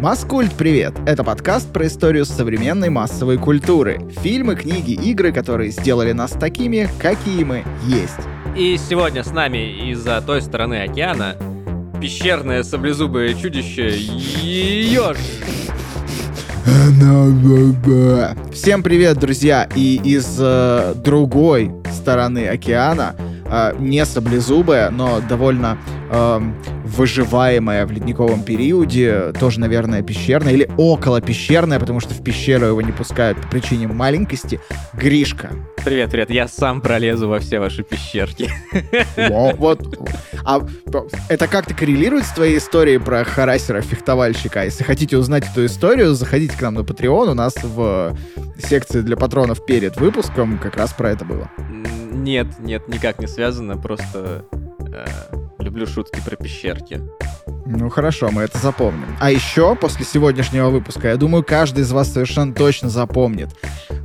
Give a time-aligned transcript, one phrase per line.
[0.00, 0.94] Маскульт, привет!
[1.04, 3.98] Это подкаст про историю современной массовой культуры.
[4.20, 8.20] Фильмы, книги, игры, которые сделали нас такими, какие мы есть.
[8.56, 11.34] И сегодня с нами из-за той стороны океана
[12.00, 15.18] пещерное саблезубое чудище Ёж.
[18.52, 19.68] Всем привет, друзья!
[19.74, 23.14] И из э, другой стороны океана,
[23.44, 25.76] э, не саблезубая, но довольно
[26.10, 26.40] э,
[26.96, 32.82] выживаемая в ледниковом периоде, тоже, наверное, пещерная, или около пещерная, потому что в пещеру его
[32.82, 34.60] не пускают по причине маленькости,
[34.92, 35.50] Гришка.
[35.84, 38.50] Привет, привет, я сам пролезу во все ваши пещерки.
[39.16, 39.98] Во, вот.
[40.44, 40.60] А
[41.28, 44.64] это как-то коррелирует с твоей историей про харасера-фехтовальщика?
[44.64, 48.16] Если хотите узнать эту историю, заходите к нам на Patreon, у нас в
[48.58, 51.50] секции для патронов перед выпуском как раз про это было.
[52.12, 54.44] Нет, нет, никак не связано, просто
[55.58, 57.00] люблю шутки про пещерки.
[57.66, 59.16] Ну хорошо, мы это запомним.
[59.20, 63.50] А еще после сегодняшнего выпуска, я думаю, каждый из вас совершенно точно запомнит,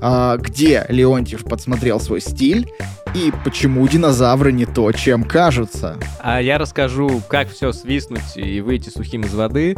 [0.01, 2.69] а, где Леонтьев подсмотрел свой стиль
[3.15, 5.97] и почему динозавры не то, чем кажутся.
[6.19, 9.75] А я расскажу, как все свистнуть и выйти сухим из воды,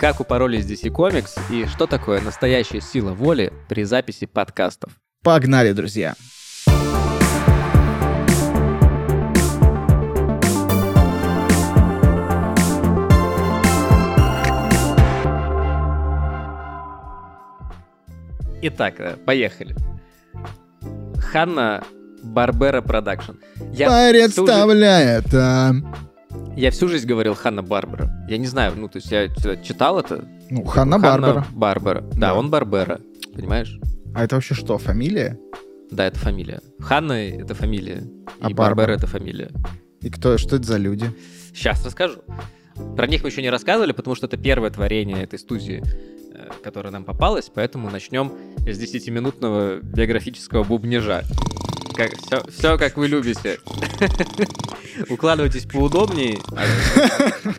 [0.00, 4.92] как упоролись DC Comics и что такое настоящая сила воли при записи подкастов.
[5.22, 6.14] Погнали, друзья!
[18.62, 19.76] Итак, э, поехали.
[21.18, 21.84] Ханна
[22.22, 23.32] Барбера Production.
[23.70, 25.38] Представляет, всю...
[25.38, 25.72] а...
[26.56, 28.10] Я всю жизнь говорил Ханна Барбера.
[28.28, 29.28] Я не знаю, ну, то есть я
[29.62, 30.26] читал это.
[30.50, 31.46] Ну, Ханна Барбера.
[31.52, 32.00] Барбера.
[32.00, 33.00] Да, да, он Барбера,
[33.34, 33.78] понимаешь?
[34.14, 35.38] А это вообще что, фамилия?
[35.90, 36.60] Да, это фамилия.
[36.80, 38.02] Ханна— это фамилия.
[38.40, 39.50] А и Барбера— это фамилия.
[40.00, 41.10] И кто, что это за люди?
[41.54, 42.18] Сейчас расскажу.
[42.96, 45.82] Про них мы еще не рассказывали, потому что это первое творение этой студии.
[46.62, 51.24] Которая нам попалась, поэтому начнем с 10-минутного биографического бубнежа.
[51.94, 53.58] Как, все, все как вы любите.
[55.08, 56.38] Укладывайтесь поудобнее.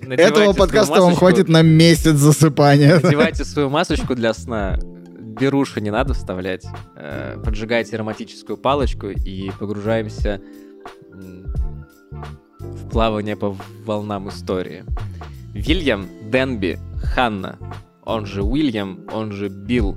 [0.10, 3.00] Этого подкаста вам хватит на месяц засыпания.
[3.02, 4.80] Надевайте свою масочку для сна.
[4.82, 6.66] Беруши не надо вставлять.
[6.96, 10.42] Э, поджигайте ароматическую палочку и погружаемся
[12.60, 13.56] в плавание по
[13.86, 14.86] волнам истории.
[15.54, 17.58] Вильям Денби Ханна
[18.10, 19.96] он же Уильям, он же Билл,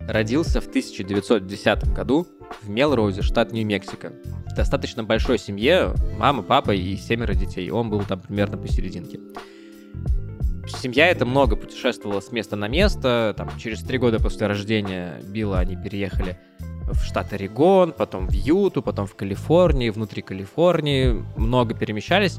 [0.00, 2.26] родился в 1910 году
[2.62, 4.12] в Мелроузе, штат Нью-Мексико.
[4.50, 7.70] В достаточно большой семье, мама, папа и семеро детей.
[7.70, 9.20] Он был там примерно посерединке.
[10.68, 13.34] Семья это много путешествовала с места на место.
[13.36, 16.38] Там, через три года после рождения Билла они переехали
[16.92, 21.24] в штат Орегон, потом в Юту, потом в Калифорнии, внутри Калифорнии.
[21.36, 22.38] Много перемещались.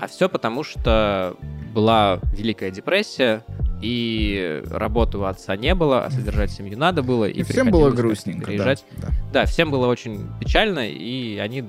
[0.00, 1.36] А все потому, что
[1.74, 3.44] была Великая депрессия,
[3.80, 7.26] и работы у отца не было, а содержать семью надо было.
[7.26, 8.46] И, и всем было грустненько.
[8.46, 8.84] Переезжать.
[8.96, 9.14] Да, да.
[9.32, 11.64] да, всем было очень печально, и они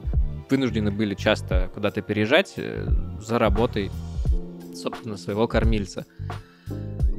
[0.49, 2.87] вынуждены были часто куда-то переезжать э,
[3.21, 3.91] за работой,
[4.75, 6.05] собственно, своего кормильца.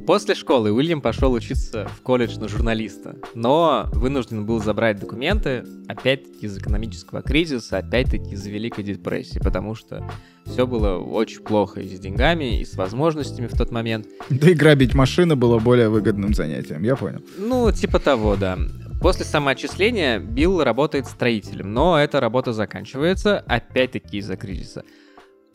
[0.05, 6.47] После школы Уильям пошел учиться в колледж на журналиста, но вынужден был забрать документы, опять-таки
[6.47, 10.09] из экономического кризиса, опять-таки из Великой депрессии, потому что
[10.45, 14.07] все было очень плохо и с деньгами, и с возможностями в тот момент.
[14.29, 17.21] Да и грабить машины было более выгодным занятием, я понял.
[17.37, 18.57] Ну, типа того, да.
[19.01, 24.83] После самоотчисления Билл работает строителем, но эта работа заканчивается, опять-таки из-за кризиса.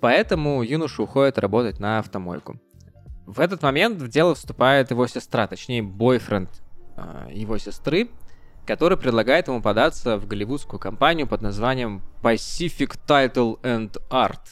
[0.01, 2.61] Поэтому юноша уходит работать на автомойку.
[3.27, 6.49] В этот момент в дело вступает его сестра, точнее, бойфренд
[6.97, 8.09] э, его сестры,
[8.65, 14.47] который предлагает ему податься в голливудскую компанию под названием Pacific Title and Art,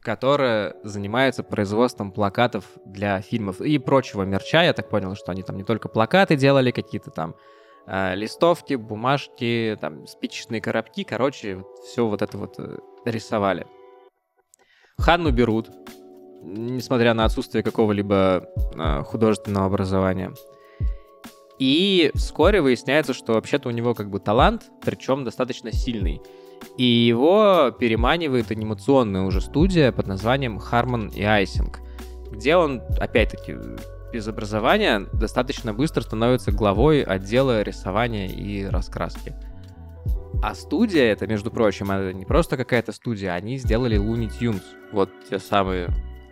[0.00, 4.64] которая занимается производством плакатов для фильмов и прочего мерча.
[4.64, 7.36] Я так понял, что они там не только плакаты делали, какие-то там
[7.86, 13.68] э, листовки, бумажки, там спичечные коробки, короче, все вот это вот э, рисовали.
[14.98, 15.70] Ханну берут,
[16.46, 20.32] несмотря на отсутствие какого-либо э, художественного образования.
[21.58, 26.20] И вскоре выясняется, что вообще-то у него как бы талант, причем достаточно сильный.
[26.76, 31.74] И его переманивает анимационная уже студия под названием Harmon и Icing,
[32.30, 33.56] где он, опять-таки,
[34.12, 39.34] без образования достаточно быстро становится главой отдела рисования и раскраски.
[40.42, 44.62] А студия это, между прочим, это не просто какая-то студия, они сделали Looney Tunes.
[44.92, 45.88] Вот те самые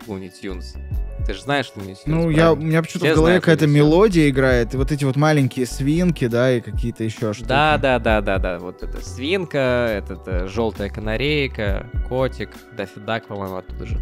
[0.07, 0.77] Looney Tunes.
[1.25, 4.73] Ты же знаешь, что не Ну, я, у меня почему-то в голове какая-то мелодия играет,
[4.73, 7.47] и вот эти вот маленькие свинки, да, и какие-то еще штуки.
[7.47, 8.59] Да, да, да, да, да.
[8.59, 13.97] Вот это свинка, это, это желтая канарейка, котик, Даффи Дак, по-моему, оттуда же.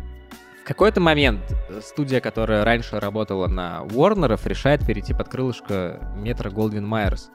[0.63, 1.41] В какой-то момент
[1.81, 7.29] студия, которая раньше работала на Warner'ов, решает перейти под крылышко метра Голдвин Майерс.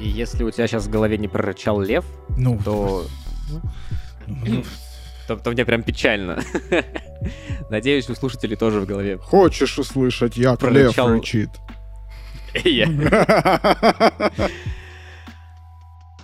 [0.00, 2.04] И если у тебя сейчас в голове не прорычал лев,
[2.36, 3.04] ну, то...
[4.26, 4.64] Ну,
[5.36, 6.40] то, то мне прям печально.
[7.70, 9.18] Надеюсь, у слушателей тоже в голове.
[9.18, 11.08] Хочешь услышать, як прорычал...
[11.08, 11.50] лев рычит?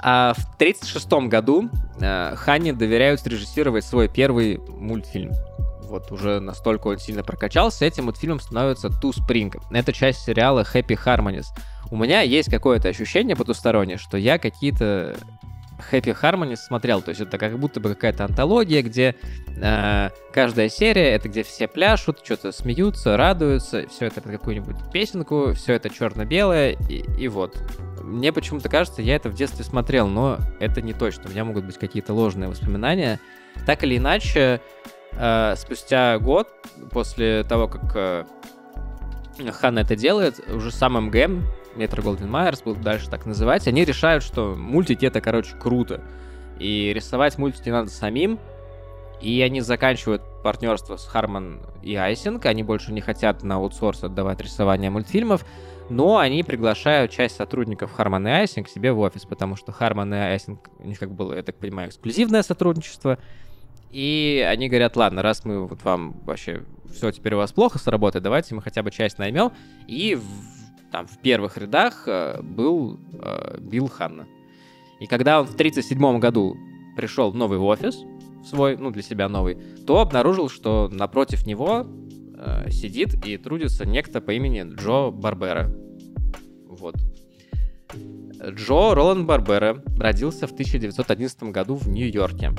[0.09, 1.69] А в 1936 году
[2.01, 5.33] э, Ханне доверяют срежиссировать свой первый мультфильм.
[5.83, 9.57] Вот уже настолько он сильно прокачался, этим мультфильмом становится Ту Спринг.
[9.73, 11.47] Это часть сериала Happy Harmonies.
[11.91, 15.17] У меня есть какое-то ощущение потустороннее, что я какие-то
[15.93, 17.03] Happy Harmony смотрел.
[17.03, 19.15] То есть это как будто бы какая-то антология, где
[19.61, 25.53] э, каждая серия это где все пляшут, что-то смеются, радуются, все это под какую-нибудь песенку,
[25.55, 27.57] все это черно-белое, и, и вот.
[28.03, 31.25] Мне почему-то кажется, я это в детстве смотрел, но это не точно.
[31.27, 33.19] У меня могут быть какие-то ложные воспоминания.
[33.67, 34.61] Так или иначе,
[35.13, 36.49] э, спустя год
[36.91, 38.25] после того, как э,
[39.53, 41.45] Ханна это делает, уже сам МГМ
[41.77, 46.03] Метро Голдвин Майерс, будут дальше так называть, они решают, что мультики это, короче, круто.
[46.59, 48.39] И рисовать мультики надо самим.
[49.21, 52.45] И они заканчивают партнерство с Харман и Айсинг.
[52.45, 55.45] Они больше не хотят на аутсорс отдавать рисование мультфильмов.
[55.89, 60.19] Но они приглашают часть сотрудников Харман и Айсинг себе в офис, потому что Харман и
[60.19, 63.19] Айсинг, у них как было, я так понимаю, эксклюзивное сотрудничество.
[63.93, 66.63] И они говорят, ладно, раз мы вот вам вообще
[66.93, 69.53] все теперь у вас плохо с работой, давайте мы хотя бы часть наймем.
[69.87, 70.19] И
[70.97, 74.27] там в первых рядах э, был э, Билл Ханна.
[74.99, 76.57] И когда он в 1937 году
[76.97, 78.03] пришел в новый офис,
[78.47, 81.87] свой, ну, для себя новый, то обнаружил, что напротив него
[82.39, 85.71] э, сидит и трудится некто по имени Джо Барбера.
[86.67, 86.95] Вот.
[88.43, 92.55] Джо Роланд Барбера родился в 1911 году в Нью-Йорке,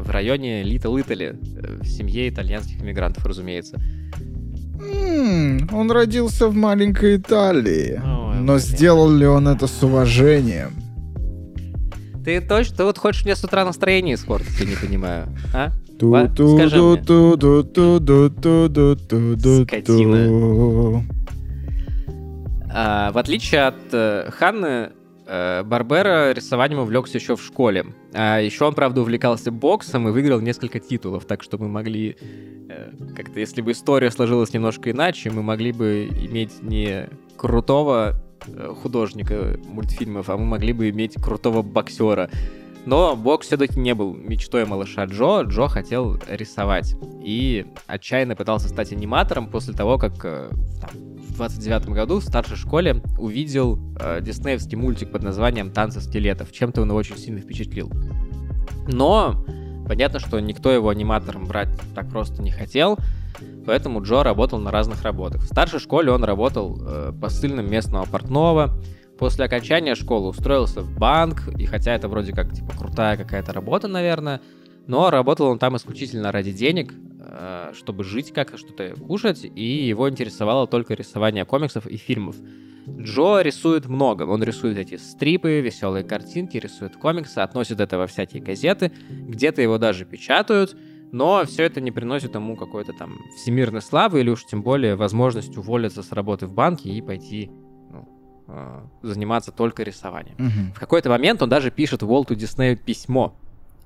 [0.00, 3.78] в районе Литл Итали, э, в семье итальянских иммигрантов, разумеется.
[5.72, 8.00] Он родился в маленькой Италии.
[8.04, 10.72] Ой, но сделал ли он это с уважением?
[12.24, 15.70] Ты точно, ты вот хочешь мне с утра настроение испортить, я не понимаю, а?
[19.64, 21.04] Скотина.
[22.76, 24.90] А, в отличие от э, Ханны,
[25.26, 27.86] Барбера рисованием увлекся еще в школе.
[28.12, 32.16] А еще он, правда, увлекался боксом и выиграл несколько титулов, так что мы могли
[32.68, 38.74] Э, как-то, если бы история сложилась немножко иначе, мы могли бы иметь не крутого э,
[38.82, 42.30] художника мультфильмов, а мы могли бы иметь крутого боксера.
[42.86, 45.42] Но бокс все-таки не был мечтой малыша Джо.
[45.42, 46.94] Джо хотел рисовать.
[47.22, 50.50] И отчаянно пытался стать аниматором после того, как э,
[50.80, 50.90] там,
[51.34, 56.52] 29 году в старшей школе увидел э, диснеевский мультик под названием «Танцы скелетов».
[56.52, 57.90] Чем-то он его очень сильно впечатлил.
[58.86, 59.44] Но
[59.86, 62.98] Понятно, что никто его аниматором брать так просто не хотел,
[63.66, 65.42] поэтому Джо работал на разных работах.
[65.42, 68.80] В старшей школе он работал э, посыльным местного портного.
[69.18, 73.86] После окончания школы устроился в банк, и хотя это вроде как типа крутая какая-то работа,
[73.86, 74.40] наверное,
[74.86, 80.08] но работал он там исключительно ради денег, э, чтобы жить как что-то кушать, и его
[80.08, 82.36] интересовало только рисование комиксов и фильмов.
[82.86, 84.24] Джо рисует много.
[84.24, 89.78] Он рисует эти стрипы, веселые картинки, рисует комиксы, относит это во всякие газеты, где-то его
[89.78, 90.76] даже печатают,
[91.10, 95.56] но все это не приносит ему какой-то там всемирной славы или уж тем более возможность
[95.56, 97.50] уволиться с работы в банке и пойти
[97.90, 98.08] ну,
[98.48, 100.34] э, заниматься только рисованием.
[100.34, 100.74] Угу.
[100.74, 103.34] В какой-то момент он даже пишет Уолту Диснею письмо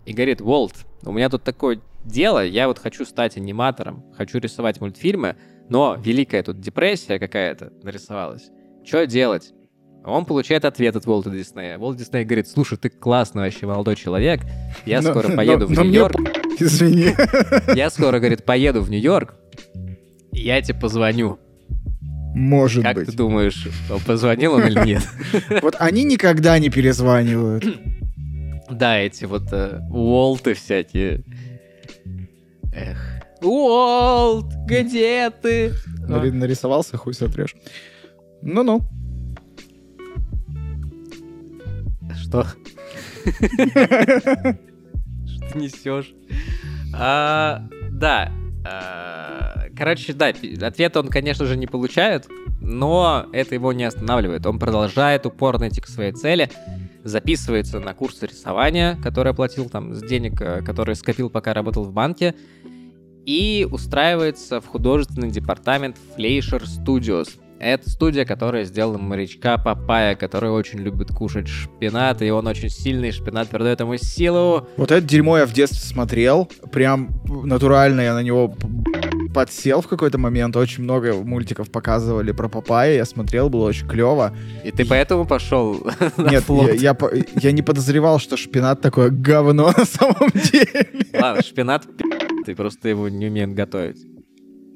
[0.06, 4.80] и говорит, Уолт, у меня тут такое дело, я вот хочу стать аниматором, хочу рисовать
[4.80, 5.36] мультфильмы,
[5.68, 8.50] но великая тут депрессия какая-то нарисовалась.
[8.84, 9.52] Что делать?
[10.04, 11.76] Он получает ответ от Волта Диснея.
[11.76, 14.40] Волт Дисней говорит, слушай, ты классный вообще молодой человек,
[14.86, 16.16] я но, скоро поеду но, в Нью-Йорк.
[16.58, 17.14] Извини.
[17.74, 19.34] Я скоро, говорит, поеду в Нью-Йорк,
[20.32, 21.38] я тебе позвоню.
[22.34, 23.06] Может как быть.
[23.06, 23.68] Как ты думаешь,
[24.06, 25.02] позвонил он или нет?
[25.62, 27.64] Вот они никогда не перезванивают.
[28.70, 31.24] Да, эти вот э, Уолты всякие.
[32.72, 32.98] Эх.
[33.42, 35.72] Уолт, где ты?
[36.06, 37.54] Нарисовался, хуй сотрешь.
[38.42, 38.82] Ну-ну.
[42.20, 42.44] Что?
[43.24, 44.58] Что
[45.52, 46.12] ты несешь?
[46.94, 48.32] А, да.
[48.64, 50.32] А, короче, да,
[50.62, 52.26] ответа он, конечно же, не получает,
[52.60, 54.44] но это его не останавливает.
[54.46, 56.50] Он продолжает упорно идти к своей цели,
[57.08, 61.92] записывается на курсы рисования, который оплатил там с денег, э, которые скопил, пока работал в
[61.92, 62.34] банке,
[63.24, 67.38] и устраивается в художественный департамент Fleischer Studios.
[67.60, 73.10] Это студия, которая сделала морячка Папая, который очень любит кушать шпинат, и он очень сильный,
[73.10, 74.68] шпинат придает ему силу.
[74.76, 78.54] Вот это дерьмо я в детстве смотрел, прям натурально я на него
[79.34, 84.34] подсел в какой-то момент, очень много мультиков показывали про Папая, я смотрел, было очень клево.
[84.64, 85.74] И ты поэтому пошел
[86.16, 86.96] Нет, я, я,
[87.40, 90.88] я не подозревал, что шпинат такое говно на самом деле.
[91.12, 91.86] Ладно, шпинат
[92.46, 94.06] ты просто его не умеет готовить.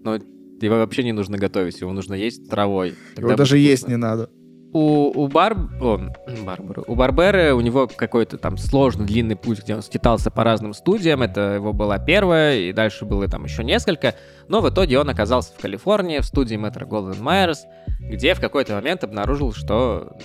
[0.04, 0.18] Но
[0.62, 2.94] его вообще не нужно готовить, его нужно есть травой.
[3.14, 4.30] Тогда его даже есть не надо.
[4.72, 5.54] У, у Бар...
[5.82, 6.00] О,
[6.44, 6.82] Барбары.
[6.86, 11.22] У Барберы у него какой-то там сложный длинный путь, где он скитался по разным студиям.
[11.22, 14.14] Это его была первая, и дальше было там еще несколько.
[14.48, 17.64] Но в итоге он оказался в Калифорнии, в студии Метро Голден Майерс,
[18.00, 20.16] где в какой-то момент обнаружил, что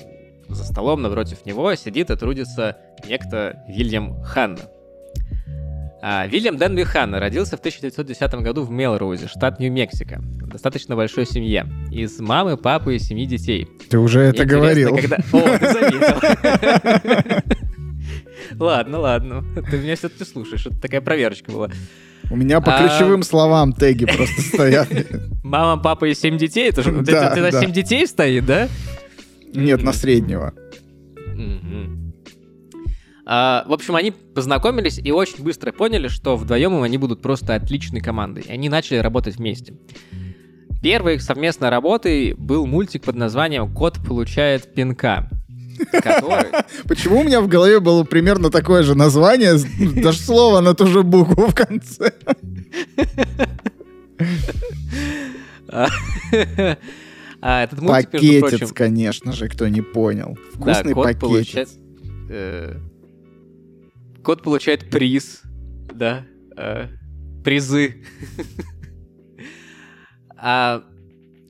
[0.48, 4.62] за столом напротив него сидит и трудится некто Вильям Ханна.
[6.02, 11.26] А, Вильям Дэн Бюханна родился в 1910 году в Мелроузе, штат Нью-Мексико, в достаточно большой
[11.26, 13.68] семье, из мамы, папы и семи детей.
[13.90, 14.96] Ты уже это говорил.
[14.96, 15.18] Когда...
[15.34, 17.44] О, ты заметил.
[18.60, 19.44] Ладно, ладно.
[19.70, 20.66] Ты меня все-таки слушаешь.
[20.66, 21.70] Это такая проверочка была.
[22.32, 24.88] У меня по а, ключевым словам теги просто стоят.
[25.44, 26.70] Мама, папа и семь детей?
[26.70, 28.68] Это же да, это, семь детей стоит, да?
[29.54, 30.54] Нет, на среднего.
[33.30, 38.00] А, в общем, они познакомились и очень быстро поняли, что вдвоем они будут просто отличной
[38.00, 38.46] командой.
[38.48, 39.74] И они начали работать вместе.
[40.82, 45.30] Первой их совместной работой был мультик под названием «Кот получает пинка».
[45.92, 46.64] Который...
[46.88, 49.56] Почему у меня в голове было примерно такое же название,
[50.02, 52.14] даже слово на ту же букву в конце?
[57.40, 58.68] А этот мультик, Пакетец, прочим...
[58.70, 60.36] конечно же, кто не понял.
[60.56, 61.20] Вкусный да, пакетец.
[61.20, 61.70] Получает,
[62.30, 62.78] э,
[64.28, 65.42] Кот получает приз,
[65.94, 66.26] да,
[66.58, 66.90] э,
[67.46, 68.04] призы.
[70.36, 70.84] А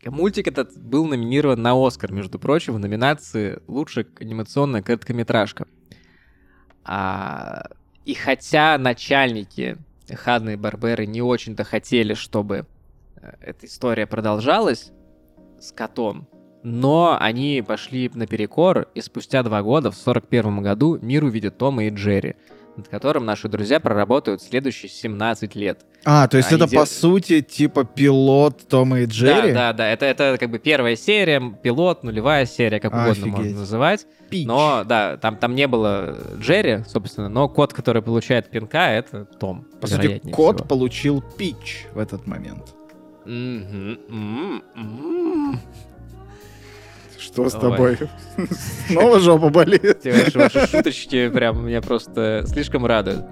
[0.05, 5.65] мультик этот был номинирован на Оскар, между прочим, в номинации «Лучшая анимационная короткометражка».
[6.83, 7.63] А,
[8.05, 9.77] и хотя начальники
[10.13, 12.67] Ханны и Барберы не очень-то хотели, чтобы
[13.15, 14.91] э, эта история продолжалась
[15.59, 16.29] с котом,
[16.61, 21.89] но они пошли наперекор, и спустя два года, в 41 году, мир увидит Тома и
[21.89, 22.35] Джерри—
[22.77, 25.85] над которым наши друзья проработают следующие 17 лет.
[26.05, 26.79] А, то есть Они это, дел...
[26.81, 29.51] по сути, типа пилот Тома и Джерри?
[29.51, 29.89] Да, да, да.
[29.89, 33.33] Это, это как бы первая серия, пилот, нулевая серия, как угодно Офигеть.
[33.33, 34.07] можно называть.
[34.29, 34.45] Пич.
[34.45, 39.65] Но, да, там, там не было Джерри, собственно, но кот, который получает пинка, это Том.
[39.81, 40.67] По сути, кот всего.
[40.67, 42.73] получил Пич в этот момент.
[43.25, 43.99] Mm-hmm.
[44.75, 45.59] Mm-hmm.
[47.37, 47.97] Что с тобой?
[48.87, 50.03] Снова жопа болит?
[50.33, 53.25] Ваши шуточки прям меня просто слишком радуют.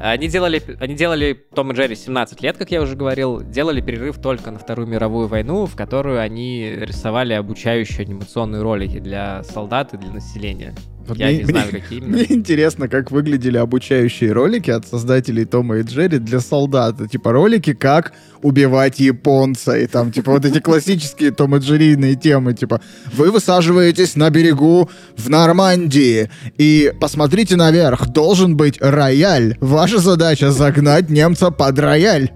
[0.00, 4.18] Они делали, они делали Том и Джерри 17 лет, как я уже говорил, делали перерыв
[4.20, 9.98] только на Вторую мировую войну, в которую они рисовали обучающие анимационные ролики для солдат и
[9.98, 10.74] для населения.
[11.06, 12.16] Вот Я мне, не знаю, мне, какие именно.
[12.16, 16.96] Мне интересно, как выглядели обучающие ролики от создателей Тома и Джерри для солдат.
[17.10, 19.76] Типа ролики, как убивать японца.
[19.76, 22.54] И там, типа, вот эти классические Том и Джерриные темы.
[22.54, 22.80] Типа,
[23.12, 26.30] вы высаживаетесь на берегу в Нормандии.
[26.58, 28.08] И посмотрите наверх.
[28.08, 29.56] Должен быть рояль.
[29.60, 32.30] Ваша задача загнать немца под рояль.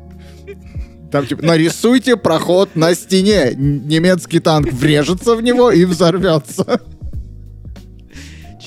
[1.11, 3.55] Там, типа, нарисуйте проход на стене.
[3.55, 6.81] Немецкий танк врежется в него и взорвется.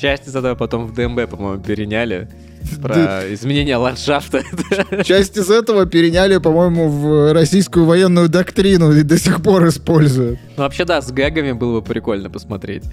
[0.02, 2.28] Часть из этого потом в ДМБ, по-моему, переняли.
[2.82, 4.42] Про изменение ландшафта.
[5.04, 10.40] Часть из этого переняли, по-моему, в российскую военную доктрину и до сих пор используют.
[10.58, 12.84] Ну, вообще, да, с гэгами было бы прикольно посмотреть.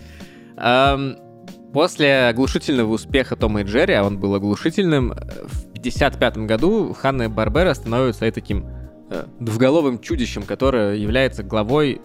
[1.73, 7.73] После оглушительного успеха Тома и Джерри, а он был оглушительным, в 55 году Ханна Барбера
[7.73, 8.67] становится таким
[9.11, 12.03] э, двуголовым чудищем, которое является главой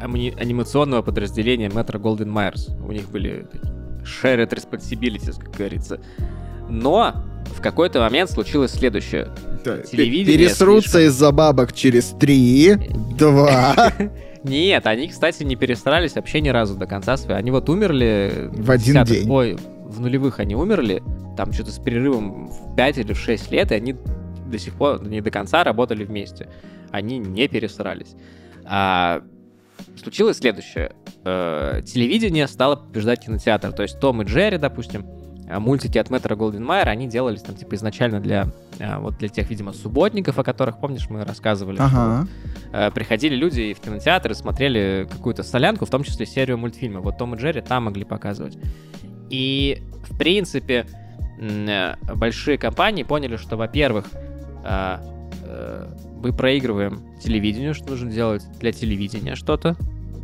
[0.00, 2.70] анимационного подразделения Metro Golden Myers.
[2.84, 6.00] У них были такие shared responsibilities, как говорится.
[6.68, 7.14] Но
[7.56, 9.28] в какой-то момент случилось следующее.
[9.64, 11.08] Да, Телевидение Пересрутся слишком...
[11.08, 12.74] из-за бабок через три,
[13.18, 13.92] два.
[14.44, 17.38] Нет, они, кстати, не перестарались вообще ни разу до конца своей.
[17.38, 18.50] Они вот умерли...
[18.52, 19.30] В один день.
[19.30, 19.56] Ой,
[19.86, 21.02] в нулевых они умерли.
[21.36, 23.96] Там что-то с перерывом в 5 или в 6 лет, и они
[24.46, 26.48] до сих пор не до конца работали вместе.
[26.90, 28.14] Они не перестарались.
[28.66, 29.22] А
[29.96, 30.92] случилось следующее.
[31.24, 33.72] Э, телевидение стало побеждать кинотеатр.
[33.72, 35.06] То есть Том и Джерри, допустим,
[35.48, 38.48] э, мультики от Мэтра Голденмайера, они делались там, типа, изначально для,
[38.78, 42.26] э, вот для тех, видимо, субботников, о которых, помнишь, мы рассказывали, ага.
[42.70, 47.04] что приходили люди в кинотеатр и смотрели какую-то солянку, в том числе серию мультфильмов.
[47.04, 48.58] Вот Том и Джерри там могли показывать.
[49.30, 50.86] И, в принципе,
[52.14, 54.06] большие компании поняли, что, во-первых,
[56.22, 59.76] мы проигрываем телевидению, что нужно делать для телевидения что-то,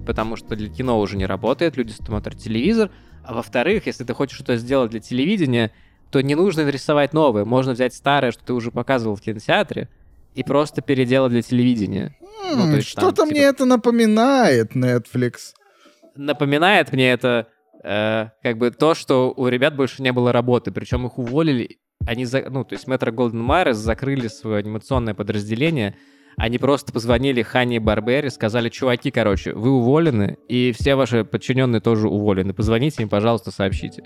[0.06, 2.90] потому что для кино уже не работает, люди смотрят телевизор.
[3.24, 5.72] А во-вторых, если ты хочешь что-то сделать для телевидения,
[6.10, 7.44] то не нужно нарисовать новое.
[7.44, 9.88] Можно взять старое, что ты уже показывал в кинотеатре,
[10.34, 12.16] и просто переделать для телевидения.
[12.54, 15.54] Ну, то есть Что-то там, мне типа- это напоминает, Netflix.
[16.16, 17.48] Напоминает мне это
[17.82, 21.78] э, как бы то, что у ребят больше не было работы, причем их уволили.
[22.06, 25.96] Они, за, ну, то есть Метро Голден Майерс закрыли свое анимационное подразделение,
[26.36, 32.08] они просто позвонили Ханни Барбери, сказали, чуваки, короче, вы уволены, и все ваши подчиненные тоже
[32.08, 32.54] уволены.
[32.54, 34.04] Позвоните им, пожалуйста, сообщите.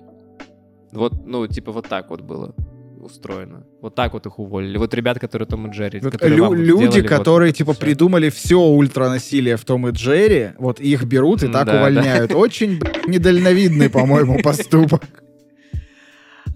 [0.93, 2.55] Вот, ну, типа вот так вот было
[3.01, 3.65] устроено.
[3.83, 4.79] Вот так вот их уволили.
[4.79, 6.01] Вот ребят, которые Том и Джерри.
[6.01, 7.81] Вот лю- вам вот люди, делали вот которые это типа всё.
[7.81, 11.79] придумали все ультранасилие в Том и Джерри, вот их берут и так Да, да.
[11.81, 12.33] увольняют.
[12.35, 15.03] Очень б***ь, недальновидный, по-моему, поступок.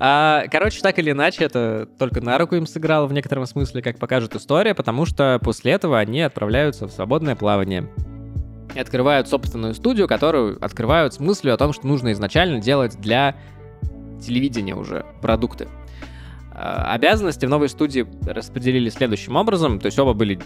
[0.00, 3.98] А, короче, так или иначе, это только на руку им сыграло в некотором смысле, как
[3.98, 7.88] покажет история, потому что после этого они отправляются в свободное плавание.
[8.74, 13.34] И открывают собственную студию, которую открывают с мыслью о том, что нужно изначально делать для
[14.20, 15.68] телевидения уже продукты.
[16.52, 19.80] А, Обязанности в новой студии распределили следующим образом.
[19.80, 20.38] То есть оба были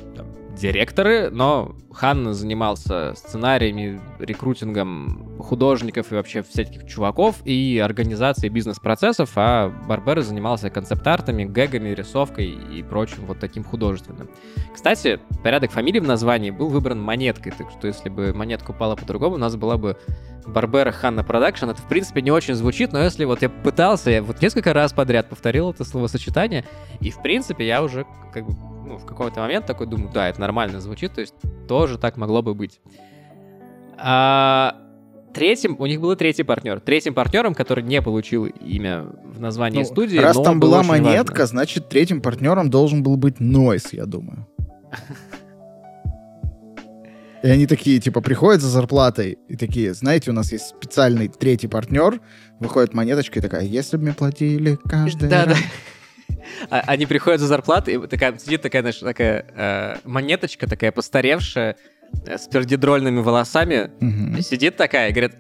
[0.56, 9.68] директоры, но Хан занимался сценариями, рекрутингом художников и вообще всяких чуваков и организацией бизнес-процессов, а
[9.88, 14.28] Барбера занимался концепт-артами, гэгами, рисовкой и прочим вот таким художественным.
[14.74, 19.36] Кстати, порядок фамилий в названии был выбран монеткой, так что если бы монетка упала по-другому,
[19.36, 19.96] у нас была бы
[20.46, 21.66] Барбера Ханна Production.
[21.66, 24.92] Это, в принципе, не очень звучит, но если вот я пытался, я вот несколько раз
[24.92, 26.64] подряд повторил это словосочетание,
[27.00, 30.40] и, в принципе, я уже как бы ну, в какой-то момент такой думаю, да, это
[30.40, 31.34] нормально звучит, то есть
[31.68, 32.80] тоже так могло бы быть.
[33.98, 34.76] А,
[35.32, 36.80] третьим, у них был и третий партнер.
[36.80, 41.46] Третьим партнером, который не получил имя в названии Ну, студии, Раз там была монетка, важно.
[41.46, 44.46] значит, третьим партнером должен был быть Нойс, я думаю.
[47.42, 51.66] И они такие, типа, приходят за зарплатой и такие, знаете, у нас есть специальный третий
[51.66, 52.20] партнер,
[52.60, 55.50] выходит монеточка и такая, если бы мне платили каждый Да, да.
[55.54, 55.58] раз».
[55.58, 55.62] А-
[56.70, 61.76] Они приходят за зарплатой, и такая сидит такая, знаешь, такая э, монеточка, такая постаревшая,
[62.26, 64.40] э, с пердидрольными волосами, Мгм.
[64.42, 65.32] сидит такая и говорит,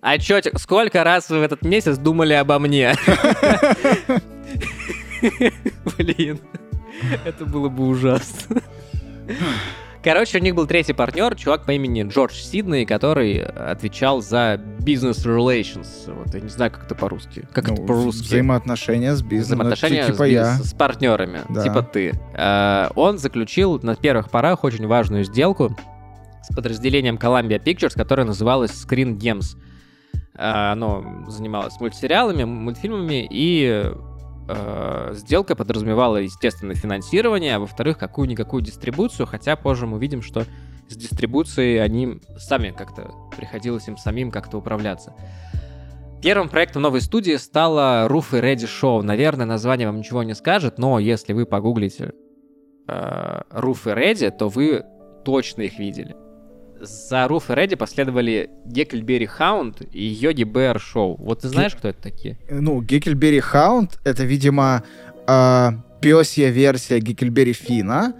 [0.00, 2.94] а чё, сколько раз вы в этот месяц думали обо мне?
[5.96, 6.38] Блин,
[7.24, 8.60] это было бы ужасно.
[10.04, 15.24] Короче, у них был третий партнер, чувак по имени Джордж Сидней, который отвечал за business
[15.24, 15.86] relations.
[16.14, 17.48] Вот я не знаю, как это по-русски.
[17.54, 18.24] Как это Ну, по-русски?
[18.26, 19.58] Взаимоотношения с бизнесом.
[19.60, 20.42] ну, взаимоотношения типа с, я.
[20.42, 21.62] бизнес- с партнерами, Да.
[21.62, 22.12] типа ты.
[22.34, 25.74] Э, он заключил на первых порах очень важную сделку
[26.42, 29.56] с подразделением Columbia Pictures, которое называлось Screen Gems.
[30.36, 33.90] Э, оно занималось мультсериалами, мультфильмами, и
[34.48, 40.44] э, сделка подразумевала, естественно, финансирование, а во-вторых, какую-никакую дистрибуцию, хотя позже мы увидим, что
[40.88, 45.14] с дистрибуцией они сами как-то, приходилось им самим как-то управляться.
[46.22, 49.02] Первым проектом новой студии стало Roof и Ready Show.
[49.02, 52.12] Наверное, название вам ничего не скажет, но если вы погуглите
[52.88, 54.84] э, Roof и Ready, то вы
[55.24, 56.16] точно их видели.
[56.84, 61.16] За Roof и Ready последовали Гекльберри Хаунд и Йоги Бэр Шоу.
[61.16, 62.38] Вот ты знаешь, кто это такие?
[62.50, 64.82] Ну, Геккельбери Хаунд— это, видимо,
[65.26, 68.14] а, пёсья версия Геккельбери Фина.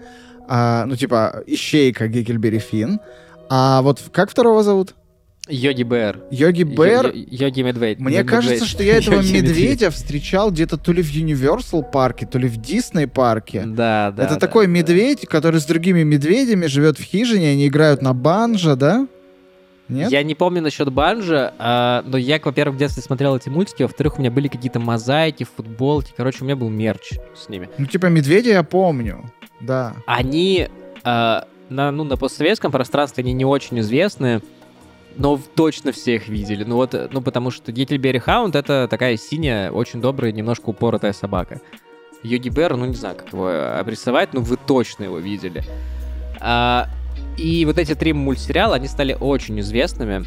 [0.47, 2.99] А, ну, типа, ищейка Геккельбери Фин.
[3.49, 4.95] А вот как второго зовут?
[5.47, 6.19] Йоги Бэр.
[6.31, 7.07] Йоги Бэр.
[7.07, 7.99] Йо- Йо- Йоги Медведь.
[7.99, 8.27] Мне Медведь.
[8.29, 9.49] кажется, что я этого Йоги Медведь.
[9.57, 13.63] медведя встречал где-то то ли в Universal парке, то ли в Дисней парке.
[13.65, 14.23] Да, да.
[14.23, 14.71] Это да, такой да.
[14.71, 19.07] медведь, который с другими медведями живет в хижине, они играют на банджо, да?
[19.87, 20.11] Нет?
[20.11, 24.17] Я не помню насчет банжа, а, но я, во-первых, в детстве смотрел эти мультики, во-вторых,
[24.17, 27.69] у меня были какие-то мозаики, футболки, короче, у меня был мерч с ними.
[27.77, 29.31] Ну, типа, медведя я помню,
[29.61, 29.93] да.
[30.07, 30.69] Они
[31.03, 34.41] а, на, ну, на постсоветском пространстве они не очень известны,
[35.17, 36.63] но точно все их видели.
[36.63, 41.13] Ну вот, э, ну потому что Гекльберри Хаунд это такая синяя, очень добрая, немножко упоротая
[41.13, 41.61] собака.
[42.23, 45.63] Йоги Бэр, ну не знаю, как его э, обрисовать, но вы точно его видели.
[46.39, 46.89] А,
[47.37, 50.25] и вот эти три мультсериала, они стали очень известными.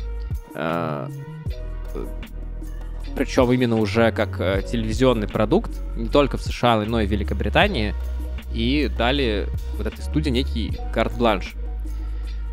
[0.55, 1.11] А,
[3.17, 7.95] причем именно уже как э, телевизионный продукт, не только в США, но и в Великобритании.
[8.55, 11.55] И дали вот этой студии некий карт-бланш.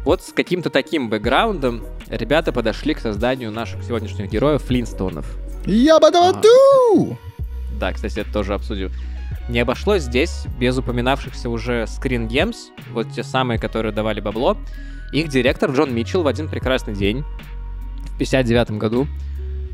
[0.06, 5.26] Вот с каким-то таким бэкграундом ребята подошли к созданию наших сегодняшних героев Флинстонов.
[5.65, 7.18] Ябадаваду!
[7.80, 8.91] Да, кстати, это тоже обсудим.
[9.50, 12.56] Не обошлось здесь без упоминавшихся уже Screen Games,
[12.91, 14.58] вот те самые, которые давали бабло.
[15.12, 17.24] Их директор Джон Митчелл в один прекрасный день,
[18.13, 19.08] в 59 году,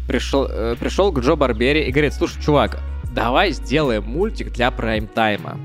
[0.08, 2.80] пришел, э, пришел к Джо Барбери и говорит, слушай, чувак,
[3.14, 5.60] давай сделаем мультик для прайм-тайма.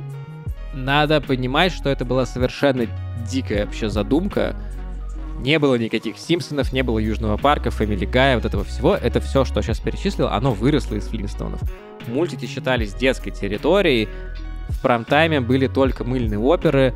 [0.77, 2.87] Надо понимать, что это была совершенно
[3.29, 4.55] дикая вообще задумка.
[5.41, 8.95] Не было никаких Симпсонов, не было Южного парка, Фэмили Гая, вот этого всего.
[8.95, 11.61] Это все, что сейчас перечислил, оно выросло из Флинстонов.
[12.07, 14.09] Мультики считались детской территорией.
[14.69, 16.95] В прайм-тайме были только мыльные оперы,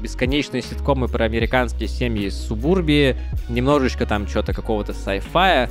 [0.00, 3.16] бесконечные ситкомы про американские семьи из субурбии,
[3.48, 5.70] немножечко там что-то какого-то sci-fi,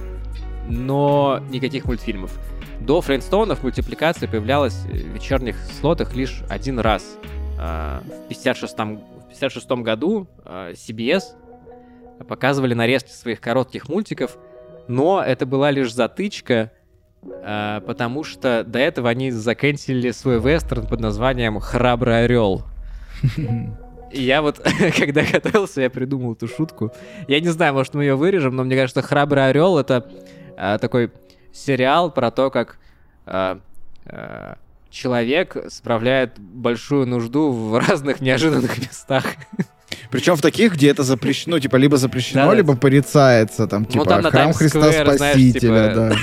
[0.69, 2.31] но никаких мультфильмов.
[2.79, 7.17] До Фрейнстоунов мультипликация появлялась в вечерних слотах лишь один раз.
[7.65, 11.23] А, в 56 в 56 году а, CBS
[12.27, 14.37] показывали нарезки своих коротких мультиков,
[14.89, 16.73] но это была лишь затычка,
[17.23, 22.63] а, потому что до этого они заканчивали свой вестерн под названием «Храбрый орел».
[24.11, 24.59] Я вот,
[24.97, 26.91] когда готовился, я придумал эту шутку.
[27.29, 30.11] Я не знаю, может, мы ее вырежем, но мне кажется, «Храбрый орел»— это
[30.57, 31.11] такой
[31.53, 32.77] сериал про то, как
[34.93, 39.25] человек справляет большую нужду в разных неожиданных местах.
[40.11, 42.55] Причем в таких, где это запрещено, ну, типа, либо запрещено, Да-да.
[42.55, 46.15] либо порицается, там, типа, Ну, там храм Христа знаешь, Спасителя, типа- да.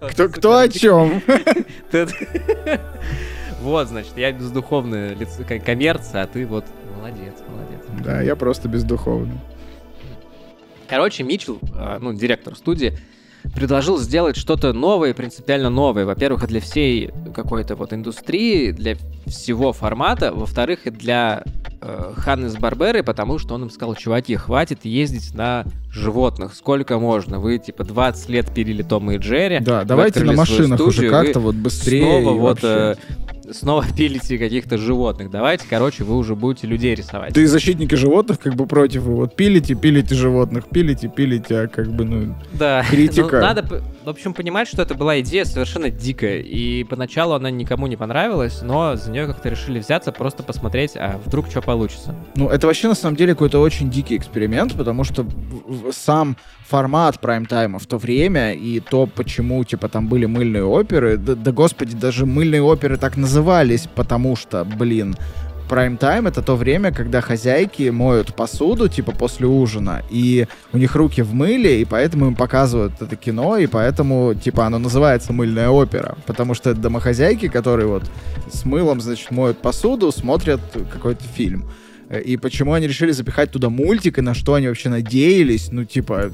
[0.10, 1.22] Кто, кто о чем?
[3.60, 6.64] Вот, значит, я бездуховная лицо, ко- коммерция, а ты вот
[6.96, 8.04] молодец, молодец.
[8.04, 9.38] Да, я просто бездуховный.
[10.88, 12.96] Короче, Митчелл, а, ну, директор студии,
[13.54, 16.04] предложил сделать что-то новое, принципиально новое.
[16.04, 20.32] Во-первых, и для всей какой-то вот индустрии, для всего формата.
[20.32, 21.42] Во-вторых, и для
[21.80, 27.38] э, Ханнес Барберы, потому что он им сказал, чуваки, хватит ездить на животных, сколько можно.
[27.38, 29.60] Вы, типа, 20 лет пилили Тома и Джерри.
[29.60, 32.22] Да, давайте на машинах уже студию, вы как-то вот быстрее.
[32.22, 32.96] снова вот вообще.
[33.00, 35.30] э, снова пилите каких-то животных.
[35.30, 37.32] Давайте, короче, вы уже будете людей рисовать.
[37.32, 39.02] Да и защитники животных как бы против.
[39.02, 42.34] Вы вот пилите, пилите животных, пилите, пилите, а как бы, ну...
[42.52, 42.84] Да.
[42.88, 43.36] Критика.
[43.36, 46.40] Ну, надо, в общем, понимать, что это была идея совершенно дикая.
[46.40, 51.20] И поначалу она никому не понравилась, но за нее как-то решили взяться, просто посмотреть, а
[51.24, 52.14] вдруг что получится.
[52.34, 55.26] Ну, это вообще на самом деле какой-то очень дикий эксперимент, потому что
[55.92, 56.36] сам
[56.68, 61.52] формат прайм-тайма в то время и то, почему, типа, там были мыльные оперы, да, да
[61.52, 65.16] господи, даже мыльные оперы так назывались, потому что, блин,
[65.68, 71.22] прайм-тайм— это то время, когда хозяйки моют посуду, типа, после ужина, и у них руки
[71.22, 76.16] в мыле, и поэтому им показывают это кино, и поэтому, типа, оно называется «Мыльная опера»,
[76.26, 78.04] потому что это домохозяйки, которые вот
[78.52, 80.60] с мылом, значит, моют посуду, смотрят
[80.92, 81.64] какой-то фильм.
[82.08, 85.84] Э, И почему они решили запихать туда мультик, и на что они вообще надеялись, ну,
[85.84, 86.30] типа,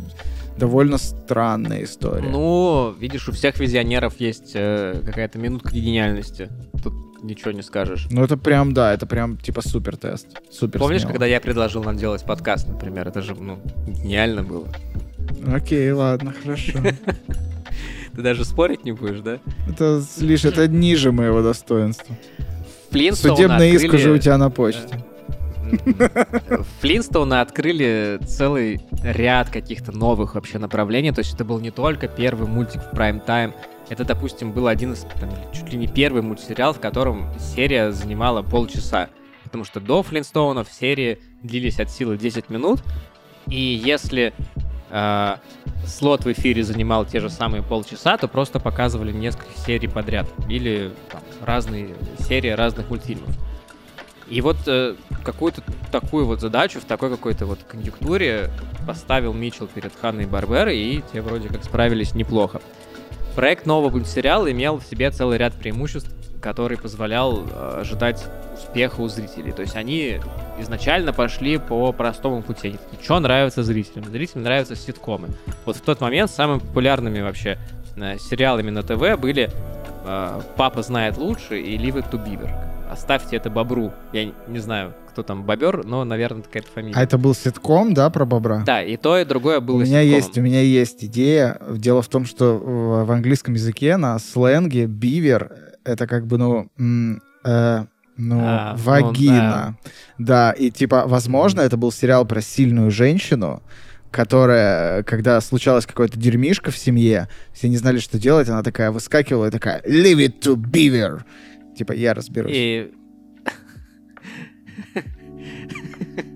[0.58, 2.28] довольно странная история.
[2.28, 6.48] Ну, видишь, у всех визионеров есть э, какая-то минутка гениальности.
[6.82, 8.06] Тут ничего не скажешь.
[8.10, 10.26] Ну, это прям, да, это прям, типа, супер тест.
[10.50, 11.12] Супер Помнишь, смело.
[11.12, 13.08] когда я предложил нам делать подкаст, например?
[13.08, 14.68] Это же, ну, гениально было.
[15.46, 16.78] Окей, ладно, хорошо.
[18.14, 19.40] Ты даже спорить не будешь, да?
[19.68, 22.14] Это лишь, это ниже моего достоинства.
[22.92, 25.04] Судебный иск уже у тебя на почте.
[26.80, 31.12] Флинстоуны открыли целый ряд каких-то новых вообще направлений.
[31.12, 33.54] То есть это был не только первый мультик в прайм-тайм.
[33.88, 38.42] Это, допустим, был один из, там, чуть ли не первый мультсериал, в котором серия занимала
[38.42, 39.08] полчаса.
[39.44, 42.80] Потому что до Флинстоунов серии длились от силы 10 минут.
[43.46, 44.32] И если
[44.90, 45.36] э,
[45.86, 50.26] слот в эфире занимал те же самые полчаса, то просто показывали несколько серий подряд.
[50.48, 53.30] Или там, разные серии разных мультфильмов.
[54.28, 58.50] И вот э, какую-то такую вот задачу в такой какой-то вот конъюнктуре
[58.86, 62.60] поставил Митчелл перед Ханной Барберой, и те вроде как справились неплохо.
[63.34, 66.10] Проект нового мультсериала имел в себе целый ряд преимуществ,
[66.40, 69.52] который позволял э, ожидать успеха у зрителей.
[69.52, 70.20] То есть они
[70.58, 72.68] изначально пошли по простому пути.
[72.68, 74.04] Они что нравится зрителям?
[74.04, 75.28] Зрителям нравятся ситкомы.
[75.64, 77.58] Вот в тот момент самыми популярными вообще
[77.96, 79.50] э, сериалами на ТВ были
[80.04, 82.73] э, «Папа знает лучше» и «Leave it to Beaver».
[82.94, 83.92] Оставьте это бобру.
[84.12, 86.94] Я не- знаю, кто там бобер, но, наверное, какая-то фамилия.
[86.96, 88.62] А это был ситком, да, про бобра?
[88.64, 90.14] Да, и то, и другое было У меня ситкомом.
[90.16, 91.58] есть, у меня есть идея.
[91.70, 95.50] Дело в том, что в, английском языке на сленге бивер
[95.84, 96.68] это как бы, ну,
[97.44, 97.84] э,
[98.16, 99.76] ну, А, ну, вагина.
[100.18, 100.52] да.
[100.52, 103.60] и типа, возможно, это был сериал про сильную женщину,
[104.12, 109.46] которая, когда случалось какое-то дерьмишко в семье, все не знали, что делать, она такая выскакивала
[109.46, 111.22] и такая «Leave it to beaver!»
[111.76, 112.52] Типа, я разберусь.
[112.54, 112.92] И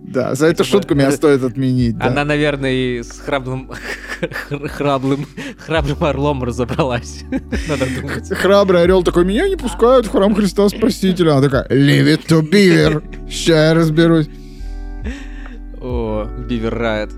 [0.08, 1.96] Да, за эту Типа, шутку меня стоит отменить.
[2.00, 3.70] она, наверное, и с храбрым,
[4.64, 5.26] храблым,
[5.58, 7.24] храбрым орлом разобралась.
[7.68, 8.28] Надо думать.
[8.30, 11.32] Храбрый орел такой, меня не пускают в храм Христа Спасителя.
[11.32, 13.02] Она такая, leave it to beaver.
[13.28, 14.28] Ща я разберусь.
[15.80, 17.10] О, Бивер Райт.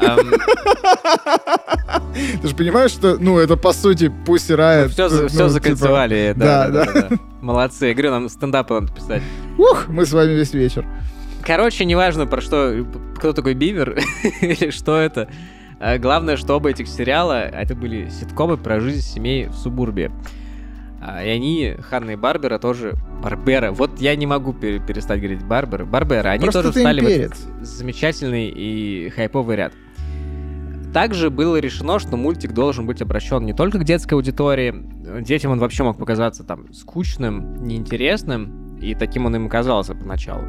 [2.42, 4.88] Ты же понимаешь, что, ну, это по сути Pussy Riot.
[4.88, 6.34] Все, ну, все типа, закольцевали.
[6.36, 7.08] Да, да.
[7.40, 7.86] Молодцы.
[7.86, 9.22] Я говорю, нам стендапы надо писать.
[9.58, 10.86] Ух, мы с вами весь вечер.
[11.42, 13.98] Короче, неважно про что, кто такой Бивер
[14.40, 15.28] или что это.
[15.80, 20.10] А главное, что оба этих сериала, это были ситкомы про жизнь семей в субурбе.
[21.02, 22.94] А, и они, Ханна и Барбера, тоже...
[23.22, 23.72] Барбера.
[23.72, 25.84] Вот я не могу перестать говорить Барбер.
[25.84, 26.30] Барбера.
[26.30, 29.74] Они Просто тоже встали в этот замечательный и хайповый ряд.
[30.94, 34.72] Также было решено, что мультик должен быть обращен не только к детской аудитории.
[35.22, 40.44] Детям он вообще мог показаться там скучным, неинтересным, и таким он им казался поначалу.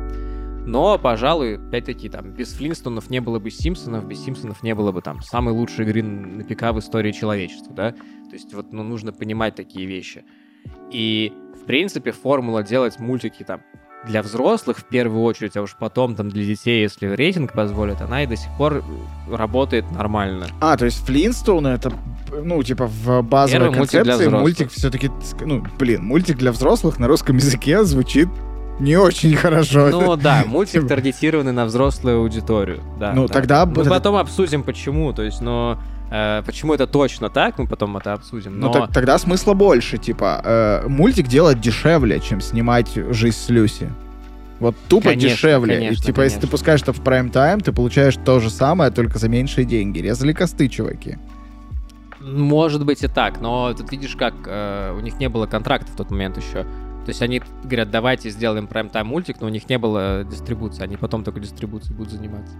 [0.68, 5.02] Но, пожалуй, опять-таки, там, без Флинстонов не было бы Симпсонов, без Симпсонов не было бы
[5.02, 7.92] там самой лучшей игры на ПК в истории человечества, да?
[7.92, 10.26] То есть вот, ну, нужно понимать такие вещи.
[10.92, 13.62] И, в принципе, формула делать мультики там
[14.08, 18.24] для взрослых в первую очередь, а уж потом там для детей, если рейтинг позволит, она
[18.24, 18.84] и до сих пор
[19.30, 20.48] работает нормально.
[20.62, 21.92] А, то есть Флинстоуны это,
[22.32, 27.08] ну, типа в базовой Первый концепции мультик, мультик все-таки, ну, блин, мультик для взрослых на
[27.08, 28.30] русском языке звучит
[28.80, 29.90] не очень хорошо.
[29.90, 32.82] Ну да, мультик таргетированный на взрослую аудиторию.
[33.00, 33.34] Да, ну да.
[33.34, 33.66] тогда...
[33.66, 35.80] Мы потом обсудим, почему, то есть, но...
[36.16, 38.54] Э, почему это точно так, мы потом это обсудим.
[38.54, 38.68] Ну, но...
[38.68, 43.92] Ну так, тогда смысла больше, типа, э, мультик делать дешевле, чем снимать «Жизнь с Люси».
[44.62, 45.76] Вот тупо конечно, дешевле.
[45.76, 46.24] Конечно, и, типа, конечно.
[46.24, 50.00] если ты пускаешь это в прайм-тайм, ты получаешь то же самое, только за меньшие деньги.
[50.00, 51.18] Резали косты, чуваки.
[52.22, 55.98] Может быть и так, но тут видишь, как э, у них не было контракта в
[55.98, 56.64] тот момент еще.
[56.64, 60.96] То есть они говорят, давайте сделаем прайм-тайм мультик, но у них не было дистрибуции, они
[60.96, 62.56] потом только дистрибуцией будут заниматься.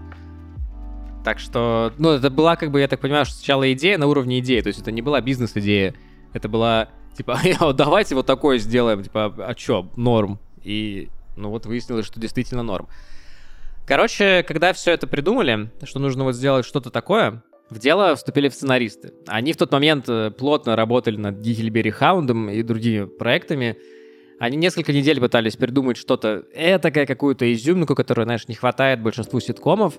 [1.26, 4.38] Так что, ну, это была, как бы, я так понимаю, что сначала идея на уровне
[4.38, 5.92] идеи, то есть это не была бизнес-идея,
[6.32, 7.40] это была, типа,
[7.74, 10.38] давайте вот такое сделаем, типа, а чё, норм.
[10.62, 12.86] И, ну, вот выяснилось, что действительно норм.
[13.88, 19.12] Короче, когда все это придумали, что нужно вот сделать что-то такое, в дело вступили сценаристы.
[19.26, 23.76] Они в тот момент э, плотно работали над Гитлбери Хаундом и другими проектами,
[24.38, 29.94] они несколько недель пытались придумать что-то этакое, какую-то изюминку, которую, знаешь, не хватает большинству ситкомов,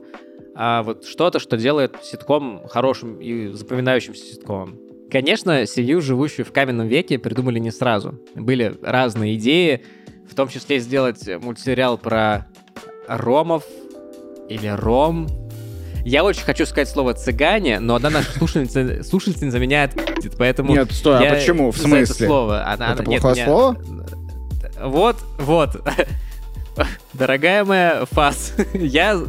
[0.56, 4.80] а вот что-то, что делает ситком хорошим и запоминающимся ситкомом.
[5.12, 8.20] Конечно, семью, живущую в каменном веке, придумали не сразу.
[8.36, 9.86] Были разные идеи,
[10.30, 12.48] в том числе сделать мультсериал про
[13.08, 13.64] ромов
[14.50, 15.28] или ром.
[16.04, 19.92] Я очень хочу сказать слово «цыгане», но одна наша слушательница, слушательница заменяет,
[20.38, 20.74] поэтому...
[20.74, 21.72] Нет, стой, а почему?
[21.72, 22.04] В смысле?
[22.04, 22.66] Это слово.
[22.66, 23.78] Она, это плохое нет, слово?
[24.82, 25.82] Вот, вот.
[27.14, 29.20] Дорогая моя Фас, я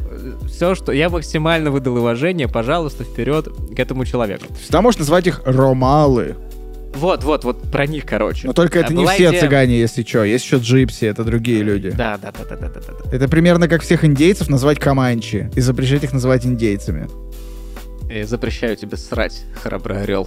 [0.47, 4.47] все, что я максимально выдал уважение, пожалуйста, вперед к этому человеку.
[4.61, 6.37] Всегда можешь назвать их ромалы.
[6.95, 8.47] Вот, вот, вот про них, короче.
[8.47, 9.41] Но только это а не все идея...
[9.41, 10.25] цыгане, если что.
[10.25, 11.91] Есть еще джипси, это другие люди.
[11.91, 13.17] Да, да, да, да, да, да, да.
[13.17, 17.09] Это примерно как всех индейцев назвать команчи и запрещать их называть индейцами.
[18.11, 20.27] Я запрещаю тебе срать, храбрый орел.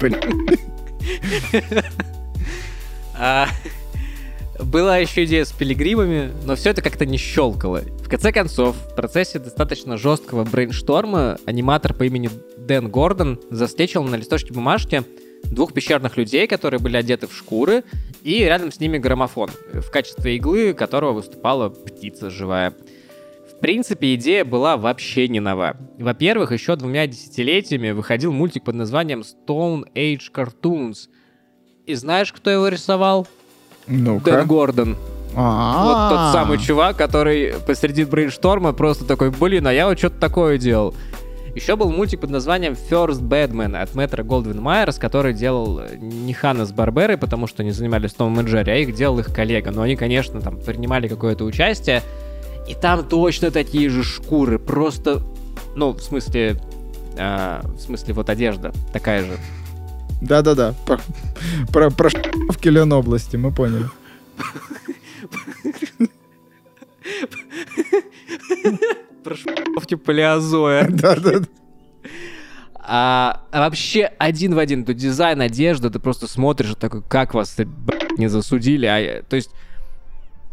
[0.00, 0.48] Блин.
[3.16, 3.48] А,
[4.58, 7.82] была еще идея с пилигримами, но все это как-то не щелкало.
[8.02, 14.16] В конце концов, в процессе достаточно жесткого брейншторма аниматор по имени Дэн Гордон застечил на
[14.16, 15.02] листочке бумажки
[15.44, 17.84] двух пещерных людей, которые были одеты в шкуры,
[18.22, 22.74] и рядом с ними граммофон, в качестве иглы которого выступала птица живая.
[23.50, 25.76] В принципе, идея была вообще не нова.
[25.98, 31.08] Во-первых, еще двумя десятилетиями выходил мультик под названием Stone Age Cartoons—
[31.86, 33.26] и знаешь, кто его рисовал?
[33.86, 34.20] ну.
[34.20, 34.96] Дэн Гордон.
[35.34, 40.58] Вот тот самый чувак, который посреди брейншторма просто такой, блин, а я вот что-то такое
[40.58, 40.94] делал.
[41.54, 46.66] Еще был мультик под названием First Batman от Мэтра Голдвин Майерс, который делал не Ханна
[46.66, 49.70] с Барберой, потому что они занимались Томом и Джерри, а их делал их коллега.
[49.70, 52.02] Но они, конечно, там принимали какое-то участие.
[52.68, 55.20] И там точно такие же шкуры, просто,
[55.76, 56.56] ну, в смысле,
[57.16, 59.36] э, в смысле, вот одежда такая же.
[60.24, 60.74] Да-да-да.
[60.86, 60.98] Про,
[61.72, 63.84] про, про в Ленобласти, мы поняли.
[69.22, 70.88] Про шпафти палеозоя.
[70.88, 71.46] Да-да-да.
[72.86, 77.56] А, а вообще один в один, то дизайн, одежда, ты просто смотришь такой, как вас
[78.18, 79.50] не засудили, а, то есть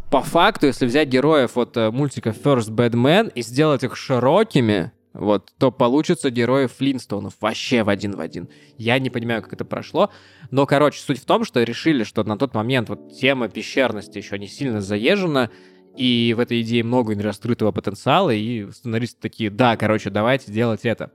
[0.10, 4.92] по факту, если взять героев от э, мультика First Bad Man и сделать их широкими,
[5.14, 8.48] вот, то получится герои Флинстоунов вообще в один в один.
[8.78, 10.10] Я не понимаю, как это прошло.
[10.52, 14.40] Но, короче, суть в том, что решили, что на тот момент вот тема пещерности еще
[14.40, 15.50] не сильно заезжена,
[15.98, 21.12] и в этой идее много нераскрытого потенциала, и сценаристы такие, да, короче, давайте делать это.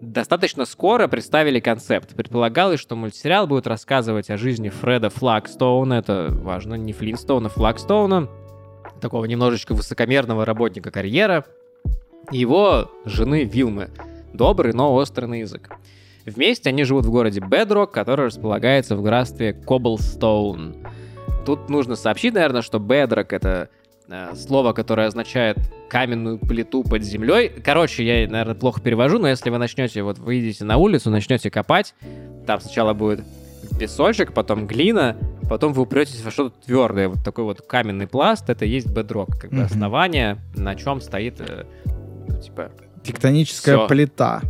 [0.00, 2.14] Достаточно скоро представили концепт.
[2.16, 8.28] Предполагалось, что мультсериал будет рассказывать о жизни Фреда Флагстоуна, это важно, не Флинстоуна, Флагстоуна,
[9.00, 11.44] такого немножечко высокомерного работника карьера,
[12.30, 13.90] и его жены Вилмы.
[14.32, 15.70] Добрый, но острый на язык.
[16.24, 20.76] Вместе они живут в городе Бедрок, который располагается в графстве Коблстоун.
[21.44, 23.68] Тут нужно сообщить, наверное, что Бедрок— это
[24.08, 25.58] э, слово, которое означает
[25.90, 27.48] каменную плиту под землей.
[27.48, 31.94] Короче, я, наверное, плохо перевожу, но если вы начнете, вот выйдете на улицу, начнете копать,
[32.46, 33.24] там сначала будет
[33.78, 35.16] песочек, потом глина,
[35.48, 37.08] потом вы упретесь во что-то твердое.
[37.08, 41.64] Вот такой вот каменный пласт, это есть бедрок, как бы основание, на чем стоит, э,
[42.28, 42.70] ну, типа,
[43.02, 43.88] Тектоническая Всё.
[43.88, 44.42] плита.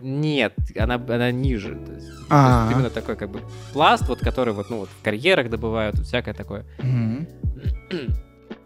[0.00, 1.74] нет, она, она ниже.
[1.86, 2.62] То есть, то А.
[2.66, 3.40] есть именно такой как бы
[3.72, 6.64] пласт, вот который вот, ну, вот в карьерах добывают, всякое такое.
[6.82, 7.26] Мгм.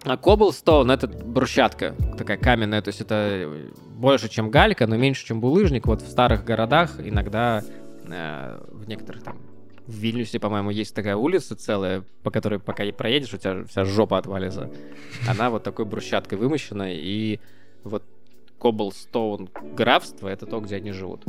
[0.04, 5.24] А коблстоун это брусчатка такая каменная, то есть это э, больше, чем галька, но меньше,
[5.24, 5.86] чем булыжник.
[5.86, 7.62] Вот в старых городах иногда
[8.06, 9.38] э, в некоторых там
[9.86, 13.84] в Вильнюсе, по-моему, есть такая улица целая, по которой пока и проедешь, у тебя вся
[13.84, 14.70] жопа отвалится.
[15.28, 17.38] Она вот такой брусчаткой вымощена, и
[17.82, 18.02] вот
[18.64, 21.22] Коблстоун графство— это то, где они живут.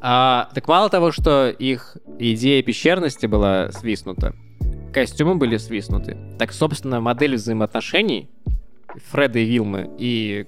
[0.00, 4.34] А, так мало того, что их идея пещерности была свистнута,
[4.90, 8.30] костюмы были свистнуты, так, собственно, модель взаимоотношений
[9.10, 10.46] Фреда и Вилмы и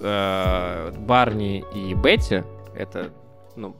[0.00, 2.42] э, Барни и Бетти,
[2.74, 3.12] это,
[3.54, 3.76] ну,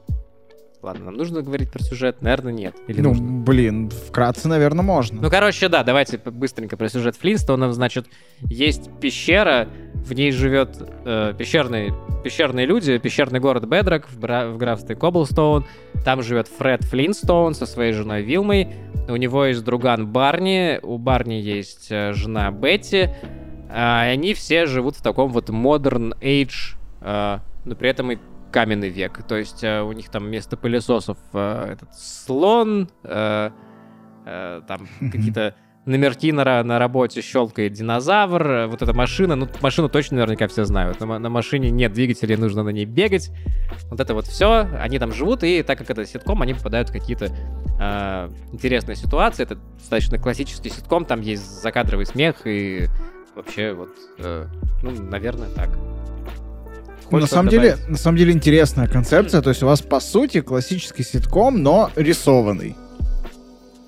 [0.83, 2.21] ладно, нам нужно говорить про сюжет?
[2.21, 2.75] Наверное, нет.
[2.87, 3.27] Или Ну, нужно?
[3.43, 5.21] блин, вкратце, наверное, можно.
[5.21, 7.73] Ну, короче, да, давайте быстренько про сюжет Флинстонов.
[7.73, 8.07] Значит,
[8.41, 14.57] есть пещера, в ней живет э, пещерный, пещерные люди, пещерный город Бедрок в, бра- в
[14.57, 15.65] графстве Коблстоун.
[16.03, 18.69] Там живет Фред Флинстоун со своей женой Вилмой.
[19.07, 23.09] У него есть друган Барни, у Барни есть э, жена Бетти.
[23.69, 28.17] И они все живут в таком вот modern age, э, но при этом и
[28.51, 29.23] каменный век.
[29.27, 33.49] То есть э, у них там вместо пылесосов э, этот слон, э,
[34.25, 39.89] э, там какие-то номерки на, на работе щелкает динозавр, э, вот эта машина, ну машину
[39.89, 43.31] точно наверняка все знают, на, на машине нет двигателя, нужно на ней бегать,
[43.89, 46.93] вот это вот все, они там живут, и так как это ситком, они попадают в
[46.93, 47.29] какие-то
[47.79, 52.87] э, интересные ситуации, это достаточно классический ситком, там есть закадровый смех, и
[53.35, 54.45] вообще вот, э,
[54.83, 55.69] ну, наверное, так.
[57.11, 59.41] На самом деле, на самом деле интересная концепция.
[59.41, 62.75] То есть у вас по сути классический ситком, но рисованный.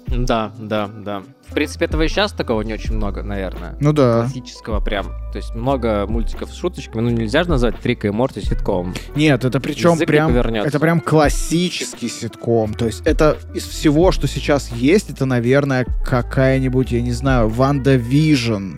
[0.07, 1.23] Да, да, да.
[1.47, 3.75] В принципе, этого и сейчас такого не очень много, наверное.
[3.79, 4.21] Ну да.
[4.21, 5.05] Классического прям.
[5.31, 7.01] То есть много мультиков с шуточками.
[7.01, 8.93] Ну, нельзя же назвать Рика и Морти ситком.
[9.15, 12.73] Нет, это причем Язык прям это прям классический ситком.
[12.73, 17.95] То есть это из всего, что сейчас есть, это, наверное, какая-нибудь, я не знаю, Ванда
[17.95, 18.75] Вижн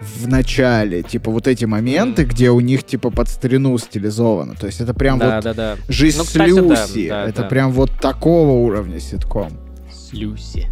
[0.00, 2.30] в начале, типа вот эти моменты, Мгм.
[2.30, 4.54] где у них типа под старину стилизовано.
[4.54, 5.76] То есть это прям да, вот да, да.
[5.88, 7.08] жизнь Ну, с кстати, да, Люси.
[7.08, 7.48] да, это да.
[7.48, 9.52] прям вот такого уровня ситком.
[9.90, 10.68] С Люси.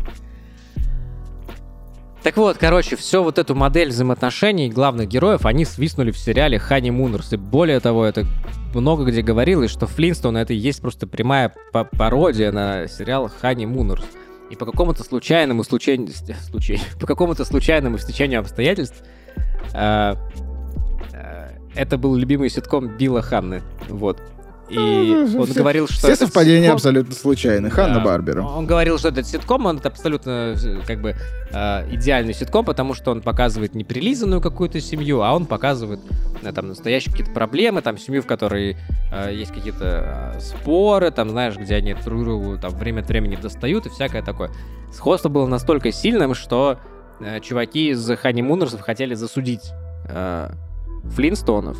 [2.23, 6.91] Так вот, короче, все вот эту модель взаимоотношений главных героев, они свистнули в сериале Хани
[6.91, 7.35] Мунерс.
[7.35, 8.25] И более того, это
[8.75, 13.67] много где говорилось, что Флинстон это и есть просто прямая па- пародия на сериал Хани
[13.67, 14.05] Мунерс.
[14.55, 15.99] И по какому-то случайному случай,
[17.01, 19.03] по какому-то случайному стечению обстоятельств
[19.75, 20.15] э,
[21.13, 23.63] э, это был любимый ситком Билла Ханны.
[23.89, 24.23] Вот.
[24.69, 27.69] И он все- говорил, что Все совпадения ситком- абсолютно случайны.
[27.71, 28.01] Ханна да.
[28.01, 28.43] Барбера.
[28.43, 31.15] Он говорил, что этот ситком, он это абсолютно э, как бы
[31.53, 36.01] э, идеальный ситком, потому что он показывает не прилизанную какую-то семью, а он показывает
[36.43, 38.77] э, там настоящие какие-то проблемы, там семью, в которой
[39.31, 43.91] есть какие-то споры, там знаешь, где они друг другу там время от времени достают и
[43.91, 44.51] всякое такое.
[44.93, 46.79] Сходство было настолько сильным, что
[47.43, 49.71] чуваки из Хани Мунерсов хотели засудить
[51.05, 51.79] Флинстонов,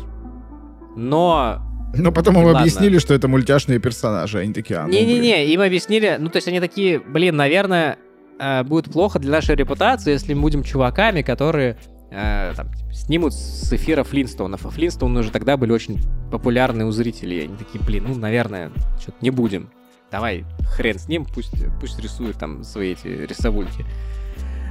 [0.95, 1.61] но
[1.97, 4.39] Но потом им объяснили, что это мультяшные персонажи.
[4.39, 4.89] Они такие, а, ну.
[4.89, 7.97] Не-не-не, им объяснили, ну то есть они такие, блин, наверное,
[8.39, 11.77] э, будет плохо для нашей репутации, если мы будем чуваками, которые
[12.11, 14.65] э, там, типа, снимут с эфира Флинстоунов.
[14.65, 15.99] А Флинстоуны уже тогда были очень
[16.31, 17.45] популярны у зрителей.
[17.45, 19.69] Они такие, блин, ну, наверное, что-то не будем.
[20.11, 23.85] Давай, хрен с ним, пусть, пусть рисует там свои эти рисовульки.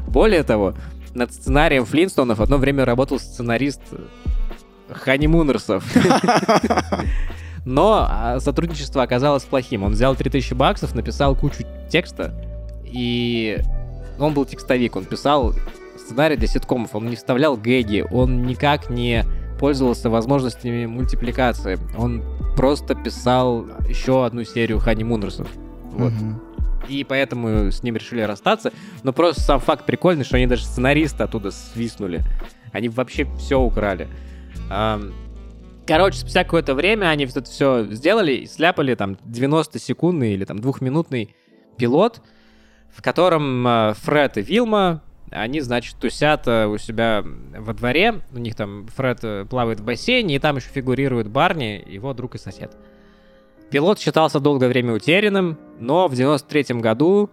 [0.07, 0.75] Более того,
[1.13, 3.83] над сценарием Флинстоунов одно время работал сценарист
[4.91, 5.85] Хани Мунерсов.
[7.65, 9.85] Но а, сотрудничество оказалось плохим.
[9.85, 12.35] Он взял 3000 баксов, написал кучу текста,
[12.85, 13.61] и
[14.19, 15.55] он был текстовик, он писал
[15.97, 19.25] сценарий для ситкомов, он не вставлял гэги, он никак не
[19.59, 21.79] пользовался возможностями мультипликации.
[21.97, 22.23] Он
[22.57, 25.49] просто писал еще одну серию Хани Мунерсов.
[25.93, 26.13] Вот.
[26.89, 28.73] И поэтому с ним решили расстаться.
[29.03, 32.23] Но просто сам факт прикольный, что они даже сценариста оттуда свистнули.
[32.73, 34.09] Они вообще все украли.
[35.87, 41.35] Короче, спустя какое-то время они это все сделали и сляпали там 90-секундный или там двухминутный
[41.77, 42.23] пилот,
[42.91, 47.25] в котором э, Фред и Вилма они, значит, тусят э, у себя
[47.59, 48.21] во дворе.
[48.33, 52.37] У них там Фред э, плавает в бассейне, и там еще фигурирует Барни, его друг
[52.37, 52.77] и сосед.
[53.71, 57.31] Пилот считался долгое время утерянным, но в 93 году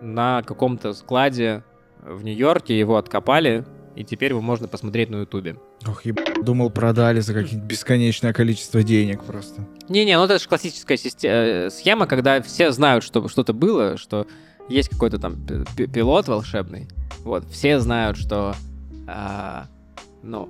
[0.00, 1.62] на каком-то складе
[2.02, 3.64] в Нью-Йорке его откопали,
[3.94, 5.56] и теперь его можно посмотреть на Ютубе.
[5.86, 6.20] Ох, еб...
[6.42, 9.66] Думал, продали за какое-то бесконечное количество денег просто.
[9.88, 14.26] Не-не, ну это же классическая система, схема, когда все знают, что что-то было, что
[14.68, 16.88] есть какой-то там пилот волшебный.
[17.22, 18.54] Вот, все знают, что,
[19.06, 19.66] а,
[20.22, 20.48] ну,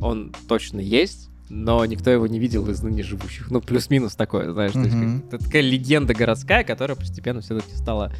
[0.00, 3.50] он точно есть, но никто его не видел из ныне живущих.
[3.50, 4.72] Ну, плюс-минус такое, знаешь.
[4.72, 4.82] Mm-hmm.
[4.82, 8.12] То есть, это такая легенда городская, которая постепенно все-таки стала,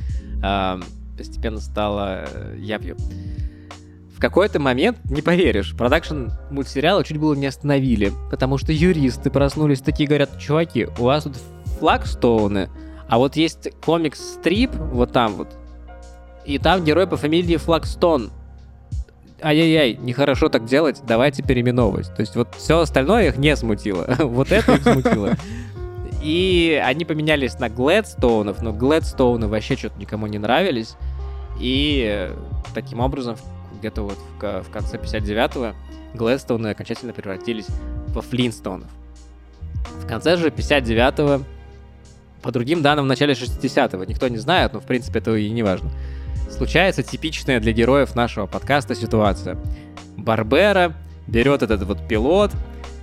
[0.42, 0.80] а,
[1.16, 2.96] постепенно стала э, явью.
[4.16, 9.82] В какой-то момент, не поверишь, продакшн мультсериала чуть было не остановили, потому что юристы проснулись
[9.82, 11.36] такие, говорят, чуваки, у вас тут
[11.78, 12.70] флагстоуны,
[13.08, 15.48] а вот есть комикс-стрип, вот там вот,
[16.46, 18.30] и там герой по фамилии Флагстон.
[19.42, 22.06] Ай-яй-яй, нехорошо так делать, давайте переименовывать.
[22.14, 24.06] То есть вот все остальное их не смутило.
[24.20, 25.34] вот это их смутило.
[26.22, 30.96] И они поменялись на Глэдстоунов, но Глэдстоуны вообще что-то никому не нравились.
[31.60, 32.30] И
[32.74, 33.36] таким образом,
[33.76, 35.74] где-то вот в, в конце 59-го,
[36.14, 37.66] Глэдстоуны окончательно превратились
[38.08, 38.88] во Флинстоунов.
[40.02, 41.44] В конце же 59-го
[42.42, 44.04] по другим данным, в начале 60-го.
[44.04, 45.90] Никто не знает, но, в принципе, это и не важно.
[46.50, 49.58] Случается типичная для героев нашего подкаста ситуация.
[50.16, 50.94] Барбера
[51.26, 52.52] берет этот вот пилот,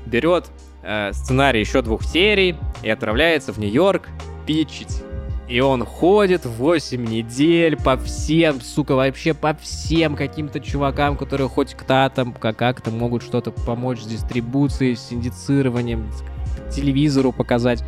[0.05, 0.45] берет
[0.81, 4.07] э, сценарий еще двух серий и отправляется в Нью-Йорк
[4.45, 5.03] питчить.
[5.47, 11.73] И он ходит 8 недель по всем, сука, вообще по всем каким-то чувакам, которые хоть
[11.73, 16.09] кто-то как-то могут что-то помочь с дистрибуцией, с индицированием,
[16.71, 17.83] телевизору показать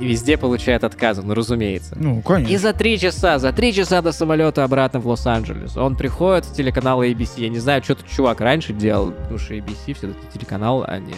[0.00, 1.96] и везде получает отказы, ну разумеется.
[1.98, 2.52] Ну, конечно.
[2.52, 5.76] И за три часа, за три часа до самолета обратно в Лос-Анджелес.
[5.76, 7.30] Он приходит с телеканала ABC.
[7.38, 11.14] Я не знаю, что тут чувак раньше делал, потому что ABC все-таки телеканал, а не...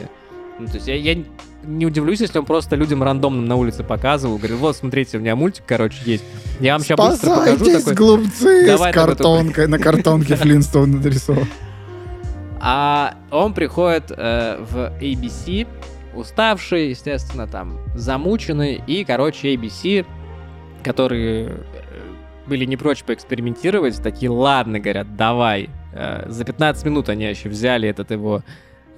[0.61, 1.25] Ну, то есть я, я
[1.63, 4.39] не удивлюсь, если он просто людям рандомным на улице показывал.
[4.39, 6.25] Говорит, вот, смотрите, у меня мультик, короче, есть.
[6.61, 7.79] Я вам сейчас быстро покажу.
[7.79, 11.45] Такой, глупцы Давай с картонкой, на картонке Флинстоун нарисовал.
[12.61, 15.67] А он приходит э, в ABC,
[16.15, 20.05] уставший, естественно, там, замученный, и, короче, ABC,
[20.83, 21.55] которые э,
[22.47, 25.71] были не прочь поэкспериментировать, такие, ладно, говорят, давай.
[25.93, 28.43] Э, за 15 минут они еще взяли этот его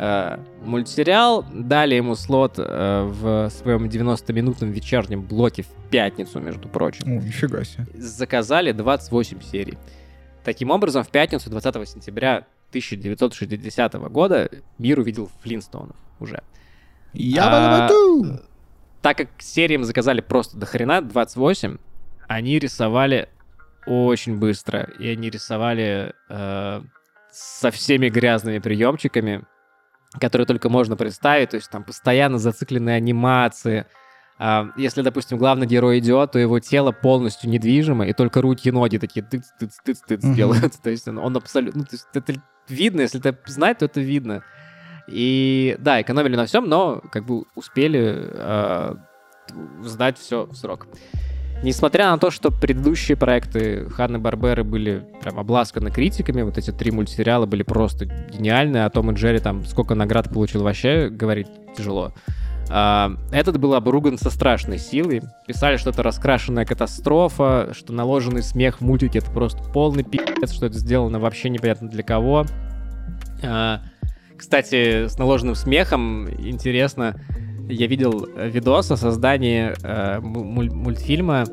[0.00, 7.18] э, мультсериал, дали ему слот в своем 90-минутном вечернем блоке в пятницу, между прочим.
[7.18, 7.86] О, нифига себе.
[7.94, 9.78] Заказали 28 серий.
[10.44, 14.48] Таким образом, в пятницу 20 сентября 1960 года
[14.78, 16.42] мир увидел Флинстоунов уже.
[17.12, 17.88] Я а,
[19.02, 21.78] Так как сериям заказали просто до хрена, 28,
[22.28, 23.28] они рисовали
[23.86, 24.88] очень быстро.
[24.98, 26.82] И они рисовали э,
[27.32, 29.42] со всеми грязными приемчиками,
[30.18, 31.50] которые только можно представить.
[31.50, 33.86] То есть там постоянно зацикленные анимации.
[34.38, 38.72] А, если, допустим, главный герой идет, то его тело полностью недвижимо, и только руки и
[38.72, 40.34] ноги такие тыц-тыц-тыц-тыц mm-hmm.
[40.34, 40.74] делают.
[40.82, 41.80] То есть он, он абсолютно...
[41.80, 42.34] Ну, то есть это
[42.68, 44.42] видно, если это знать, то это видно.
[45.06, 48.94] И да, экономили на всем, но как бы успели э,
[49.82, 50.86] сдать все в срок.
[51.62, 56.90] Несмотря на то, что предыдущие проекты Ханны Барберы были прям обласканы критиками, вот эти три
[56.90, 62.12] мультсериала были просто гениальные, а Том и Джерри там сколько наград получил вообще, говорить тяжело.
[62.68, 65.22] Uh, этот был обруган со страшной силой.
[65.48, 70.66] Писали, что это раскрашенная катастрофа, что наложенный смех в мультике это просто полный пи***ц, что
[70.66, 72.46] это сделано вообще непонятно для кого.
[73.42, 73.80] Uh,
[74.36, 77.20] кстати, с наложенным смехом интересно,
[77.70, 81.44] я видел видос о создании э, мультфильма,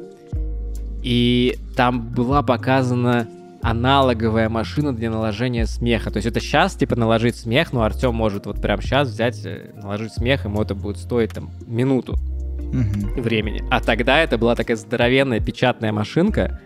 [1.03, 3.28] и там была показана
[3.61, 6.11] аналоговая машина для наложения смеха.
[6.11, 9.72] То есть это сейчас, типа, наложить смех, но Артем может вот прямо сейчас взять, э,
[9.76, 13.22] наложить смех, ему это будет стоить там минуту угу.
[13.22, 13.63] времени.
[13.70, 16.59] А тогда это была такая здоровенная печатная машинка,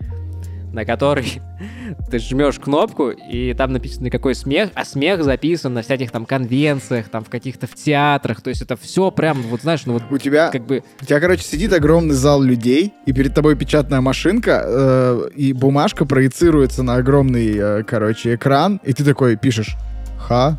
[0.74, 1.42] на которой
[2.10, 7.10] ты жмешь кнопку, и там написано какой смех, а смех записан на всяких там конвенциях,
[7.10, 10.18] там в каких-то в театрах, то есть это все прям, вот знаешь, ну вот у
[10.18, 10.84] тебя как бы...
[11.02, 16.06] У тебя, короче, сидит огромный зал людей, и перед тобой печатная машинка, э, и бумажка
[16.06, 19.76] проецируется на огромный, э, короче, экран, и ты такой пишешь
[20.18, 20.58] «Ха,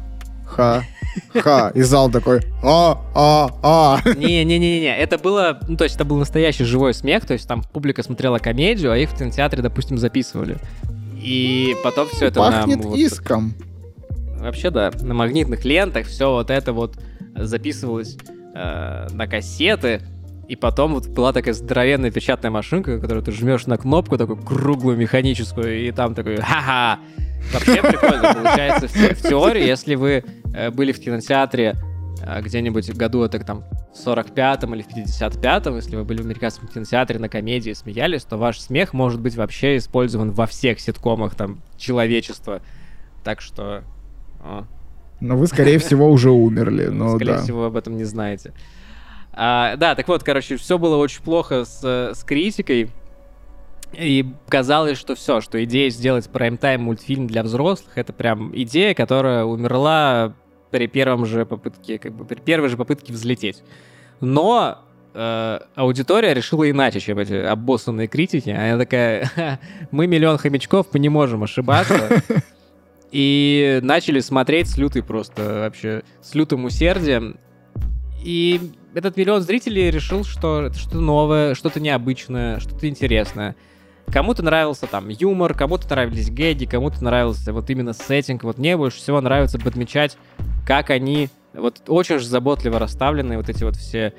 [0.53, 0.85] ха,
[1.35, 4.01] ха, и зал такой, а, а, а.
[4.17, 8.03] Не-не-не-не, это было, ну, то есть это был настоящий живой смех, то есть там публика
[8.03, 10.59] смотрела комедию, а их в кинотеатре, допустим, записывали.
[11.17, 13.55] И потом все это Пахнет на, иском.
[14.39, 16.97] Вообще, да, на магнитных лентах все вот это вот
[17.37, 18.17] записывалось
[18.55, 20.03] э, на кассеты,
[20.49, 24.99] И потом вот была такая здоровенная печатная машинка, которую ты жмешь на кнопку, такую круглую
[24.99, 26.99] механическую, и там такой ха-ха.
[27.53, 30.25] Вообще прикольно получается в, те- в теории, если вы
[30.55, 31.77] э, были в кинотеатре
[32.25, 33.65] э, где-нибудь в году, это там
[33.95, 38.25] в 45-м или в 55-м, если вы были в американском кинотеатре на комедии и смеялись,
[38.25, 42.63] то ваш смех может быть вообще использован во всех ситкомах там человечества.
[43.25, 43.83] Так что...
[44.41, 44.65] о,
[45.21, 46.87] Но вы, скорее всего, уже умерли.
[46.87, 47.43] Ну Скорее да.
[47.43, 48.53] всего, об этом не знаете.
[49.35, 52.91] А, да, так вот, короче, все было очень плохо с, э, с критикой.
[53.93, 59.45] И казалось, что все, что идея сделать прайм-тайм мультфильм для взрослых, это прям идея, которая
[59.45, 60.35] умерла
[60.71, 63.63] при первом же попытке, как бы при первой же попытке взлететь.
[64.21, 64.79] Но
[65.15, 68.51] э, аудитория решила иначе, чем эти обоссанные критики.
[68.51, 69.59] Она такая, «Ха,
[69.91, 72.23] мы миллион хомячков, мы не можем ошибаться.
[73.13, 77.37] И начали смотреть с лютой просто вообще, с лютым усердием.
[78.25, 78.59] И
[78.95, 83.55] этот миллион зрителей решил, что это что-то новое, что-то необычное, что-то интересное.
[84.13, 88.45] Кому-то нравился там юмор, кому-то нравились гэги, кому-то нравился вот именно сеттинг.
[88.45, 90.19] Вот мне больше всего нравится подмечать,
[90.67, 94.13] как они вот очень же заботливо расставлены, вот эти вот все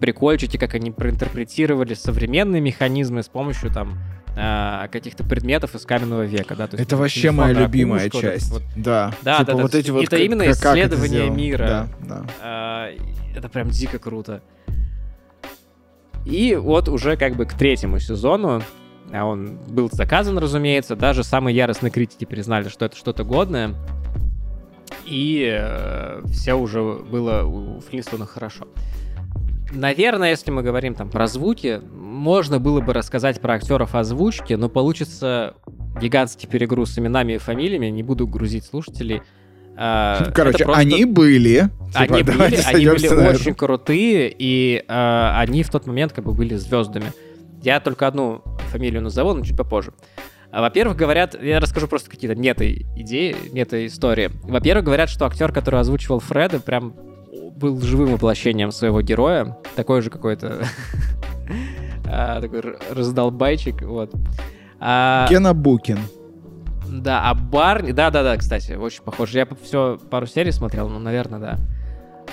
[0.00, 3.98] прикольчики, как они проинтерпретировали современные механизмы с помощью там
[4.36, 6.66] а, каких-то предметов из каменного века, да.
[6.66, 8.50] То есть, Это вообще моя любимая вот это часть.
[8.50, 8.62] вот.
[8.76, 9.12] Да.
[9.22, 9.62] Да, Типа да, да.
[9.62, 11.36] вот эти вот Это именно как- это исследование сделано.
[11.36, 11.66] мира.
[11.66, 12.26] Да, да.
[12.42, 12.90] А,
[13.34, 14.42] Это прям дико круто.
[16.24, 18.62] И вот уже как бы к третьему сезону,
[19.12, 23.74] а он был заказан, разумеется, даже самые яростные критики признали, что это что-то годное.
[25.04, 28.66] И э, все уже было у Флинстона хорошо.
[29.72, 34.68] Наверное, если мы говорим там про звуки, можно было бы рассказать про актеров озвучки, но
[34.68, 35.54] получится
[36.00, 39.22] гигантский перегруз с именами и фамилиями, не буду грузить слушателей.
[39.76, 41.68] А, Короче, просто- они были.
[41.94, 46.32] они Типа, были, они были очень крутые, и э, они в тот момент как бы
[46.32, 47.12] были звездами.
[47.66, 49.92] Я только одну фамилию назову, но чуть попозже.
[50.52, 54.30] А, Во-первых, говорят, я расскажу просто какие-то мета-идеи, мета-истории.
[54.44, 56.94] Во-первых, говорят, что актер, который озвучивал Фреда, прям
[57.56, 59.58] был живым воплощением своего героя.
[59.74, 60.64] Такой же какой-то
[62.08, 64.12] а, такой раздолбайчик, вот.
[64.78, 65.98] А, Гена Букин.
[66.88, 67.90] да, а Барни...
[67.90, 69.38] Да-да-да, кстати, очень похоже.
[69.38, 71.58] Я все пару серий смотрел, ну, наверное, да.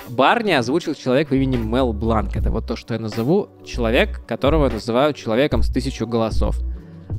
[0.08, 2.36] Барни озвучил человек по имени Мел Бланк.
[2.36, 3.48] Это вот то, что я назову.
[3.64, 6.58] Человек, которого называют человеком с тысячу голосов.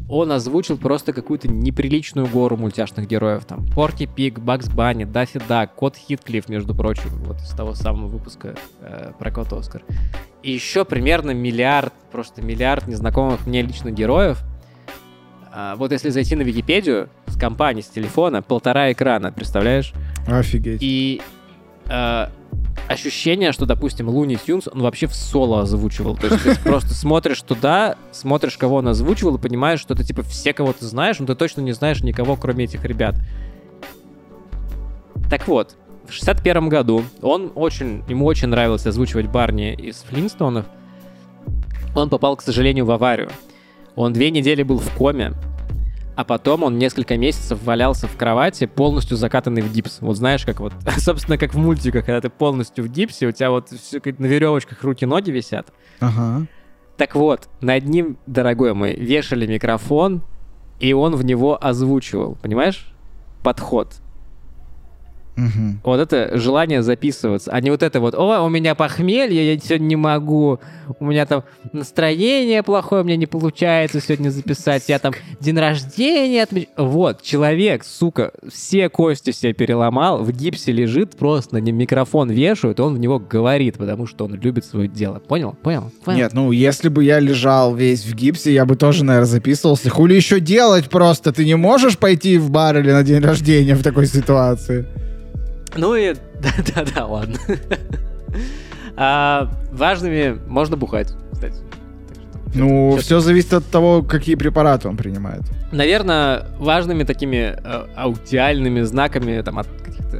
[0.08, 3.46] Он озвучил просто какую-то неприличную гору мультяшных героев.
[3.46, 8.08] Там Порки Пик, Бакс Банни, Даффи Дак, Кот Хитклифф, между прочим, вот из того самого
[8.08, 9.84] выпуска э, про Кот Оскар.
[10.44, 14.44] И еще примерно миллиард, просто миллиард незнакомых мне лично героев.
[15.52, 19.94] А, вот если зайти на Википедию с компании, с телефона, полтора экрана, представляешь?
[20.28, 20.80] Офигеть.
[20.82, 21.22] И
[21.88, 22.28] э,
[22.88, 26.16] ощущение, что, допустим, Луни Тюнс, он вообще в соло озвучивал.
[26.16, 30.24] То есть ты просто смотришь туда, смотришь, кого он озвучивал, и понимаешь, что это типа
[30.24, 33.16] все, кого ты знаешь, но ты точно не знаешь никого, кроме этих ребят.
[35.30, 35.76] Так вот,
[36.08, 40.66] в 61 году он очень, ему очень нравилось озвучивать Барни из Флинстонов.
[41.96, 43.30] Он попал, к сожалению, в аварию.
[43.96, 45.34] Он две недели был в коме,
[46.16, 50.00] а потом он несколько месяцев валялся в кровати, полностью закатанный в гипс.
[50.02, 53.52] Вот знаешь, как вот, собственно, как в мультиках, когда ты полностью в гипсе, у тебя
[53.52, 55.68] вот все на веревочках руки-ноги висят.
[56.00, 56.48] Ага.
[56.98, 60.24] Так вот, над ним, дорогой мой, вешали микрофон,
[60.80, 62.94] и он в него озвучивал, понимаешь?
[63.44, 63.96] Подход.
[65.36, 65.82] Мгм.
[65.84, 69.86] Вот это желание записываться, а не вот это вот, о, у меня похмелье, я сегодня
[69.86, 70.60] не могу,
[71.00, 76.68] у меня там настроение плохое, мне не получается сегодня записать, я там день рождения отмеч...
[76.78, 82.80] Вот, человек, сука, все кости себе переломал, в гипсе лежит, просто на нем микрофон вешают,
[82.80, 85.20] он в него говорит, потому что он любит свое дело.
[85.20, 85.56] Понял?
[85.62, 85.92] Понял?
[86.04, 86.18] Понял?
[86.18, 89.90] Нет, ну если бы я лежал весь в гипсе, я бы тоже, наверное, записывался.
[89.90, 91.34] Хули еще делать просто?
[91.34, 94.86] Ты не можешь пойти в бар или на день рождения в такой ситуации?
[95.76, 97.38] Ну и да-да-да, ладно.
[98.98, 101.56] А, важными можно бухать, кстати.
[102.54, 105.42] Ну, Сейчас- все зависит от того, какие препараты он принимает.
[105.74, 109.68] Наверное, важными такими э, аудиальными знаками там, от,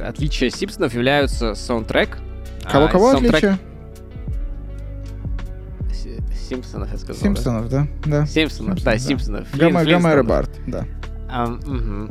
[0.06, 2.18] отличия Симпсонов являются саундтрек.
[2.64, 3.58] А, Кого-кого саундтрек отличие?
[5.94, 7.22] Си- Симпсонов, я сказал.
[7.22, 7.86] Симпсонов, да?
[8.04, 8.10] Да.
[8.20, 8.26] да?
[8.26, 9.54] Симпсонов, да, Симпсонов, Симпсонов.
[9.54, 10.22] Флин- Гомер и.
[10.22, 10.84] Барт, да.
[11.30, 12.10] А, мгм.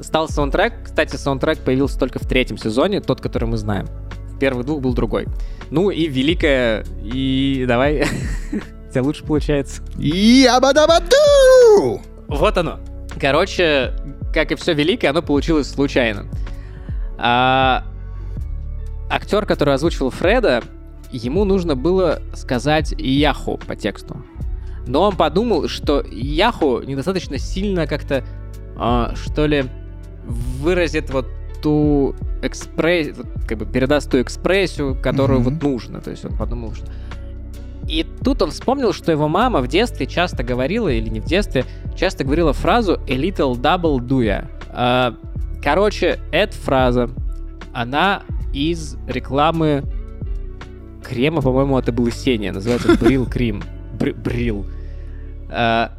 [0.00, 0.74] Стал саундтрек.
[0.84, 3.86] Кстати, саундтрек появился только в третьем сезоне, тот, который мы знаем.
[4.30, 5.26] В первых двух был другой.
[5.70, 6.84] Ну и великая...
[7.02, 8.02] И давай...
[8.52, 9.82] У тебя лучше получается.
[9.96, 12.02] Ябадабаду!
[12.28, 12.80] Вот оно.
[13.20, 13.92] Короче,
[14.32, 16.26] как и все великое, оно получилось случайно.
[17.16, 17.84] А,
[19.08, 20.62] актер, который озвучивал Фреда,
[21.12, 24.24] ему нужно было сказать Яху по тексту.
[24.86, 28.24] Но он подумал, что Яху недостаточно сильно как-то,
[28.76, 29.64] э, что ли,
[30.24, 31.26] выразит вот
[31.62, 33.16] ту экспресс,
[33.48, 35.54] как бы передаст ту экспрессию, которую mm-hmm.
[35.54, 36.00] вот нужно.
[36.00, 36.86] То есть он подумал, что...
[37.88, 41.64] И тут он вспомнил, что его мама в детстве часто говорила, или не в детстве,
[41.96, 45.16] часто говорила фразу «a little double do ya».
[45.62, 47.08] Короче, эта фраза,
[47.72, 48.22] она
[48.52, 49.82] из рекламы
[51.02, 52.52] крема, по-моему, от облысения.
[52.52, 53.62] Называется Брил Крим.
[53.92, 54.66] Брил.
[55.50, 55.92] А,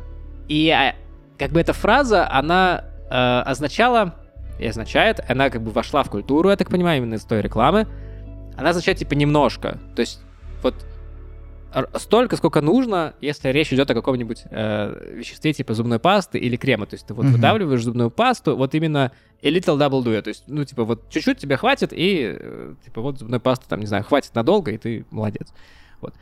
[0.48, 0.96] и а,
[1.38, 4.16] как бы эта фраза, она а, означала
[4.60, 7.88] и означает, она как бы вошла в культуру, я так понимаю, именно из той рекламы.
[8.58, 9.80] Она означает типа немножко.
[9.95, 10.22] То есть
[10.64, 10.76] вот
[11.95, 16.86] столько, сколько нужно, если речь идет о каком-нибудь э, веществе типа зубной пасты или крема.
[16.86, 17.32] То есть ты вот mm-hmm.
[17.32, 20.22] выдавливаешь зубную пасту, вот именно a little double do.
[20.22, 23.82] То есть, ну, типа, вот чуть-чуть тебе хватит, и, э, типа, вот зубной пасты, там,
[23.82, 25.53] не знаю, хватит надолго, и ты молодец.
[25.99, 26.14] Вот.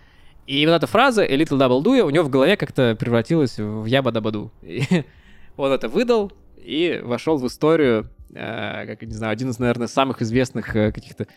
[0.48, 3.86] И вот эта фраза a little double do у него в голове как-то превратилась в
[3.86, 4.52] яба-дабаду.
[5.58, 6.32] он это выдал
[6.64, 11.28] и вошел в историю, э, как, не знаю, один из, наверное, самых известных э, каких-то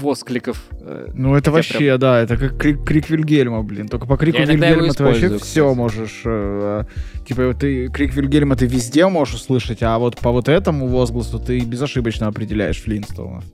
[0.00, 0.64] воскликов.
[0.80, 1.98] Э, ну, это вообще, прям...
[1.98, 3.88] да, это как крик, крик Вильгельма, блин.
[3.88, 6.22] Только по крику Вильгельма ты вообще все можешь...
[6.24, 6.84] Э,
[7.26, 11.60] типа, ты крик Вильгельма ты везде можешь услышать, а вот по вот этому возгласу ты
[11.60, 13.44] безошибочно определяешь Флинстоунов.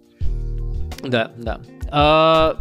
[1.03, 1.61] Да, да.
[1.91, 2.57] А,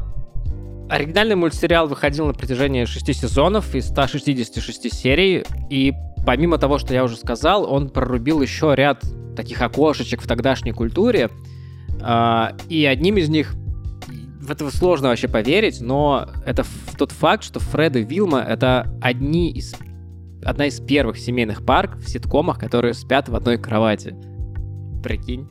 [0.90, 5.94] оригинальный мультсериал выходил на протяжении шести сезонов из 166 серий, и
[6.26, 9.04] помимо того, что я уже сказал, он прорубил еще ряд
[9.36, 11.30] таких окошечек в тогдашней культуре,
[12.02, 13.54] а, и одним из них
[14.42, 16.66] в это сложно вообще поверить, но это
[16.98, 19.76] тот факт, что Фред и Вилма— это одни из,
[20.44, 24.16] одна из первых семейных парк в ситкомах, которые спят в одной кровати.
[25.04, 25.48] Прикинь.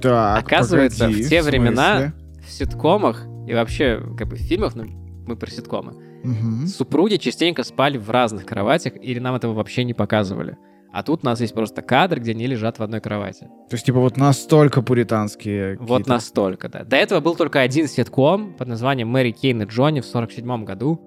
[0.00, 2.14] Так, Оказывается, погоди, в те в времена
[2.46, 4.84] в ситкомах и вообще как бы в фильмах, ну,
[5.26, 5.92] мы про ситкомы,
[6.22, 6.66] угу.
[6.66, 10.56] супруги частенько спали в разных кроватях, или нам этого вообще не показывали.
[10.92, 13.48] А тут у нас есть просто кадр, где они лежат в одной кровати.
[13.68, 15.76] То есть, типа, вот настолько пуританские.
[15.78, 16.84] Вот настолько, да.
[16.84, 21.00] До этого был только один ситком под названием «Мэри Кейн и Джонни» в 47 году,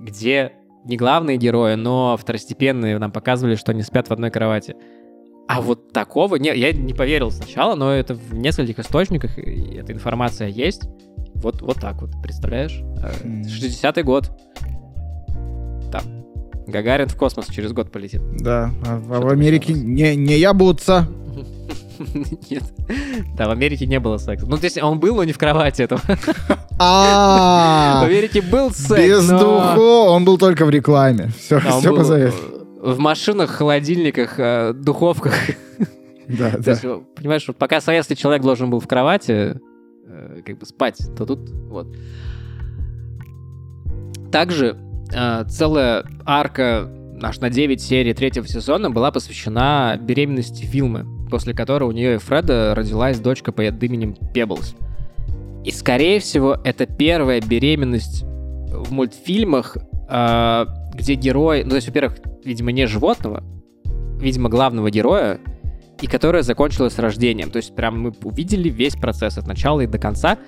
[0.00, 0.52] где
[0.84, 4.76] не главные герои, но второстепенные нам показывали, что они спят в одной кровати.
[5.46, 10.48] А вот такого не, я не поверил сначала, но это в нескольких источниках эта информация
[10.48, 10.88] есть.
[11.42, 12.80] Вот, вот так вот, представляешь?
[13.02, 14.30] 60-й э, год.
[16.68, 18.20] Гагарин в космос через год полетит.
[18.40, 21.08] Да, а, а в Америке не, не ябутся.
[22.50, 22.62] Нет.
[23.36, 24.46] Да, в Америке не было секса.
[24.46, 26.00] Ну, то есть он был, но не в кровати этого.
[26.80, 29.76] А, в Америке был секс, Без духов.
[29.76, 31.32] Он был только в рекламе.
[31.36, 32.32] Все, все позовет.
[32.80, 35.34] В машинах, холодильниках, э, духовках.
[36.28, 36.76] Да, да.
[37.16, 39.56] Понимаешь, пока советский человек должен был в кровати,
[40.08, 41.86] э, как бы спать, то тут вот.
[44.32, 44.76] Также
[45.14, 46.90] э, целая арка
[47.22, 52.18] аж на 9 серий третьего сезона была посвящена беременности Вилмы, после которой у нее и
[52.18, 54.74] Фреда родилась дочка под именем Пеблс.
[55.64, 59.76] И, скорее всего, это первая беременность в мультфильмах,
[60.08, 63.42] э, где герой, ну, то есть, во-первых, видимо, не животного,
[64.20, 65.40] видимо, главного героя,
[66.00, 67.50] и которая закончилась рождением.
[67.50, 70.38] То есть, прям мы увидели весь процесс от начала и до конца.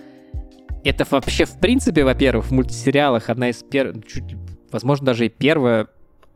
[0.85, 4.37] Это вообще, в принципе, во-первых, в мультисериалах одна из первых, чуть
[4.71, 5.89] возможно, даже и первая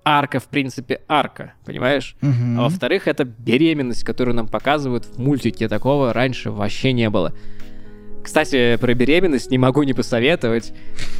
[0.05, 2.17] арка, в принципе, арка, понимаешь?
[2.21, 2.59] Угу.
[2.59, 5.69] А во-вторых, это беременность, которую нам показывают в мультике.
[5.69, 7.33] Такого раньше вообще не было.
[8.23, 10.73] Кстати, про беременность не могу не посоветовать.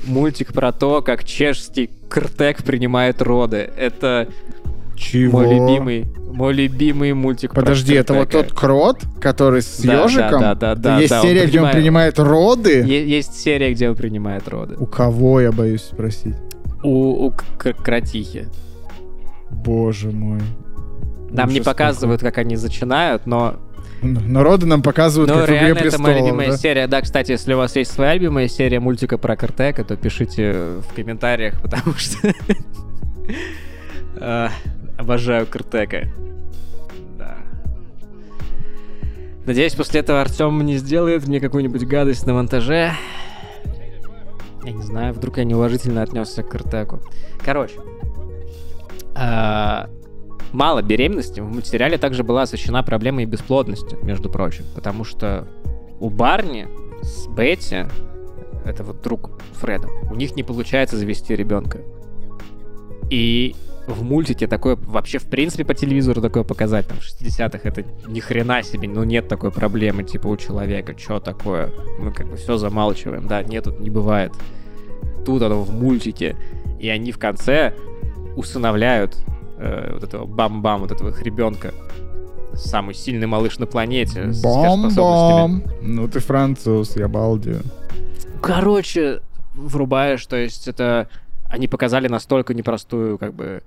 [0.07, 3.71] Мультик про то, как чешский Кртек принимает роды.
[3.77, 4.29] Это
[4.97, 5.41] чего?
[5.41, 7.55] Мой любимый, мой любимый мультик.
[7.55, 10.41] Подожди, это вот тот крот, который с да, ежиком?
[10.41, 10.99] Да, да, да.
[10.99, 11.51] Есть да, серия, он принимает...
[11.51, 12.83] где он принимает роды?
[12.83, 14.77] Е- есть серия, где он принимает роды.
[14.79, 16.35] У кого, я боюсь спросить?
[16.85, 17.35] у, у
[17.83, 18.47] кротихи.
[19.51, 20.41] Боже мой.
[21.31, 22.33] Нам Ужас не показывают, какой.
[22.33, 23.57] как они зачинают, но...
[24.03, 26.57] Народы нам показывают, ну, как реально, это моя любимая да?
[26.59, 26.87] серия.
[26.87, 30.53] Да, кстати, если у вас есть своя любимая серия мультика про Картека, то пишите
[30.87, 32.35] в комментариях, потому что...
[35.05, 36.09] Обожаю Картека.
[37.19, 37.37] Да.
[39.45, 42.93] Надеюсь, после этого Артем не сделает мне какую-нибудь гадость на монтаже.
[44.65, 47.03] Я не знаю, вдруг я неуважительно отнесся к Картеку.
[47.45, 47.75] Короче,
[49.15, 49.91] а,
[50.53, 51.41] мало беременности.
[51.41, 54.65] В мультсериале также была освещена проблема и бесплодности, между прочим.
[54.75, 55.47] Потому что
[56.01, 56.67] у Барни
[57.03, 57.85] с Бетти,
[58.65, 61.81] это вот друг Фреда, у них не получается завести ребенка.
[63.11, 63.55] И
[63.87, 68.21] в мультике такое вообще в принципе по телевизору такое показать, там, в 60-х, это ни
[68.21, 71.71] хрена себе, ну нет такой проблемы, типа, у человека, что такое?
[71.99, 74.33] Мы как бы все замалчиваем, да, нет, тут не бывает.
[75.27, 76.37] Тут оно в мультике,
[76.81, 77.75] и они в конце
[78.37, 79.17] усыновляют
[79.59, 81.73] э, вот этого бам-бам, вот этого их ребенка.
[82.55, 84.33] Самый сильный малыш на планете.
[84.33, 85.65] с Бом-бом.
[85.83, 87.63] Ну ты француз, я балдею.
[88.41, 89.21] Короче,
[89.55, 91.09] врубаешь, то есть это
[91.55, 93.63] они показали настолько непростую, как бы,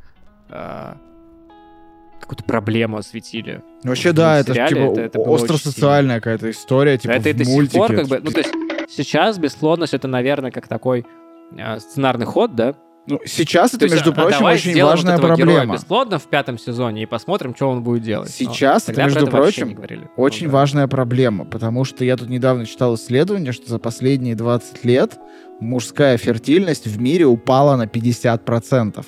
[0.49, 0.97] а,
[2.19, 3.61] какую-то проблему осветили.
[3.83, 7.47] Вообще, В да, это сериале типа это- это остро-социальная какая-то история, типа это в сих
[7.47, 7.77] мультике.
[7.77, 8.53] пор, как Это бы, ну, то есть
[8.89, 11.05] сейчас бесплодность это, наверное, как такой
[11.57, 12.75] а, сценарный ход, да?
[13.09, 15.73] Ну, сейчас То это, есть, между а прочим, давай очень важная вот проблема.
[15.75, 18.27] бесплодно в пятом сезоне и посмотрим, что он будет делать.
[18.27, 20.09] Но Сейчас это, тогда про между вообще прочим, говорили.
[20.17, 20.57] Очень Ну да.
[20.57, 25.17] важная проблема, потому что я тут недавно читал исследование, что за последние 20 лет
[25.61, 29.05] мужская фертильность в мире упала на 50%.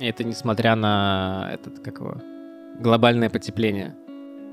[0.00, 2.16] И Это несмотря на этот, как его,
[2.80, 3.94] глобальное потепление.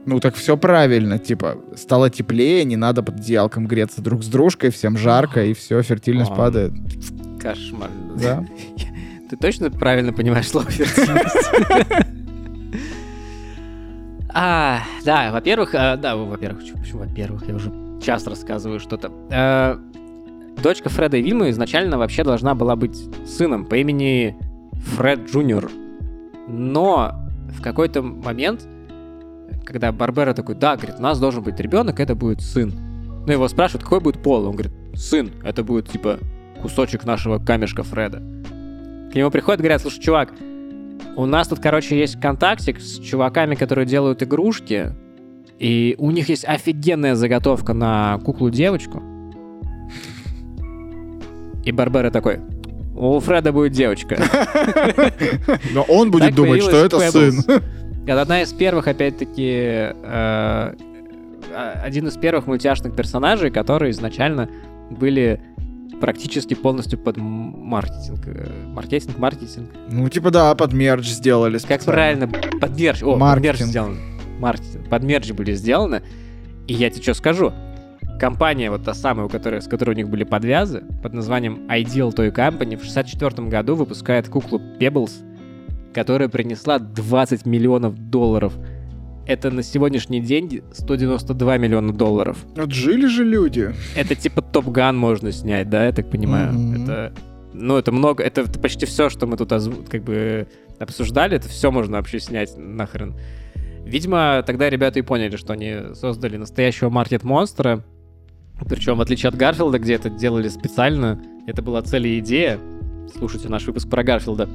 [0.05, 4.69] Ну так все правильно, типа, стало теплее, не надо под одеялком греться друг с дружкой,
[4.71, 6.35] всем жарко, и все, фертильность А.
[6.35, 6.73] падает.
[7.39, 7.89] Кошмар.
[8.15, 8.45] Да?
[9.29, 10.67] Ты точно правильно понимаешь слово?
[14.31, 19.11] А, да, во-первых, а, да, во-первых, почему во-первых, я уже часто рассказываю что-то.
[19.31, 19.79] А,
[20.61, 22.95] Дочка Фреда и Вильмы изначально вообще должна была быть
[23.27, 24.37] сыном по имени
[24.95, 25.71] Фред Джуниор.
[26.47, 27.13] Но
[27.57, 28.67] в какой-то момент,
[29.65, 32.71] когда Барбера такой, да, говорит, у нас должен быть ребенок, это будет сын.
[33.25, 34.45] Ну, его спрашивают, какой будет пол?
[34.45, 36.19] Он говорит, сын, это будет, типа,
[36.61, 38.21] кусочек нашего камешка Фреда.
[39.11, 40.33] К нему приходят, говорят, слушай, чувак,
[41.15, 44.93] у нас тут, короче, есть контактик с чуваками, которые делают игрушки,
[45.57, 49.01] и у них есть офигенная заготовка на куклу-девочку.
[51.65, 52.39] И Барбера такой,
[52.95, 54.17] у Фреда будет девочка.
[55.73, 57.41] Но он будет думать, что это сын.
[58.05, 60.73] Это одна из первых, опять-таки, э, а-
[61.83, 64.49] один из первых мультяшных персонажей, которые изначально
[64.89, 65.41] были
[65.99, 68.19] практически полностью под маркетинг.
[68.27, 69.69] э, Маркетинг, маркетинг.
[69.91, 72.27] Ну, типа, да, под мерч сделали Как специально.
[72.27, 72.59] правильно?
[72.59, 73.03] Под мерч.
[73.03, 73.59] О, под Маркетинг.
[73.59, 73.97] мерч сделано.
[74.39, 74.89] Маркетинг.
[74.89, 76.01] Под мерч были сделаны.
[76.67, 77.51] И я тебе что скажу.
[78.19, 82.13] Компания, вот та самая, у которой, с которой у них были подвязы, под названием Ideal
[82.13, 85.11] Toy Company, в 64 году выпускает куклу Pebbles,
[85.93, 88.53] которая принесла 20 миллионов долларов.
[89.29, 92.43] Это на сегодняшний день 192 миллиона долларов.
[92.55, 93.75] Вот жили же люди.
[93.95, 96.51] Это типа Топ Ган можно снять, да, я так понимаю?
[96.51, 96.83] Мгм.
[96.83, 97.13] Это,
[97.53, 100.47] ну, это много, это, почти все, что мы тут озву- как бы
[100.79, 103.13] обсуждали, это все можно вообще снять нахрен.
[103.85, 107.83] Видимо, тогда ребята и поняли, что они создали настоящего маркет-монстра,
[108.67, 112.59] причем, в отличие от Гарфилда, где это делали специально, это была цель и идея.
[113.15, 114.49] Слушайте наш выпуск про Гарфилда.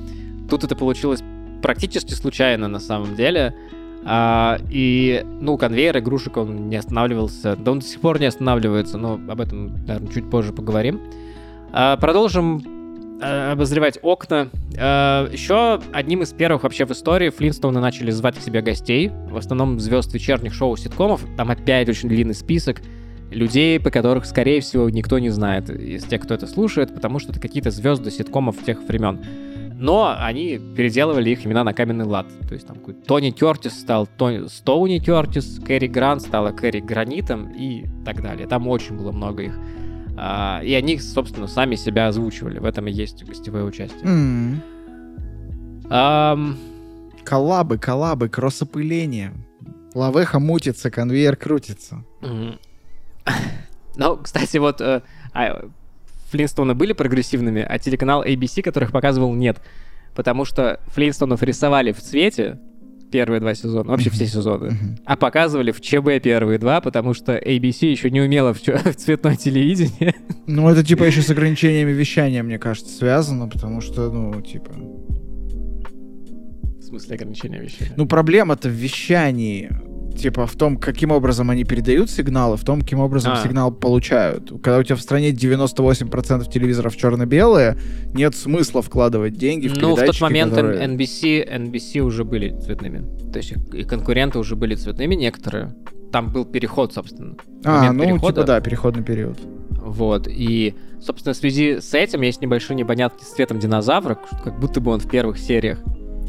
[0.51, 1.23] Тут это получилось
[1.63, 3.55] практически случайно на самом деле.
[4.07, 7.57] А, и, ну, конвейер игрушек, он не останавливался.
[7.57, 11.01] Да он до сих пор не останавливается, но об этом, наверное, чуть позже поговорим.
[11.73, 12.63] А, продолжим
[13.23, 14.49] э, обозревать окна.
[14.79, 19.11] А, еще одним из первых вообще в истории Флинстоуны начали звать к себе гостей.
[19.31, 21.23] В основном звезд вечерних шоу ситкомов.
[21.37, 22.83] Там опять очень длинный список
[23.31, 27.33] людей, по которых, скорее всего, никто не знает из тех, кто это слушает, потому что
[27.33, 29.21] это какие-то звезды ситкомов тех времен.
[29.77, 32.27] Но они переделывали их имена на каменный лад.
[32.49, 37.87] То есть там Тони Кертис стал Тони, Стоуни Кертис, Кэрри Грант стала Кэрри Гранитом и
[38.05, 38.47] так далее.
[38.47, 39.59] Там очень было много их.
[40.17, 42.61] А, и они, собственно, сами себя озвучивали.
[42.61, 44.05] В этом и есть гостевое участие.
[44.05, 44.63] М.
[45.91, 46.57] Ам,
[47.25, 49.33] Коллабы, коллабы, кроссопыление.
[49.95, 52.05] Лавеха мутится, конвейер крутится.
[52.21, 52.59] Мгм.
[53.97, 55.03] Ну, кстати, вот э,
[55.33, 55.69] а,
[56.35, 59.59] Флинстоуны были прогрессивными, а телеканал ABC, которых показывал, нет.
[60.17, 62.59] Потому что Флинстоунов рисовали в цвете
[63.13, 67.87] первые два сезона, вообще все сезоны, а показывали в ЧБ первые два, потому что ABC
[67.87, 70.15] еще не умела в, в цветное телевидение.
[70.49, 74.73] Ну, это типа еще с ограничениями вещания, мне кажется, связано, потому что, ну, типа...
[74.73, 77.91] В смысле ограничения вещей.
[77.97, 79.71] Ну, проблема-то в вещании.
[80.17, 83.43] Типа в том, каким образом они передают сигналы, в том, каким образом А.
[83.43, 84.51] сигнал получают.
[84.63, 87.77] Когда у тебя в стране 98% телевизоров черно-белые,
[88.15, 93.05] нет смысла вкладывать деньги в Ну, в тот момент которые- NBC, NBC уже были цветными.
[93.33, 95.75] То есть и конкуренты уже были цветными некоторые.
[96.13, 97.35] Там был переход, собственно.
[97.65, 98.35] А, ну, перехода.
[98.35, 99.37] типа, да, переходный период.
[99.85, 104.81] Вот, и, собственно, в связи с этим есть небольшие непонятки с цветом динозавра, как будто
[104.81, 105.79] бы он в первых сериях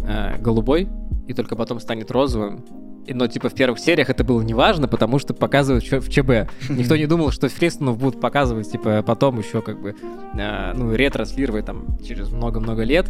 [0.08, 0.90] э, голубой,
[1.28, 2.66] и только потом станет розовым.
[3.08, 6.52] Но, типа, в первых сериях это было неважно, потому что показывают в ЧБ.
[6.70, 9.96] Никто не думал, что Флинстонов будут показывать, типа, потом еще, как бы,
[10.38, 13.10] э, ну, ретранслировать там через много-много лет.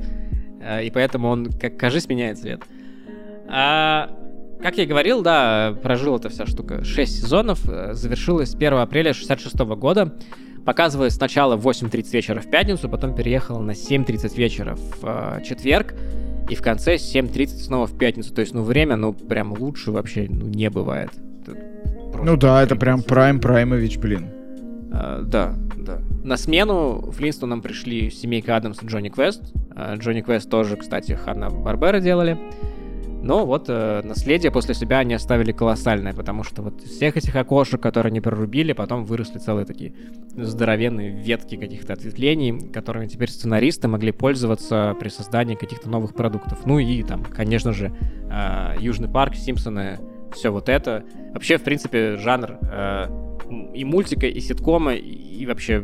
[0.81, 2.61] и поэтому он, как кажись, меняет цвет.
[3.47, 4.09] А,
[4.61, 9.55] как я и говорил, да, прожил эта вся штука 6 сезонов, завершилась 1 апреля 66
[9.77, 10.13] года,
[10.65, 15.93] показывалась сначала в 8.30 вечера в пятницу, потом переехала на 7.30 вечера в четверг,
[16.49, 18.33] и в конце 7.30 снова в пятницу.
[18.33, 21.11] То есть, ну, время, ну, прям лучше вообще ну, не бывает.
[22.21, 24.29] Ну да, это прям Прайм Праймович, блин.
[24.91, 25.99] А, да, да.
[26.23, 29.53] На смену Флинстонам пришли семейка Адамс и Джонни Квест.
[29.75, 32.37] А, Джонни Квест тоже, кстати, Ханна Барбера делали.
[33.25, 37.35] Но вот э, наследие после себя они оставили колоссальное, потому что вот из всех этих
[37.35, 39.95] окошек, которые они прорубили, потом выросли целые такие
[40.35, 46.67] здоровенные ветки каких-то ответвлений, которыми теперь сценаристы могли пользоваться при создании каких-то новых продуктов.
[46.67, 47.91] Ну и там, конечно же,
[48.29, 49.97] э, Южный парк, Симпсоны,
[50.31, 51.03] все вот это.
[51.33, 53.07] Вообще, в принципе, жанр э,
[53.73, 55.83] и мультика, и ситкома, и вообще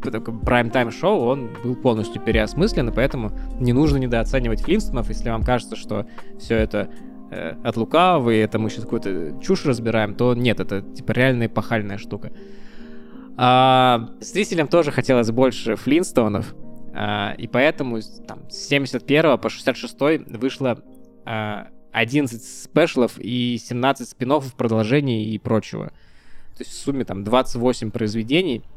[0.00, 5.76] прайм-тайм шоу, он был полностью переосмыслен, и поэтому не нужно недооценивать Флинстонов, если вам кажется,
[5.76, 6.06] что
[6.38, 6.90] все это
[7.30, 11.46] э, от лукавого, и это мы сейчас какую-то чушь разбираем, то нет, это типа реальная
[11.46, 12.32] эпохальная штука.
[13.36, 16.54] А, зрителям тоже хотелось больше Флинстонов,
[16.92, 20.82] а, и поэтому там, с 71 по 66 вышло
[21.24, 25.88] а, 11 спешлов и 17 спин продолжений и прочего.
[26.56, 28.62] То есть в сумме там 28 произведений—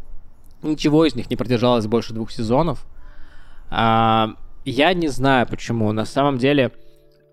[0.63, 2.85] Ничего из них не продержалось больше двух сезонов.
[3.69, 4.35] А,
[4.65, 5.91] я не знаю почему.
[5.91, 6.71] На самом деле,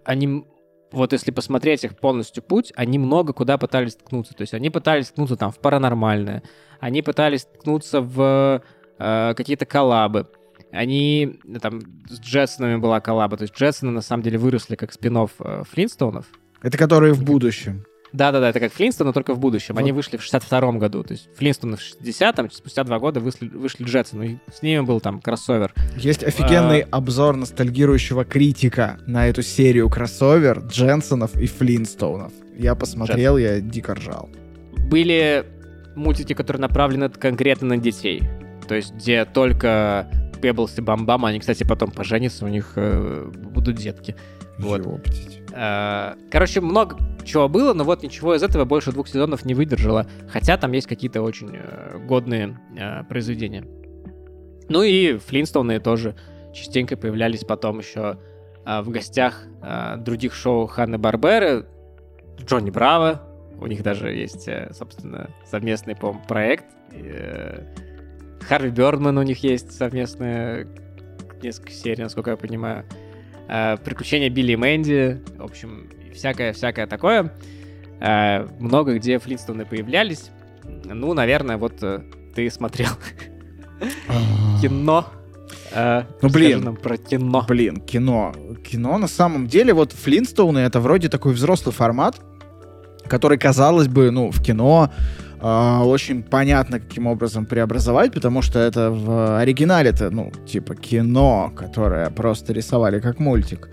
[0.05, 0.45] они,
[0.91, 4.35] вот если посмотреть их полностью путь, они много куда пытались ткнуться.
[4.35, 6.43] То есть они пытались ткнуться там в паранормальное,
[6.81, 8.63] они пытались ткнуться в
[8.99, 10.27] э, какие-то коллабы.
[10.73, 15.17] Они, там, с Джетсонами была коллаба, то есть Джетсоны на самом деле выросли как спин
[15.17, 16.27] э, Флинстоунов.
[16.63, 17.85] Это которые в будущем.
[18.13, 19.75] Да-да-да, это как Флинстон, но только в будущем.
[19.75, 19.81] Вот.
[19.81, 21.03] Они вышли в 62-м году.
[21.03, 24.23] То есть Флинстон в 60-м, спустя два года вышли, вышли Джетсон.
[24.23, 25.73] И с ними был там кроссовер.
[25.97, 26.97] Есть офигенный а...
[26.97, 32.33] обзор ностальгирующего критика на эту серию кроссовер Дженсонов и Флинстоунов.
[32.57, 33.57] Я посмотрел, Джетсон.
[33.57, 34.29] я дико ржал.
[34.89, 35.45] Были
[35.95, 38.23] мультики, которые направлены конкретно на детей.
[38.67, 40.09] То есть где только
[40.41, 44.17] Пеблс и Бамбам, они, кстати, потом поженятся, у них э, будут детки.
[44.59, 44.83] Вот.
[45.51, 50.07] Короче, много чего было, но вот ничего из этого больше двух сезонов не выдержало.
[50.29, 53.65] Хотя там есть какие-то очень э, годные э, произведения.
[54.69, 56.15] Ну и Флинстоуны тоже
[56.55, 58.19] частенько появлялись потом еще
[58.65, 59.47] в гостях
[59.99, 61.67] других шоу Ханны Барберы,
[62.41, 63.23] Джонни Браво.
[63.59, 66.67] У них даже есть, собственно, совместный, по проект.
[68.49, 70.67] Харви Бёрдман у них есть совместная
[71.43, 72.85] несколько серий, насколько я понимаю.
[73.53, 77.33] Э, приключения Билли и Мэнди, в общем, всякое-всякое такое.
[78.01, 80.31] Э, много где Флинстоны появлялись.
[80.85, 82.01] Ну, наверное, вот э,
[82.33, 82.91] ты смотрел
[84.63, 85.07] кино.
[85.75, 86.63] ну, блин.
[86.63, 87.45] нам про кино.
[87.49, 88.33] Блин, кино.
[88.65, 92.21] Кино на самом деле, вот Флинстоуны это вроде такой взрослый формат,
[93.09, 94.93] который, казалось бы, ну, в кино
[95.41, 102.11] э, очень понятно, каким образом преобразовать, потому что это в оригинале-то, ну, типа кино, которое
[102.11, 103.69] просто рисовали как мультик.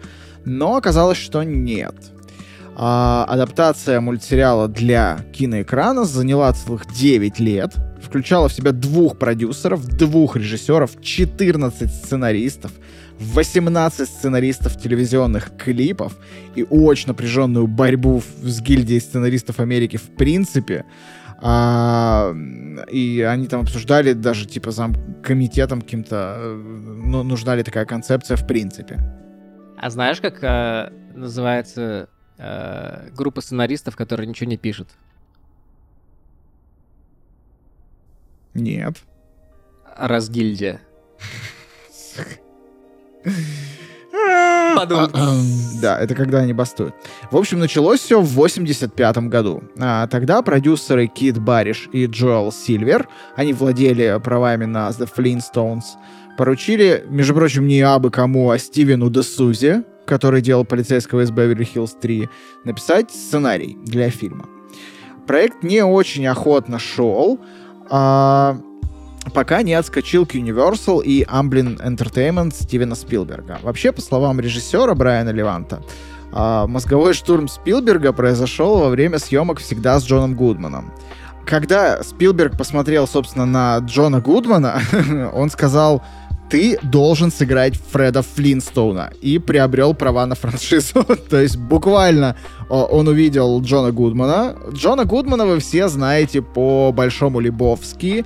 [0.46, 1.96] Но оказалось, что нет.
[2.80, 10.36] А, адаптация мультсериала для киноэкрана заняла целых 9 лет, включала в себя двух продюсеров, двух
[10.36, 12.72] режиссеров, 14 сценаристов,
[13.20, 16.18] 18 сценаристов телевизионных клипов
[16.56, 20.86] и очень напряженную борьбу с гильдией сценаристов Америки в принципе.
[21.40, 22.34] А,
[22.92, 28.38] и они там обсуждали даже, типа, зам комитетом каким-то, э, ну, нужна ли такая концепция
[28.38, 29.00] в принципе.
[29.78, 34.90] А знаешь, как э, называется э, группа сценаристов, которые ничего не пишут?
[38.56, 38.98] Нет.
[39.96, 40.82] Разгильдия.
[44.80, 45.10] Подумал.
[45.82, 46.96] Да, это когда они бастуют.
[47.32, 49.64] В общем, началось все в 85 году.
[49.80, 55.84] А, тогда продюсеры Кит Бариш и Джоэл Сильвер, они владели правами на The Flintstones,
[56.38, 62.30] поручили, между прочим, не абы кому, а Стивену Десузе, который делал полицейского из Беверли-Хиллз 3,
[62.64, 64.48] написать сценарий для фильма.
[65.28, 67.40] Проект не очень охотно шел,
[67.90, 68.58] а
[69.34, 73.60] пока не отскочил к Universal и Amblin Entertainment Стивена Спилберга.
[73.64, 75.82] Вообще, по словам режиссера Брайана Леванта,
[76.32, 80.92] а, мозговой штурм Спилберга произошел во время съемок всегда с Джоном Гудманом.
[81.46, 84.82] Когда Спилберг посмотрел, собственно, на Джона Гудмана,
[85.34, 86.04] он сказал,
[86.50, 91.04] ты должен сыграть Фреда Флинстоуна и приобрел права на франшизу.
[91.30, 92.36] То есть буквально
[92.70, 94.56] он увидел Джона Гудмана.
[94.72, 98.26] Джона Гудмана вы все знаете по Большому Лебовски,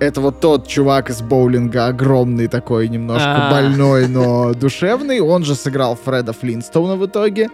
[0.00, 3.50] это вот тот чувак из боулинга, огромный такой, немножко А.
[3.50, 5.20] больной, но душевный.
[5.20, 7.48] Он же сыграл Фреда Флинстоуна в итоге.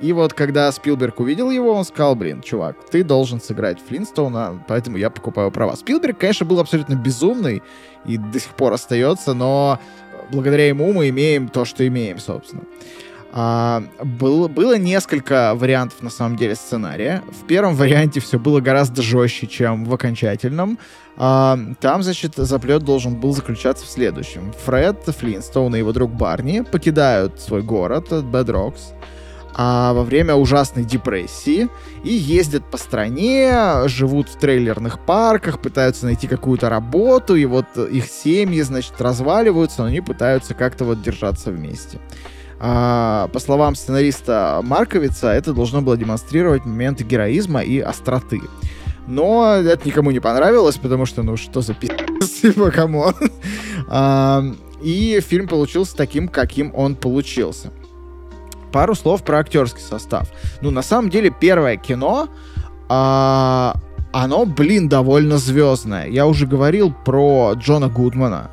[0.00, 4.96] И вот когда Спилберг увидел его, он сказал, блин, чувак, ты должен сыграть Флинстоуна, поэтому
[4.96, 5.74] я покупаю права.
[5.74, 7.64] Спилберг, конечно, был абсолютно безумный
[8.06, 9.80] и до сих пор остается, но
[10.30, 12.62] благодаря ему мы имеем то, что имеем, собственно.
[13.30, 17.22] А, было, было несколько вариантов, на самом деле, сценария.
[17.28, 20.78] В первом варианте все было гораздо жестче, чем в окончательном.
[21.16, 24.52] А, там, значит, заплет должен был заключаться в следующем.
[24.64, 28.92] Фред, Флинстоун и его друг Барни покидают свой город, Бедрокс,
[29.54, 31.68] а во время ужасной депрессии
[32.04, 38.06] и ездят по стране, живут в трейлерных парках, пытаются найти какую-то работу, и вот их
[38.06, 41.98] семьи, значит, разваливаются, но они пытаются как-то вот держаться вместе.
[42.60, 48.40] А, по словам сценариста Марковица, это должно было демонстрировать моменты героизма и остроты.
[49.06, 53.14] Но это никому не понравилось, потому что, ну, что за пиздец, типа, come on.
[53.88, 54.42] А,
[54.82, 57.70] И фильм получился таким, каким он получился.
[58.72, 60.28] Пару слов про актерский состав.
[60.60, 62.28] Ну, на самом деле, первое кино,
[62.88, 63.74] а,
[64.12, 66.06] оно, блин, довольно звездное.
[66.08, 68.50] Я уже говорил про Джона Гудмана.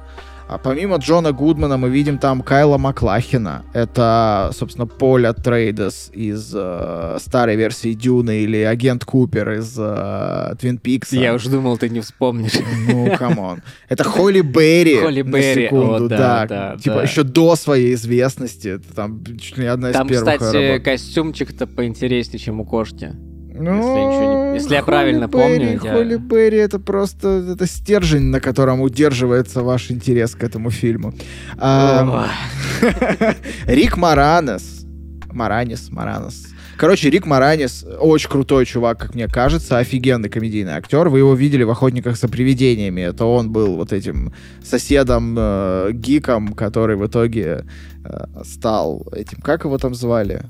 [0.47, 3.65] А помимо Джона Гудмана мы видим там Кайла Маклахина.
[3.73, 10.77] Это, собственно, Поля Трейдес из э, старой версии Дюны или агент Купер из э, Твин
[10.77, 11.15] Пикса.
[11.15, 12.53] Я уже думал, ты не вспомнишь.
[12.87, 13.63] Ну, come on.
[13.89, 14.99] Это Холли Берри.
[15.01, 16.45] Холли Берри, секунду, о, да, да.
[16.45, 17.03] да, Типа да.
[17.03, 18.67] еще до своей известности.
[18.67, 20.85] Это там чуть ли не одна из Там, первых кстати, работ.
[20.85, 23.15] костюмчик-то поинтереснее, чем у кошки.
[23.57, 27.65] Ну, я ничего не- если я правильно помню, Берри, я- Холли Берри это просто это
[27.67, 31.13] стержень, на котором удерживается ваш интерес к этому фильму.
[31.57, 32.27] А,
[33.67, 34.85] Рик Моранис.
[35.31, 36.47] Моранис, Моранис.
[36.77, 41.07] Короче, Рик Маранес очень крутой чувак, как мне кажется, офигенный комедийный актер.
[41.09, 43.01] Вы его видели в «Охотниках за привидениями».
[43.01, 44.33] Это он был вот этим
[44.63, 47.63] соседом, э, гиком, который в итоге
[48.03, 49.39] э, стал этим...
[49.41, 50.43] Как его там звали?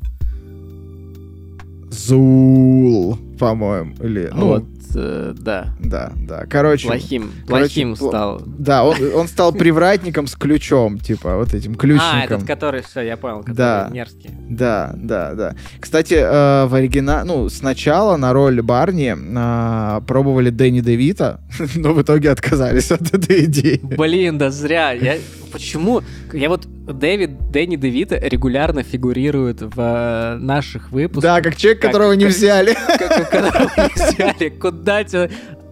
[1.95, 3.93] Зул, по-моему.
[4.03, 4.63] Или, ну, вот,
[4.95, 5.75] э, да.
[5.79, 6.45] да, да.
[6.49, 8.41] Короче, Плохим, короче, плохим пл- стал.
[8.45, 12.09] да, он, он стал привратником с ключом, типа, вот этим ключником.
[12.13, 13.89] А, этот, который, все, я понял, который Да.
[13.91, 14.29] мерзкий.
[14.49, 15.55] Да, да, да.
[15.79, 21.41] Кстати, э, в оригинале, ну, сначала на роль Барни э, пробовали Дэнни Девита,
[21.75, 23.79] но в итоге отказались от этой идеи.
[23.83, 24.91] Блин, да зря.
[24.91, 25.15] Я...
[25.51, 26.01] Почему?
[26.33, 31.23] Я вот Дэвид, Дэнни Девита регулярно фигурирует в э, наших выпусках.
[31.23, 32.73] Да, как человек, Как- которого не как- взяли.
[32.73, 34.49] Как- которого не взяли.
[34.85, 35.29] Куда тебя...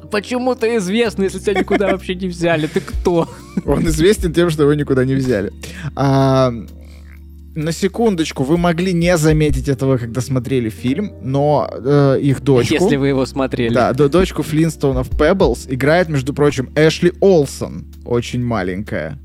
[0.09, 2.65] Почему ты известный, если тебя никуда вообще не взяли?
[2.65, 3.29] Ты кто?
[3.63, 5.51] Он известен тем, что его никуда не взяли.
[5.95, 6.51] А,
[7.55, 12.73] на секундочку, вы могли не заметить этого, когда смотрели фильм, но э, их дочку...
[12.73, 13.73] Если вы его смотрели.
[13.73, 19.19] Да, до- дочку Флинстоунов Пеблс играет, между прочим, Эшли Олсон, очень маленькая.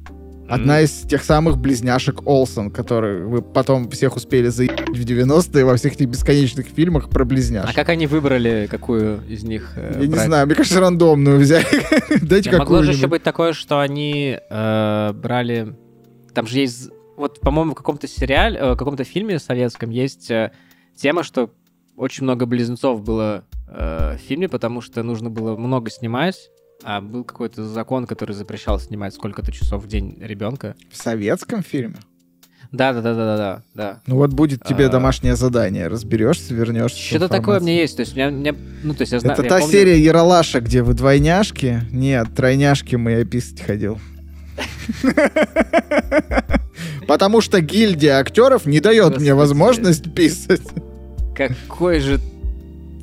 [0.49, 5.77] Одна из тех самых близняшек Олсон, которые вы потом всех успели заебать в 90-е во
[5.77, 7.75] всех этих бесконечных фильмах про А близняшек.
[7.75, 10.27] как они выбрали, какую из них э, Я не брать?
[10.27, 11.67] знаю, мне кажется, рандомную взяли.
[12.23, 15.75] Дайте Не, Могло же еще быть такое, что они э, брали...
[16.35, 16.89] Там же есть...
[17.17, 20.53] Вот, по-моему, в каком-то сериале, э, в каком-то фильме советском есть э,
[20.97, 21.51] тема, что
[21.97, 26.49] очень много близнецов было э, в фильме, потому что нужно было много снимать,
[26.85, 30.77] а был какой-то закон, который запрещал снимать сколько-то часов в день ребенка.
[30.93, 31.97] В советском фильме?
[32.71, 34.01] Да, да, да, да, да, да.
[34.07, 34.89] Ну вот будет тебе А.
[34.91, 35.89] домашнее задание.
[35.89, 37.01] Разберешься, вернешься.
[37.01, 37.97] Что-то такое меня есть.
[37.97, 39.39] То есть у меня, у меня- ну то есть я знаю.
[39.39, 41.83] Это та помню- серия Яралаша, где вы двойняшки?
[41.91, 43.99] Нет, тройняшки мы я писать ходил.
[47.07, 50.61] Потому что гильдия актеров не дает мне возможность писать.
[51.35, 52.21] Какой же...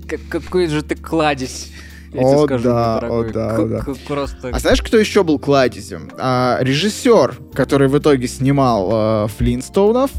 [0.08, 1.72] как- какой же ты кладезь.
[2.14, 3.86] Я тебе О, скажу, да, о, да, о, да.
[4.08, 4.50] Просто...
[4.50, 6.10] А знаешь, кто еще был кладезем?
[6.18, 10.12] А, режиссер, который в итоге снимал э, Флинстоунов,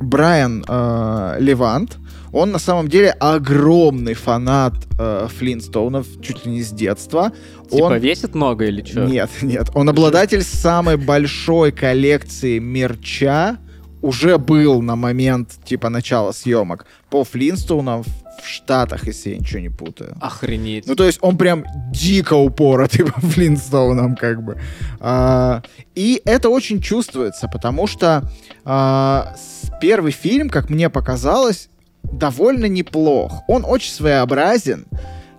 [0.00, 1.98] Брайан э, Левант.
[2.32, 7.32] Он на самом деле огромный фанат э, Флинстоунов, чуть ли не с детства.
[7.68, 7.98] Типа он...
[7.98, 9.04] весит много или что?
[9.04, 9.68] Нет, нет.
[9.74, 13.58] Он обладатель самой большой коллекции мерча.
[14.00, 18.04] Уже был на момент типа начала съемок по Флинстоунам
[18.42, 20.16] в Штатах, если я ничего не путаю.
[20.20, 20.86] Охренеть.
[20.86, 24.60] Ну, то есть он прям дико упоротый по Флинстоунам, как бы.
[25.00, 25.62] А,
[25.94, 28.30] и это очень чувствуется, потому что
[28.64, 29.34] а,
[29.80, 31.68] первый фильм, как мне показалось,
[32.02, 33.42] довольно неплох.
[33.48, 34.86] Он очень своеобразен,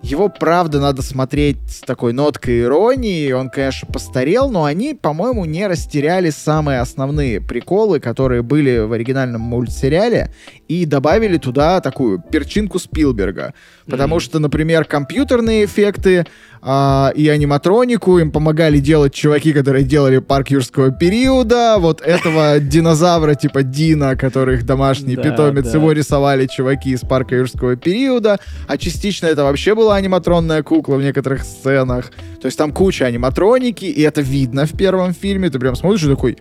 [0.02, 3.30] его, правда, надо смотреть с такой ноткой иронии.
[3.30, 9.42] Он, конечно, постарел, но они, по-моему, не растеряли самые основные приколы, которые были в оригинальном
[9.42, 10.32] мультсериале,
[10.66, 13.54] и добавили туда такую перчинку Спилберга.
[13.86, 14.20] Потому mm-hmm.
[14.20, 16.26] что, например, компьютерные эффекты
[16.64, 21.76] а, и аниматронику им помогали делать чуваки, которые делали парк юрского периода.
[21.78, 28.38] Вот этого динозавра типа Дина, которых домашний питомец, его рисовали чуваки из парка юрского периода.
[28.68, 32.12] А частично это вообще была аниматронная кукла в некоторых сценах.
[32.40, 35.50] То есть там куча аниматроники, и это видно в первом фильме.
[35.50, 36.38] Ты прям смотришь и такой,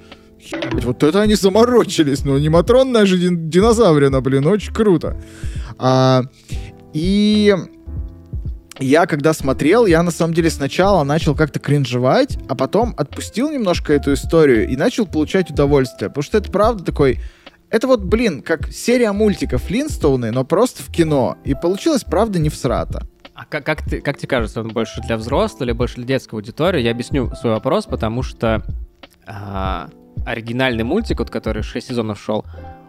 [0.84, 2.24] вот это они заморочились.
[2.26, 5.18] Ну, аниматронная же динозаврина, блин, очень круто.
[5.80, 6.24] А,
[6.94, 7.56] и
[8.82, 13.94] я когда смотрел, я на самом деле сначала начал как-то кринжевать, а потом отпустил немножко
[13.94, 16.10] эту историю и начал получать удовольствие.
[16.10, 17.20] Потому что это правда такой...
[17.70, 21.38] Это вот, блин, как серия мультиков Флинстоуны, но просто в кино.
[21.46, 23.04] И получилось, правда, не в срата.
[23.34, 26.36] А как, как, ты, как тебе кажется, он больше для взрослых или больше для детской
[26.36, 26.82] аудитории?
[26.82, 28.62] Я объясню свой вопрос, потому что
[29.26, 29.90] а,
[30.26, 32.46] оригинальный мультик, вот, который 6 сезонов шел,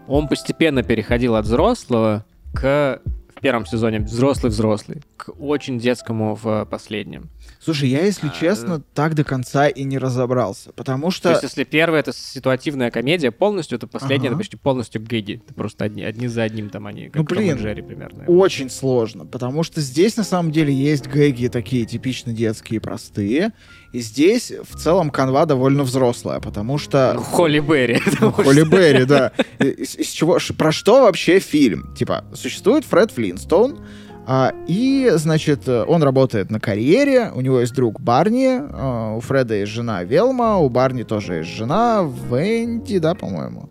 [0.08, 3.00] он постепенно переходил от взрослого к
[3.42, 7.28] первом сезоне взрослый-взрослый, к очень детскому в последнем.
[7.64, 11.24] Слушай, я, если а, честно, так до конца и не разобрался, потому что...
[11.24, 14.34] То есть, если первая это ситуативная комедия полностью, то последняя ага.
[14.34, 15.40] это почти полностью гэги.
[15.44, 18.24] Это просто одни, одни за одним там они, как ну, блин, Джерри примерно.
[18.26, 23.52] Очень сложно, потому что здесь на самом деле есть гэги такие типично детские, простые,
[23.92, 27.16] и здесь в целом канва довольно взрослая, потому что...
[27.18, 27.98] Холли Берри.
[28.20, 29.30] Холли Берри, да.
[29.60, 31.94] Из чего, про что вообще фильм?
[31.94, 33.84] Типа, существует Фред Флинстоун,
[34.24, 39.54] а, и, значит, он работает на карьере, у него есть друг Барни, а, у Фреда
[39.54, 43.70] есть жена Велма, у Барни тоже есть жена Венди, да, по-моему?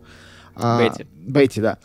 [0.56, 1.08] А, Бетти.
[1.14, 1.78] Бетти, да.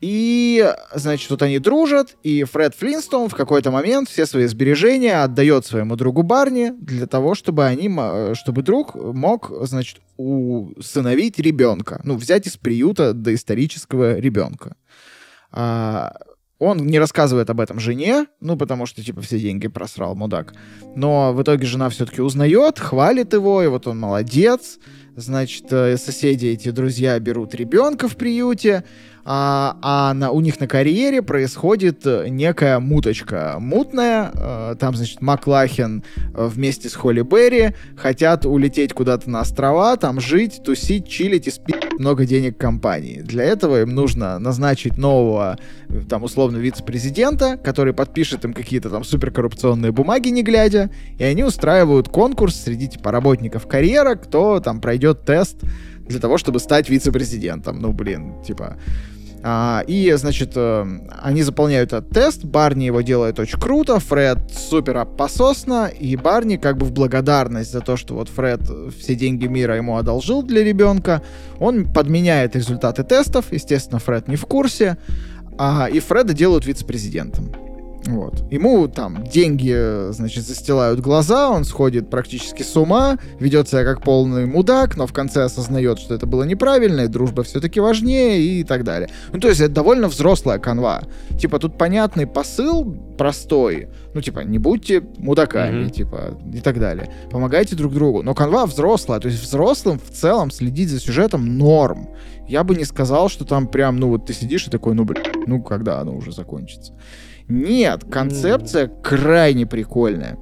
[0.00, 5.64] И, значит, тут они дружат, и Фред Флинстоун в какой-то момент все свои сбережения отдает
[5.64, 7.88] своему другу Барни для того, чтобы они,
[8.34, 14.74] чтобы друг мог, значит, усыновить ребенка, ну, взять из приюта доисторического ребенка.
[15.52, 16.14] А,
[16.62, 20.54] он не рассказывает об этом жене, ну, потому что, типа, все деньги просрал мудак.
[20.94, 24.78] Но в итоге жена все-таки узнает, хвалит его, и вот он молодец.
[25.16, 28.84] Значит, э, соседи, эти друзья берут ребенка в приюте,
[29.24, 34.32] а, а на, у них на карьере происходит э, некая муточка мутная.
[34.34, 36.02] А, там, значит, Маклахин
[36.34, 41.50] э, вместе с Холли Берри хотят улететь куда-то на острова, там жить, тусить, чилить и
[41.50, 43.20] спить много денег компании.
[43.20, 45.56] Для этого им нужно назначить нового,
[46.08, 52.08] там, условно, вице-президента, который подпишет им какие-то там суперкоррупционные бумаги, не глядя, и они устраивают
[52.08, 55.58] конкурс среди, типа, работников карьера, кто там пройдет тест
[56.08, 57.80] для того, чтобы стать вице-президентом.
[57.80, 58.76] Ну, блин, типа...
[59.44, 60.86] А, и, значит, э,
[61.20, 66.78] они заполняют этот тест, Барни его делает очень круто, Фред супер пососно, и Барни как
[66.78, 68.60] бы в благодарность за то, что вот Фред
[68.96, 71.22] все деньги мира ему одолжил для ребенка,
[71.58, 74.96] он подменяет результаты тестов, естественно, Фред не в курсе,
[75.58, 77.50] а, и Фреда делают вице-президентом.
[78.06, 78.42] Вот.
[78.50, 84.46] Ему там деньги, значит, застилают глаза, он сходит практически с ума, ведет себя как полный
[84.46, 88.84] мудак, но в конце осознает, что это было неправильно, и дружба все-таки важнее и так
[88.84, 89.08] далее.
[89.32, 91.02] Ну, то есть это довольно взрослая канва.
[91.38, 92.84] Типа тут понятный посыл,
[93.16, 93.88] простой.
[94.14, 95.90] Ну, типа, не будьте мудаками, mm-hmm.
[95.90, 97.08] типа, и так далее.
[97.30, 98.22] Помогайте друг другу.
[98.22, 102.08] Но канва взрослая, то есть взрослым в целом следить за сюжетом норм.
[102.48, 105.22] Я бы не сказал, что там прям, ну, вот ты сидишь и такой, ну, блин,
[105.46, 106.92] ну, когда оно уже закончится.
[107.52, 109.02] Нет, концепция mm.
[109.02, 110.38] крайне прикольная.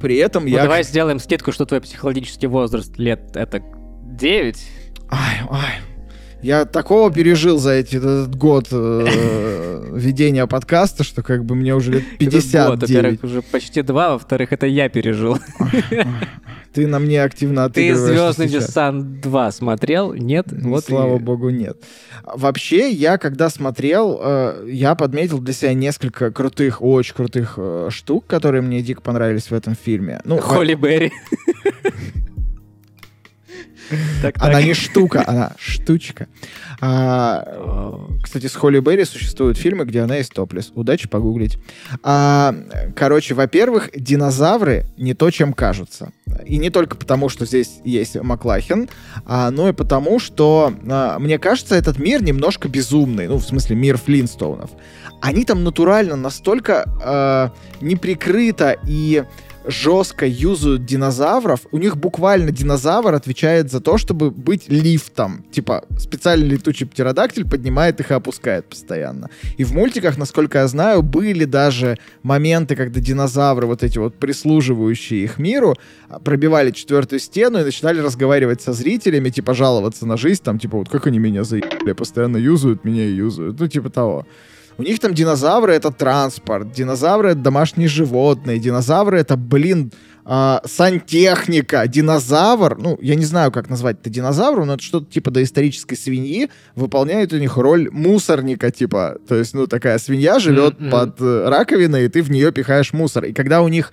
[0.00, 0.62] При этом ну, я...
[0.62, 3.62] давай сделаем скидку, что твой психологический возраст лет это
[4.04, 4.68] 9.
[5.10, 5.91] Ай, ай.
[6.42, 11.92] Я такого пережил за эти, этот год э, ведения подкаста, что как бы мне уже
[11.92, 12.68] лет 59.
[12.68, 15.38] Год, во-первых, уже почти два, во-вторых, это я пережил.
[16.72, 17.68] Ты на мне активно.
[17.68, 20.14] Ты «Звездный десант 2» смотрел?
[20.14, 20.46] Нет?
[20.50, 21.20] Вот Слава и...
[21.20, 21.76] богу, нет.
[22.24, 28.26] Вообще, я когда смотрел, э, я подметил для себя несколько крутых, очень крутых э, штук,
[28.26, 30.20] которые мне дико понравились в этом фильме.
[30.24, 31.12] Ну, Холли Берри.
[34.22, 34.64] Так, она так.
[34.64, 36.28] не штука, она штучка.
[36.80, 40.72] А, кстати, с Холли Берри существуют фильмы, где она есть топлес.
[40.74, 41.58] Удачи погуглить.
[42.02, 42.54] А,
[42.96, 46.12] короче, во-первых, динозавры не то, чем кажутся.
[46.46, 48.88] И не только потому, что здесь есть Маклахин,
[49.26, 53.28] а, но и потому, что, а, мне кажется, этот мир немножко безумный.
[53.28, 54.70] Ну, в смысле, мир Флинстоунов.
[55.20, 59.24] Они там натурально настолько а, неприкрыто и
[59.66, 61.60] жестко юзают динозавров.
[61.72, 65.44] У них буквально динозавр отвечает за то, чтобы быть лифтом.
[65.50, 69.30] Типа, специальный летучий птеродактиль поднимает их и опускает постоянно.
[69.56, 75.24] И в мультиках, насколько я знаю, были даже моменты, когда динозавры, вот эти вот прислуживающие
[75.24, 75.76] их миру,
[76.08, 80.78] а, пробивали четвертую стену и начинали разговаривать со зрителями, типа, жаловаться на жизнь, там, типа,
[80.78, 83.58] вот как они меня заебали, постоянно юзают, меня и юзают.
[83.58, 84.26] Ну, типа того.
[84.78, 89.92] У них там динозавры— это транспорт, динозавры— это домашние животные, динозавры— это, блин,
[90.24, 95.30] э, сантехника, динозавр, ну, я не знаю, как назвать это динозавром, но это что-то типа
[95.30, 100.90] доисторической свиньи, выполняет у них роль мусорника, типа, то есть, ну, такая свинья живет mm-hmm.
[100.90, 103.26] под э, раковиной, и ты в нее пихаешь мусор.
[103.26, 103.92] И когда у них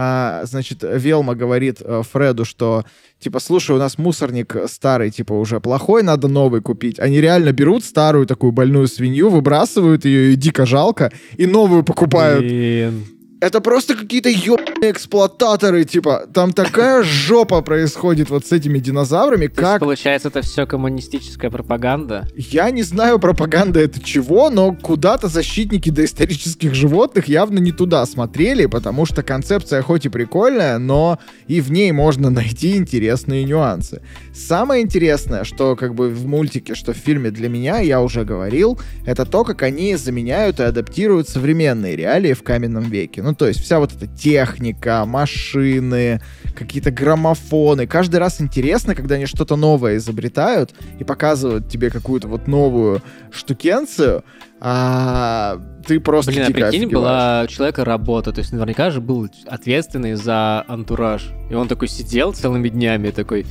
[0.00, 2.84] а, значит, Велма говорит а, Фреду, что,
[3.18, 7.00] типа, слушай, у нас мусорник старый, типа, уже плохой, надо новый купить.
[7.00, 12.44] Они реально берут старую такую больную свинью, выбрасывают ее, и дико жалко, и новую покупают.
[12.44, 19.46] Блин это просто какие-то ебаные эксплуататоры, типа, там такая жопа происходит вот с этими динозаврами,
[19.46, 19.72] То как...
[19.72, 22.28] Есть, получается, это все коммунистическая пропаганда?
[22.34, 28.66] Я не знаю, пропаганда это чего, но куда-то защитники доисторических животных явно не туда смотрели,
[28.66, 34.02] потому что концепция хоть и прикольная, но и в ней можно найти интересные нюансы.
[34.34, 38.78] Самое интересное, что как бы в мультике, что в фильме для меня, я уже говорил,
[39.06, 43.22] это то, как они заменяют и адаптируют современные реалии в каменном веке.
[43.28, 46.22] Ну, то есть вся вот эта техника, машины,
[46.54, 47.86] какие-то граммофоны.
[47.86, 54.24] Каждый раз интересно, когда они что-то новое изобретают и показывают тебе какую-то вот новую штукенцию,
[54.60, 56.90] а ты просто Блин, а прикинь, офигеваешь.
[56.90, 61.28] была у человека работа, то есть наверняка же был ответственный за антураж.
[61.50, 63.44] И он такой сидел целыми днями, такой...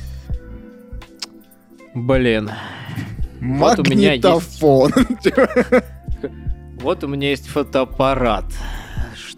[1.94, 2.50] Блин.
[3.38, 4.92] Магнитофон.
[4.92, 5.84] Вот у меня есть...
[6.80, 8.44] Вот у меня есть фотоаппарат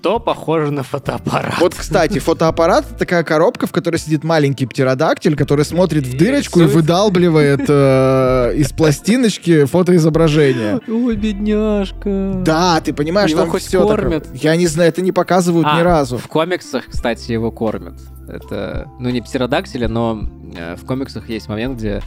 [0.00, 1.60] что похоже на фотоаппарат.
[1.60, 6.64] Вот, кстати, фотоаппарат— такая коробка, в которой сидит маленький птеродактиль, который смотрит в дырочку и
[6.64, 10.80] выдалбливает э, из пластиночки фотоизображение.
[10.88, 12.32] Ой, бедняжка.
[12.42, 14.26] Да, ты понимаешь, его там хоть все кормят?
[14.32, 16.16] Я не знаю, это не показывают а, ни разу.
[16.16, 18.00] В комиксах, кстати, его кормят.
[18.26, 20.22] Это, ну, не птеродактиля, но
[20.56, 22.00] э, в комиксах есть момент, где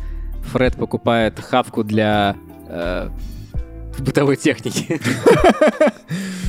[0.52, 2.36] Фред покупает хавку для
[2.68, 3.10] э,
[4.02, 5.00] бытовой техники.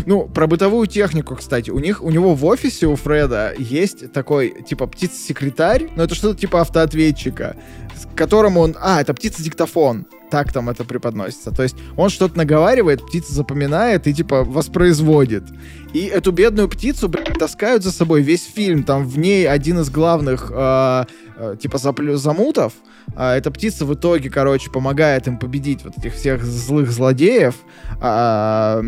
[0.07, 1.71] Ну, про бытовую технику, кстати.
[1.71, 6.39] У них, у него в офисе у Фреда есть такой, типа, птица-секретарь, но это что-то
[6.39, 7.57] типа автоответчика,
[7.97, 8.77] с которым он...
[8.81, 10.07] А, это птица-диктофон.
[10.31, 11.53] Так там это преподносится.
[11.53, 15.45] То есть он что-то наговаривает, птица запоминает и, типа, воспроизводит.
[15.93, 18.83] И эту бедную птицу, блядь, таскают за собой весь фильм.
[18.83, 21.05] Там в ней один из главных, э,
[21.37, 22.73] э, типа, заплю- замутов.
[23.17, 27.55] А эта птица в итоге, короче, помогает им победить вот этих всех злых злодеев.
[28.01, 28.83] А,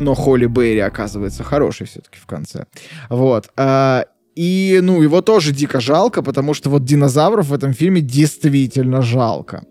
[0.00, 2.66] но Холли Берри оказывается хороший все-таки в конце.
[3.08, 3.50] Вот.
[3.56, 9.02] А, и, ну, его тоже дико жалко, потому что вот динозавров в этом фильме действительно
[9.02, 9.64] жалко.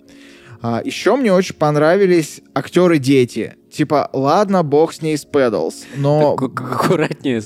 [0.61, 3.55] А, еще мне очень понравились актеры-дети.
[3.71, 6.33] Типа, ладно, бог с ней с Пэдлс, но...
[6.33, 7.41] Аккуратнее.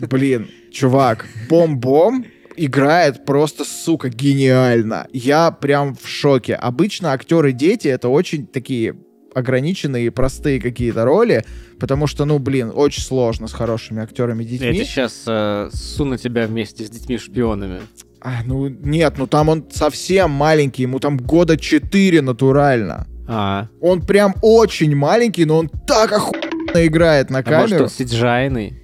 [0.00, 2.24] Блин, чувак, бом-бом
[2.56, 5.06] играет просто, сука, гениально.
[5.12, 6.54] Я прям в шоке.
[6.54, 8.96] Обычно актеры-дети— это очень такие
[9.34, 11.44] ограниченные, простые какие-то роли,
[11.78, 14.74] потому что, ну, блин, очень сложно с хорошими актерами детьми.
[14.74, 17.82] Я сейчас э, суну тебя вместе с детьми-шпионами.
[18.22, 23.06] А, ну, нет, ну там он совсем маленький, ему там года 4 натурально.
[23.28, 23.68] А.
[23.80, 27.58] Он прям очень маленький, но он так охуенно играет на камеру.
[27.58, 28.82] А может, он сиджайный?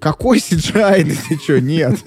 [0.00, 1.16] Какой сиджайный?
[1.28, 1.98] Ты чё, нет.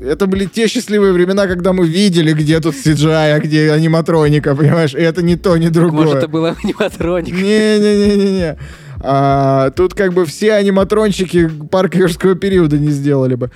[0.00, 4.94] Это были те счастливые времена, когда мы видели, где тут CGI, а где аниматроника, понимаешь?
[4.94, 6.06] И это не то, не другое.
[6.06, 7.36] Может, это было аниматроника?
[7.36, 8.58] Не-не-не-не-не.
[9.00, 13.50] А, тут как бы все аниматронщики парка юрского периода не сделали бы.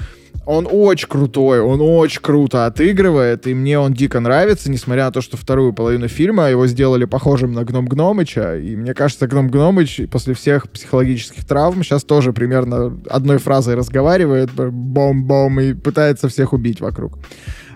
[0.50, 5.20] Он очень крутой, он очень круто отыгрывает, и мне он дико нравится, несмотря на то,
[5.20, 10.00] что вторую половину фильма его сделали похожим на Гном Гномыча, и мне кажется, Гном Гномыч
[10.10, 16.80] после всех психологических травм сейчас тоже примерно одной фразой разговаривает, бом-бом, и пытается всех убить
[16.80, 17.18] вокруг.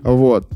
[0.02, 0.48] Вот.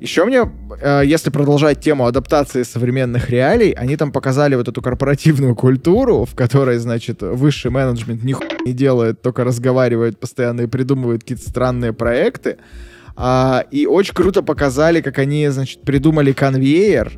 [0.00, 0.50] Еще мне,
[0.80, 6.34] э, если продолжать тему адаптации современных реалий, они там показали вот эту корпоративную культуру, в
[6.34, 12.56] которой, значит, высший менеджмент ни не делает, только разговаривает постоянно и придумывает какие-то странные проекты.
[13.14, 17.12] А, и очень круто показали, как они, значит, придумали конвейер,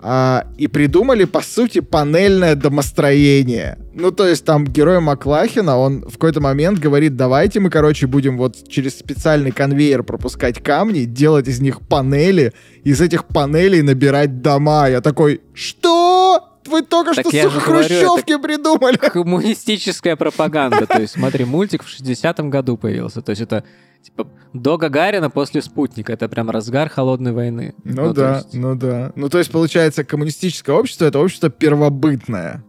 [0.00, 3.78] а, и придумали, по сути, панельное домостроение.
[3.94, 8.36] Ну, то есть там герой Маклахина, он в какой-то момент говорит, давайте мы, короче, будем
[8.36, 12.52] вот через специальный конвейер пропускать камни, делать из них панели,
[12.84, 14.88] из этих панелей набирать дома.
[14.88, 16.47] Я такой, что?
[16.66, 18.96] Вы только Так что, сука, же говорю, хрущевки придумали.
[18.96, 20.86] Коммунистическая пропаганда.
[20.86, 23.22] То есть, смотри, мультик в 60-м году появился.
[23.22, 23.64] То есть это
[24.02, 26.12] типа до Гагарина после спутника.
[26.12, 27.74] Это прям разгар холодной войны.
[27.84, 29.12] Ну, то да, есть- ну да.
[29.16, 32.62] Ну то есть, получается, коммунистическое общество— это общество первобытное.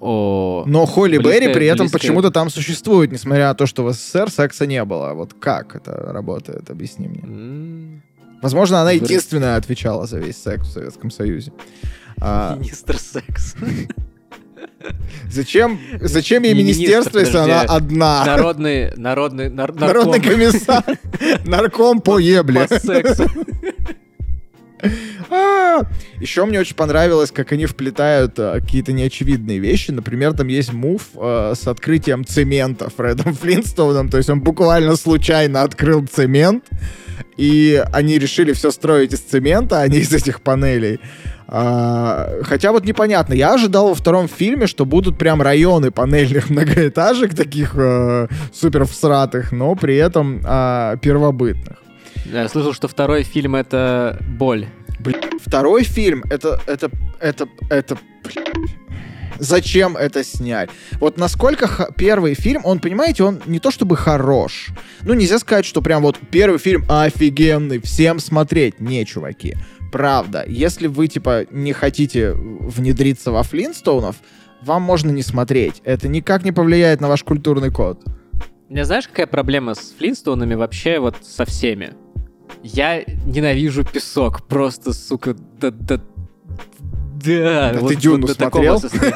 [0.00, 1.98] О, Но Холли Близкое- Берри при этом близкое.
[1.98, 5.12] почему-то там существует, несмотря на то, что в СССР секса не было.
[5.14, 8.00] Вот как это работает, объясни мне.
[8.40, 11.52] Возможно, она единственная отвечала за весь секс в Советском Союзе.
[12.20, 13.56] А, министр секса.
[15.30, 18.24] зачем, зачем ей министерство, если она одна?
[18.24, 20.84] Народный, народный, нар- Народный комиссар,
[21.44, 22.66] нарком по ебле.
[22.66, 23.26] по сексу.
[26.20, 29.90] Еще мне очень понравилось, как они вплетают а, какие-то неочевидные вещи.
[29.90, 34.08] Например, там есть мув а, с открытием цемента Фредом Флинстоуном.
[34.08, 36.64] То есть он буквально случайно открыл цемент,
[37.36, 41.00] и они решили все строить из цемента, а не из этих панелей.
[41.50, 43.32] А, хотя вот непонятно.
[43.32, 49.50] Я ожидал во втором фильме, что будут прям районы панельных многоэтажек, таких э, супер всратых,
[49.50, 51.78] но при этом а, первобытных.
[52.26, 54.66] Я слышал, что второй фильм это боль.
[55.40, 58.78] Второй фильм, это, это, это, это, блядь.
[59.38, 60.68] Зачем это снять?
[61.00, 64.70] Вот насколько первый фильм, он, понимаете, он не то чтобы хорош.
[65.02, 68.80] Ну, нельзя сказать, что прям вот первый фильм офигенный, всем смотреть.
[68.80, 69.56] Не, чуваки.
[69.90, 74.16] Правда, если вы, типа, не хотите внедриться во Флинстоунов,
[74.62, 75.80] вам можно не смотреть.
[75.84, 78.02] Это никак не повлияет на ваш культурный код.
[78.68, 81.94] Меня знаешь, какая проблема с Флинстоунами вообще вот со всеми?
[82.62, 84.46] Я ненавижу песок.
[84.46, 85.70] Просто, сука, да...
[85.70, 86.00] да
[87.24, 89.12] да, Да вот- ты вот «Дюну» такого смотрел?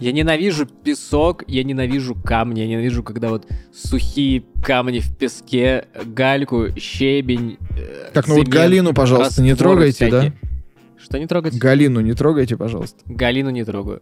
[0.00, 6.68] Я ненавижу песок, я ненавижу камни, я ненавижу, когда вот сухие камни в песке, гальку,
[6.78, 7.58] щебень.
[7.76, 10.32] э, Так, ну вот Галину, пожалуйста, не трогайте, да?
[10.96, 11.56] Что не трогать?
[11.58, 13.00] Галину не трогайте, пожалуйста.
[13.06, 14.00] Галину не трогаю.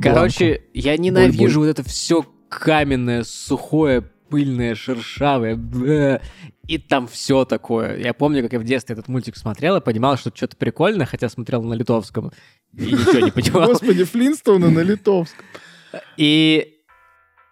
[0.00, 6.20] Короче, я ненавижу вот это все каменное, сухое, пыльное, шершавое.
[6.66, 7.98] И там все такое.
[7.98, 11.28] Я помню, как я в детстве этот мультик смотрел и понимал, что что-то прикольное, хотя
[11.28, 12.32] смотрел на литовском
[12.72, 13.68] и ничего не понимал.
[13.68, 15.44] Господи, Флинстоуны на литовском.
[16.16, 16.74] И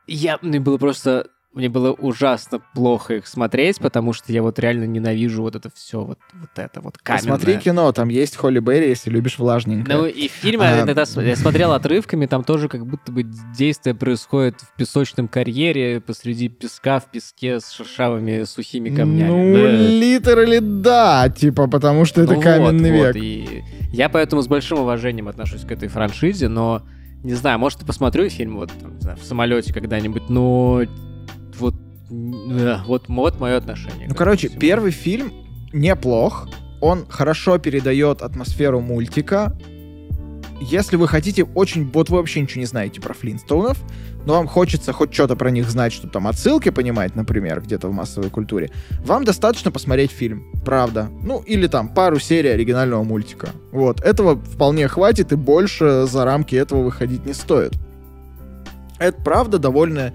[0.07, 4.85] я, мне было просто, мне было ужасно плохо их смотреть, потому что я вот реально
[4.85, 7.33] ненавижу вот это все, вот, вот это вот каменное.
[7.35, 9.97] Посмотри кино, там есть Холли Берри, если любишь влажненькое.
[9.99, 13.23] Ну и в фильме А, см- я смотрел отрывками, там тоже как будто бы
[13.57, 19.29] действие происходит в песочном карьере посреди песка в песке с шершавыми сухими камнями.
[19.29, 19.91] Ну, Да.
[19.91, 23.15] литерали да, типа, потому что это Ну каменный вот, век.
[23.15, 23.63] вот, и
[23.93, 26.83] я поэтому с большим уважением отношусь к этой франшизе, но
[27.23, 30.83] не знаю, может, и посмотрю фильм вот там, знаю, в самолете когда-нибудь, но
[31.59, 31.75] вот,
[32.11, 34.09] м, вот, вот мое отношение.
[34.09, 34.61] Ну, короче, всему.
[34.61, 35.33] первый фильм
[35.73, 36.49] неплох,
[36.81, 39.57] он хорошо передает атмосферу мультика.
[40.61, 41.91] Если вы хотите очень...
[41.91, 43.79] Вот вы вообще ничего не знаете про Флинстоунов,
[44.27, 47.93] но вам хочется хоть что-то про них знать, чтобы там отсылки понимать, например, где-то в
[47.93, 48.71] массовой культуре,
[49.05, 51.09] вам достаточно посмотреть фильм, правда.
[51.23, 53.49] Ну, или там пару серий оригинального мультика.
[53.73, 57.73] Вот, этого вполне хватит, и больше за рамки этого выходить не стоит.
[58.99, 60.13] Это, правда, довольно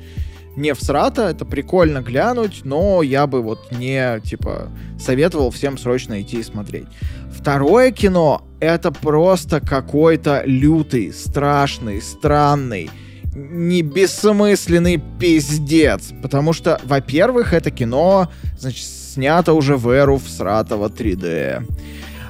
[0.58, 4.70] не всрато, это прикольно глянуть, но я бы вот не, типа,
[5.00, 6.88] советовал всем срочно идти и смотреть.
[7.32, 12.90] Второе кино— это просто какой-то лютый, страшный, странный,
[13.36, 16.12] не бессмысленный пиздец.
[16.22, 21.64] Потому что, во-первых, это кино, значит, снято уже в эру всратого 3D.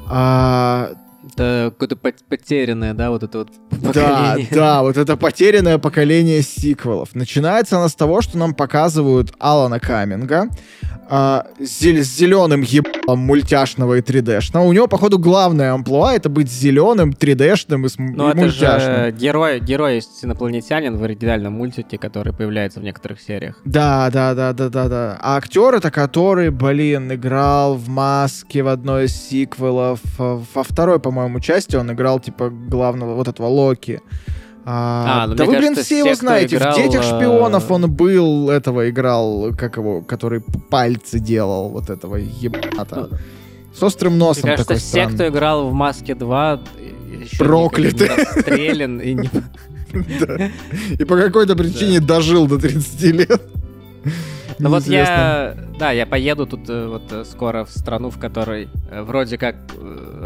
[0.10, 0.92] А,
[1.38, 4.48] Это какое-то пот- потерянное, да, вот это вот да, поколение.
[4.52, 7.14] да, вот это потерянное поколение сиквелов.
[7.14, 10.48] Начинается она с того, что нам показывают Алана Каминга
[11.10, 14.66] а, с, зел- с зеленым ебалом мультяшного и 3D-шного.
[14.66, 18.96] У него, походу, главное амплуа— это быть зеленым, 3D-шным и, с- Ну, и это мультяшным.
[19.06, 23.62] же герой, герой есть инопланетянин в оригинальном мультике, который появляется в некоторых сериях.
[23.64, 25.18] Да, да, да, да, да, да.
[25.22, 30.00] А актер это который, блин, играл в маске в одной из сиквелов.
[30.18, 34.02] а, Во второй, по-моему, части он играл, типа, главного вот этого Локи.
[34.70, 36.56] А, А, ну, да вы, блин, кажется, все его все, кто знаете.
[36.58, 41.90] играл, в «Детях э, шпионов» он был, этого играл, как его, который пальцы делал, вот
[41.90, 43.10] этого ебата.
[43.74, 45.16] С острым носом Мне кажется, такой все, странный.
[45.16, 46.60] кто играл в «Маске 2»,
[47.24, 48.08] еще Прокляты.
[48.08, 49.30] Расстрелян и не...
[51.00, 53.42] И по какой-то причине дожил до 30 лет.
[54.60, 58.68] Ну вот я, да, я поеду тут э, вот э, скоро в страну, в которой
[58.92, 59.56] вроде как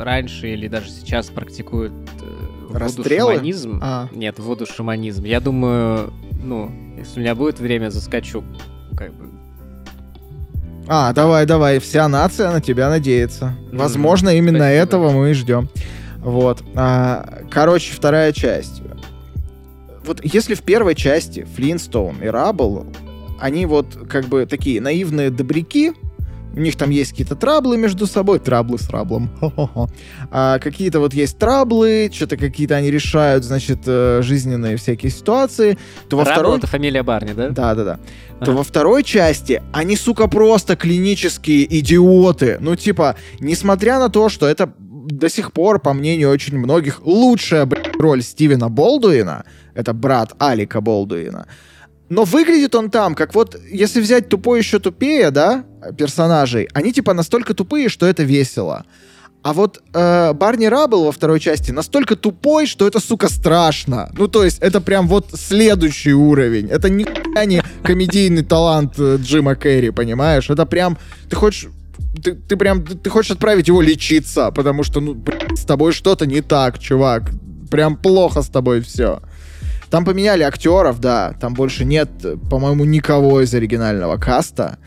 [0.04, 3.34] раньше или даже сейчас практикуют э, Расстрелы?
[3.34, 3.80] вуду-шаманизм.
[3.82, 4.08] А.
[4.14, 5.26] Нет, вуду-шаманизм.
[5.26, 6.14] Я думаю,
[6.44, 8.44] ну, если у меня будет время, заскочу.
[8.98, 9.30] Как бы.
[10.88, 13.54] А, давай, давай, вся нация на тебя надеется.
[13.68, 13.78] Мгм.
[13.78, 14.76] Возможно, именно Спасибо.
[14.84, 15.70] этого мы и ждем.
[16.18, 16.64] Вот.
[16.76, 18.82] А, короче, вторая часть.
[20.06, 22.88] Вот если в первой части Флинстоун и Раббл,
[23.40, 25.94] они вот как бы такие наивные добряки,
[26.54, 29.30] у них там есть какие-то траблы между собой, траблы с раблом,
[30.32, 35.78] а, какие-то вот есть траблы, что-то какие-то они решают, значит, э, жизненные всякие ситуации,
[36.10, 36.58] то во второй...
[36.58, 37.50] это фамилия Барни, да?
[37.50, 38.00] Да-да-да.
[38.38, 38.46] Ага.
[38.46, 42.58] То во второй части они, сука, просто клинические идиоты.
[42.60, 47.66] Ну, типа, несмотря на то, что это до сих пор, по мнению очень многих, лучшая
[47.66, 51.48] блядь, роль Стивена Болдуина, это брат Алика Болдуина,
[52.12, 55.64] но выглядит он там, как вот, если взять тупой еще тупее, да,
[55.98, 58.84] персонажей, они типа настолько тупые, что это весело.
[59.44, 64.12] А вот э, Барни Раббл во второй части настолько тупой, что это, сука, страшно.
[64.18, 66.68] Ну, то есть, это прям вот следующий уровень.
[66.68, 67.08] Это ни
[67.46, 70.50] не комедийный талант э, Джима Керри, понимаешь?
[70.50, 70.98] Это прям...
[71.30, 71.70] Ты хочешь...
[72.22, 72.86] Ты, ты прям...
[72.86, 77.32] Ты хочешь отправить его лечиться, потому что, ну, блин, с тобой что-то не так, чувак.
[77.72, 79.22] Прям плохо с тобой все.
[79.92, 81.36] Там поменяли актеров, да.
[81.40, 82.10] Там больше нет,
[82.50, 84.78] по-моему, никого из оригинального каста.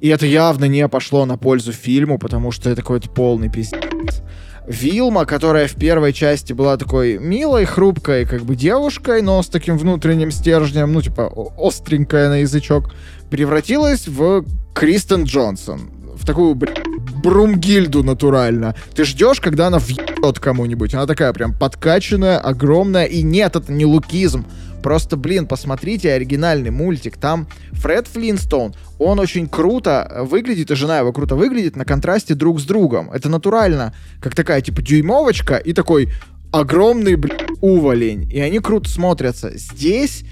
[0.00, 4.22] И это явно не пошло на пользу фильму, потому что это какой-то полный пиздец.
[4.66, 9.76] Вилма, которая в первой части была такой милой, хрупкой, как бы девушкой, но с таким
[9.76, 12.94] внутренним стержнем, ну, типа, остренькая на язычок,
[13.30, 15.90] превратилась в Кристен Джонсон.
[16.14, 16.80] В такую, блядь,
[17.22, 18.74] Брумгильду натурально.
[18.94, 19.80] Ты ждешь, когда она
[20.24, 20.94] въебет кому-нибудь.
[20.94, 23.04] Она такая прям подкачанная, огромная.
[23.04, 24.46] И нет, это не лукизм.
[24.82, 27.16] Просто, блин, посмотрите оригинальный мультик.
[27.16, 32.60] Там Фред Флинстоун, он очень круто выглядит, и жена его круто выглядит на контрасте друг
[32.60, 33.10] с другом.
[33.10, 36.12] Это натурально, как такая, типа, дюймовочка и такой
[36.52, 38.30] огромный, блин, уволень.
[38.30, 39.52] И они круто смотрятся.
[39.56, 40.24] Здесь,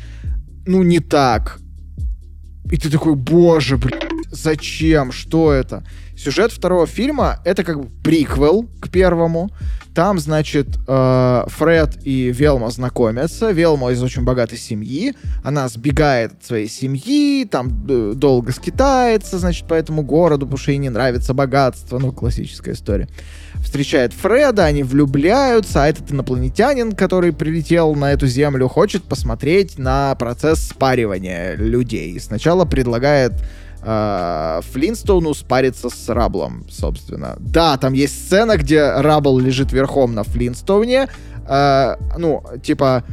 [0.66, 1.58] ну, не так.
[2.70, 4.00] И ты такой, боже, блин,
[4.30, 5.12] зачем?
[5.12, 5.82] Что это?
[6.22, 9.50] Сюжет второго фильма— это как бы приквел к первому.
[9.92, 13.50] Там, значит, э, Фред и Велма знакомятся.
[13.50, 15.14] Велма из очень богатой семьи.
[15.42, 20.70] Она сбегает от своей семьи, там э, долго скитается, значит, по этому городу, потому что
[20.70, 21.98] ей не нравится богатство.
[21.98, 23.08] Ну, классическая история.
[23.56, 30.14] Встречает Фреда, они влюбляются, а этот инопланетянин, который прилетел на эту землю, хочет посмотреть на
[30.14, 32.18] процесс спаривания людей.
[32.20, 33.32] Сначала предлагает
[33.82, 37.36] Флинстоуну спариться с Раблом, собственно.
[37.40, 41.08] Да, там есть сцена, где Рабл лежит верхом на Флинстоуне,
[41.48, 43.04] э, ну, типа...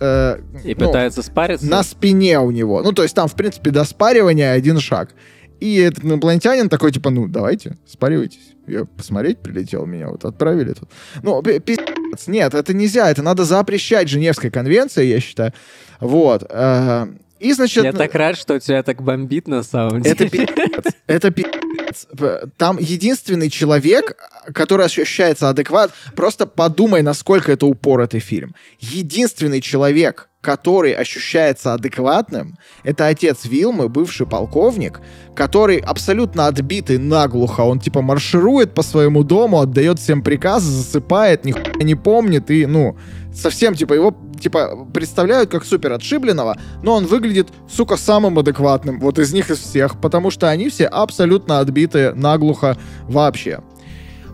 [0.00, 1.66] Э, и ну, пытается спариться?
[1.66, 2.82] На спине у него.
[2.82, 5.14] Ну, то есть там, в принципе, до спаривания один шаг.
[5.60, 8.54] И этот инопланетянин такой, типа, ну, давайте, спаривайтесь.
[8.66, 10.88] Я посмотреть прилетел, меня вот отправили тут.
[11.22, 15.52] Ну, пиздец, нет, это нельзя, это надо запрещать Женевской конвенцией, я считаю.
[16.00, 16.44] Вот.
[16.48, 17.08] Э,
[17.40, 17.84] и, значит...
[17.84, 20.14] Я так рад, что у тебя так бомбит на самом деле.
[20.14, 20.92] Это пи***ц.
[21.06, 22.48] Это пи***ц.
[22.56, 24.16] Там единственный человек,
[24.54, 25.92] который ощущается адекват.
[26.14, 28.54] Просто подумай, насколько это упоротый фильм.
[28.78, 35.00] Единственный человек, который ощущается адекватным, это отец Вилмы, бывший полковник,
[35.34, 37.60] который абсолютно отбитый наглухо.
[37.62, 42.96] Он типа марширует по своему дому, отдает всем приказы, засыпает, нихуя не помнит и, ну,
[43.34, 49.18] совсем, типа, его, типа, представляют как супер отшибленного, но он выглядит, сука, самым адекватным вот
[49.18, 53.60] из них из всех, потому что они все абсолютно отбитые наглухо вообще.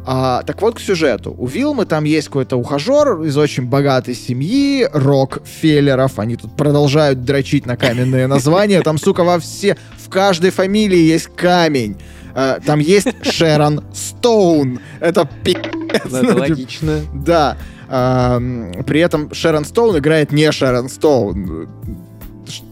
[0.09, 1.35] А, так вот к сюжету.
[1.37, 6.21] У Вилмы там есть какой-то ухажер из очень богатой семьи, Рок Феллеров.
[6.21, 8.83] Они тут продолжают дрочить на каменные названия.
[8.83, 9.77] Там, сука, во все...
[9.99, 11.97] В каждой фамилии есть камень.
[12.35, 14.79] А, там есть Шерон Стоун.
[15.01, 16.01] Это пи***ц.
[16.09, 17.01] Ну, это логично.
[17.13, 17.57] Да.
[17.89, 18.41] А,
[18.87, 21.69] при этом Шерон Стоун играет не Шерон Стоун.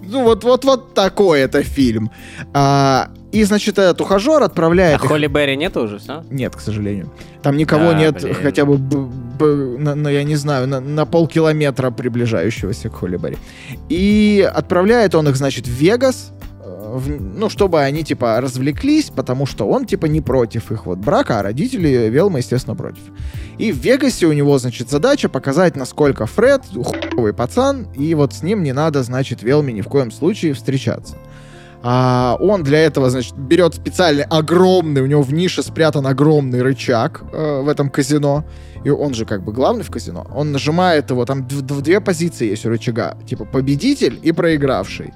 [0.07, 2.13] Ну, вот, вот, вот такой это фильм.
[2.53, 5.01] А, и, значит, этот ухажер отправляет...
[5.01, 5.11] А их...
[5.11, 6.25] Холли Берри нет уже, все?
[6.31, 7.11] Нет, к сожалению.
[7.43, 8.35] Там никого а, нет блин.
[8.41, 8.97] хотя бы, б,
[9.39, 13.37] б, на, на, я не знаю, на, на полкилометра приближающегося к Холли Берри.
[13.89, 16.33] И отправляет он их, значит, в Вегас,
[16.65, 21.41] в, ну, чтобы они, типа, развлеклись, потому что он, типа, не против их вот брака,
[21.41, 23.03] а родители Велма, естественно, против.
[23.59, 28.45] И в Вегасе у него, значит, задача показать, насколько Фред хуевый пацан, и вот с
[28.45, 31.17] ним не надо, значит, Велме ни в коем случае встречаться.
[31.87, 37.23] А, он для этого, значит, берет специальный огромный, у него в нише спрятан огромный рычаг
[37.31, 38.47] э, в этом казино.
[38.85, 40.27] И он же как бы главный в казино.
[40.35, 43.19] Он нажимает его, там две позиции есть у рычага.
[43.27, 45.13] Типа победитель и проигравший.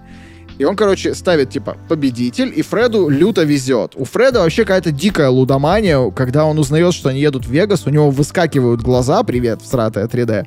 [0.58, 3.92] И он, короче, ставит, типа, победитель, и Фреду люто везет.
[3.94, 7.90] У Фреда вообще какая-то дикая лудомания, когда он узнает, что они едут в Вегас, у
[7.90, 10.46] него выскакивают глаза, привет, всратая 3D.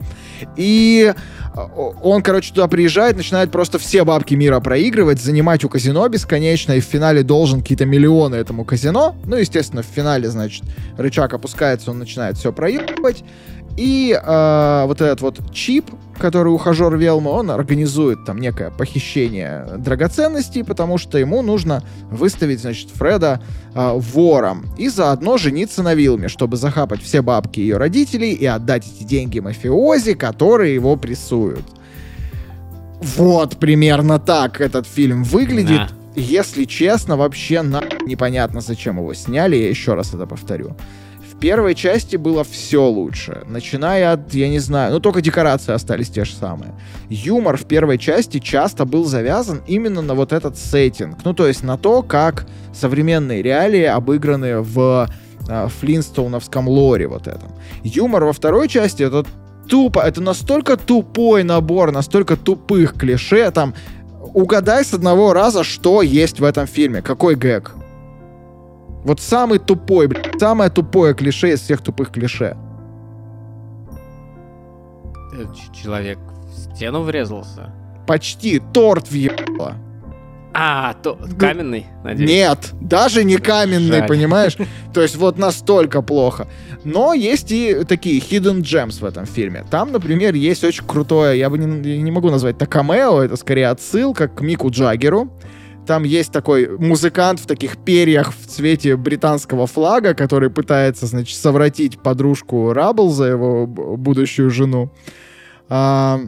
[0.55, 1.13] И
[2.01, 6.79] он, короче, туда приезжает, начинает просто все бабки мира проигрывать, занимать у казино бесконечно, и
[6.79, 9.15] в финале должен какие-то миллионы этому казино.
[9.25, 10.63] Ну, естественно, в финале, значит,
[10.97, 13.23] рычаг опускается, он начинает все проигрывать.
[13.77, 20.63] И э, вот этот вот чип, который ухажер Велма, он организует там некое похищение драгоценностей,
[20.63, 23.41] потому что ему нужно выставить, значит, Фреда
[23.73, 28.85] э, вором и заодно жениться на Вилме, чтобы захапать все бабки ее родителей и отдать
[28.85, 31.65] эти деньги мафиози, которые его прессуют.
[33.01, 35.89] Вот примерно так этот фильм выглядит.
[35.89, 35.89] Да.
[36.15, 40.75] Если честно, вообще на непонятно, зачем его сняли, я еще раз это повторю
[41.41, 43.43] первой части было все лучше.
[43.47, 46.73] Начиная от, я не знаю, ну только декорации остались те же самые.
[47.09, 51.17] Юмор в первой части часто был завязан именно на вот этот сеттинг.
[51.25, 55.09] Ну то есть на то, как современные реалии обыграны в
[55.49, 57.51] э, флинстоуновском лоре вот этом.
[57.83, 59.25] Юмор во второй части это
[59.67, 63.73] тупо, это настолько тупой набор, настолько тупых клише, там
[64.33, 67.71] угадай с одного раза, что есть в этом фильме, какой гэг.
[69.03, 72.55] Вот самый тупой, блядь, самое тупое клише из всех тупых клише.
[75.33, 77.73] Э, человек в стену врезался?
[78.05, 78.61] Почти.
[78.73, 79.75] Торт въебало.
[80.53, 82.29] А, то каменный, надеюсь?
[82.29, 84.07] Нет, даже не каменный, Жаль.
[84.07, 84.57] понимаешь?
[84.93, 86.47] То есть вот настолько плохо.
[86.83, 89.63] Но есть и такие hidden gems в этом фильме.
[89.71, 93.69] Там, например, есть очень крутое, я бы не, не могу назвать это камео, это скорее
[93.69, 95.31] отсылка к Мику Джаггеру.
[95.87, 101.99] Там есть такой музыкант в таких перьях в цвете британского флага, который пытается, значит, совратить
[102.01, 104.91] подружку Раббл за его будущую жену.
[105.69, 106.19] А,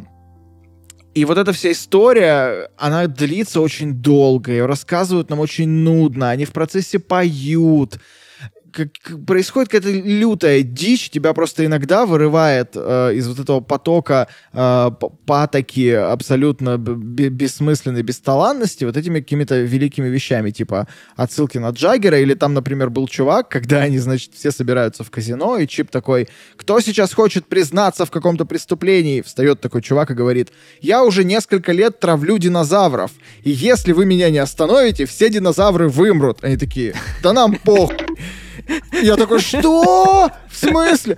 [1.14, 6.46] и вот эта вся история, она длится очень долго, ее рассказывают нам очень нудно, они
[6.46, 8.00] в процессе поют,
[8.74, 14.92] как, происходит какая-то лютая дичь, тебя просто иногда вырывает э, из вот этого потока э,
[15.26, 22.54] патоки абсолютно бессмысленной бесталанности вот этими какими-то великими вещами, типа отсылки на Джаггера, или там,
[22.54, 27.14] например, был чувак, когда они, значит, все собираются в казино, и Чип такой, кто сейчас
[27.14, 29.22] хочет признаться в каком-то преступлении?
[29.22, 30.52] Встает такой чувак и говорит,
[30.82, 33.12] я уже несколько лет травлю динозавров,
[33.44, 36.44] и если вы меня не остановите, все динозавры вымрут.
[36.44, 37.98] Они такие, да нам похуй.
[38.92, 40.30] Я такой, что?
[40.50, 41.18] В смысле?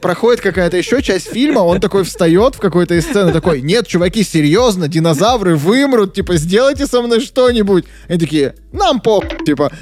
[0.00, 4.22] Проходит какая-то еще часть фильма, он такой встает в какой-то из сцены, такой, нет, чуваки,
[4.22, 7.84] серьезно, динозавры вымрут, типа, сделайте со мной что-нибудь.
[8.08, 9.72] Они такие, нам по, типа,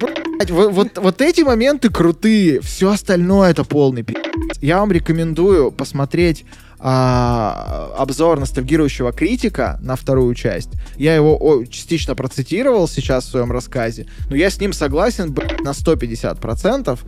[0.00, 4.16] Блять, вот, вот, вот эти моменты крутые, все остальное это полный пи***.
[4.60, 6.44] Я вам рекомендую посмотреть
[6.82, 10.70] а, обзор ностальгирующего критика на вторую часть.
[10.96, 15.60] Я его о, частично процитировал сейчас в своем рассказе, но я с ним согласен блядь,
[15.60, 16.98] на 150%,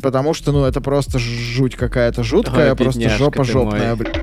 [0.00, 4.16] потому что, ну, это просто жуть какая-то жуткая, Ой, просто жопа жопная, блядь.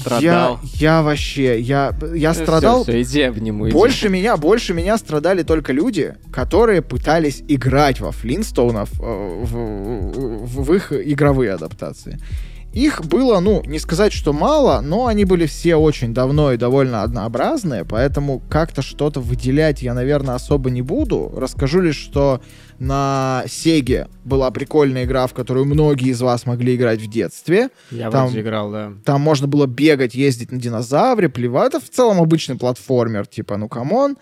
[0.00, 0.60] Страдал.
[0.62, 2.82] Я, я вообще, я, я ну, страдал.
[2.82, 3.68] Все, все, иди обниму.
[3.68, 3.72] Иди.
[3.72, 10.64] Больше меня, больше меня страдали только люди, которые пытались играть во Флинстоунов э, в, в,
[10.64, 12.20] в их игровые адаптации.
[12.74, 17.04] Их было, ну, не сказать, что мало, но они были все очень давно и довольно
[17.04, 21.32] однообразные, поэтому как-то что-то выделять я, наверное, особо не буду.
[21.36, 22.40] Расскажу лишь, что
[22.78, 27.70] на Сеге была прикольная игра, в которую многие из вас могли играть в детстве.
[27.90, 28.92] Я там, вроде играл, да.
[29.04, 31.74] Там можно было бегать, ездить на динозавре, плевать.
[31.74, 34.16] Это в целом обычный платформер, типа, ну, come on.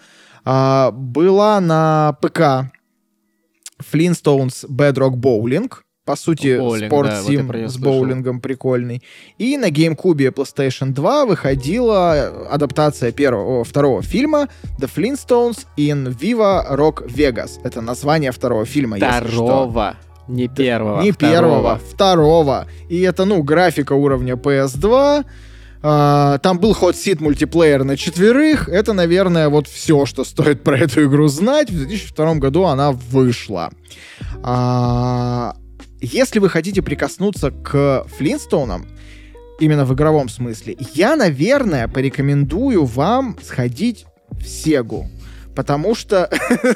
[0.44, 2.72] А, была на ПК
[3.82, 5.70] Flintstones Bedrock Bowling
[6.12, 9.02] по сути, Боулинг, спорт-сим да, вот с боулингом прикольный.
[9.38, 14.48] И на GameCube PlayStation 2 выходила адаптация первого, второго фильма
[14.78, 17.52] The Flintstones in Viva Rock Vegas.
[17.64, 19.96] Это название второго фильма, Второго.
[20.28, 21.00] Не первого.
[21.00, 21.32] Не второго.
[21.32, 22.66] первого, второго.
[22.90, 25.24] И это, ну, графика уровня PS2.
[25.82, 28.68] Uh, там был Hot Seat мультиплеер на четверых.
[28.68, 31.70] Это, наверное, вот все, что стоит про эту игру знать.
[31.70, 33.70] В 2002 году она вышла.
[34.42, 35.54] Э,
[36.02, 38.86] если вы хотите прикоснуться к Флинстоунам,
[39.60, 45.08] именно в игровом смысле, я, наверное, порекомендую вам сходить в Сегу.
[45.54, 46.30] Потому что,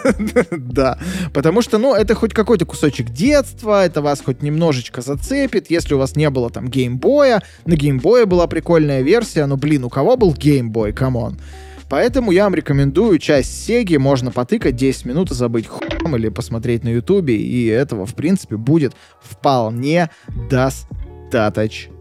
[0.51, 0.98] да,
[1.32, 5.98] потому что, ну, это хоть какой-то кусочек детства, это вас хоть немножечко зацепит, если у
[5.98, 10.35] вас не было там геймбоя, на геймбое была прикольная версия, но, блин, у кого был
[10.35, 11.40] геймбой, come on.
[11.89, 16.83] Поэтому я вам рекомендую часть Сеги, можно потыкать 10 минут и забить хуем или посмотреть
[16.83, 20.11] на Ютубе, и этого, в принципе, будет вполне
[20.51, 21.93] достаточно.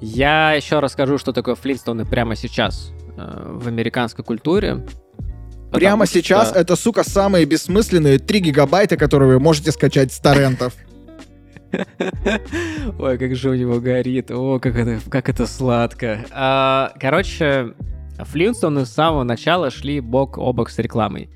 [0.00, 4.86] Я еще расскажу, что такое Флинстоуны прямо сейчас э, в американской культуре.
[5.72, 6.14] Прямо что...
[6.14, 10.74] сейчас это, сука, самые бессмысленные 3 гигабайта, которые вы можете скачать с торрентов.
[12.98, 14.30] Ой, как же у него горит.
[14.30, 16.24] О, как это, как это сладко.
[16.30, 17.74] А, короче,
[18.18, 21.30] Флинстоуны с самого начала шли бок о бок с рекламой.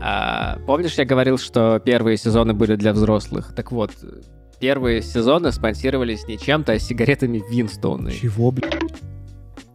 [0.00, 3.52] А, помнишь, я говорил, что первые сезоны были для взрослых?
[3.54, 3.92] Так вот,
[4.60, 8.10] первые сезоны спонсировались не чем-то, а сигаретами Винстоуны.
[8.12, 8.74] Чего, блядь?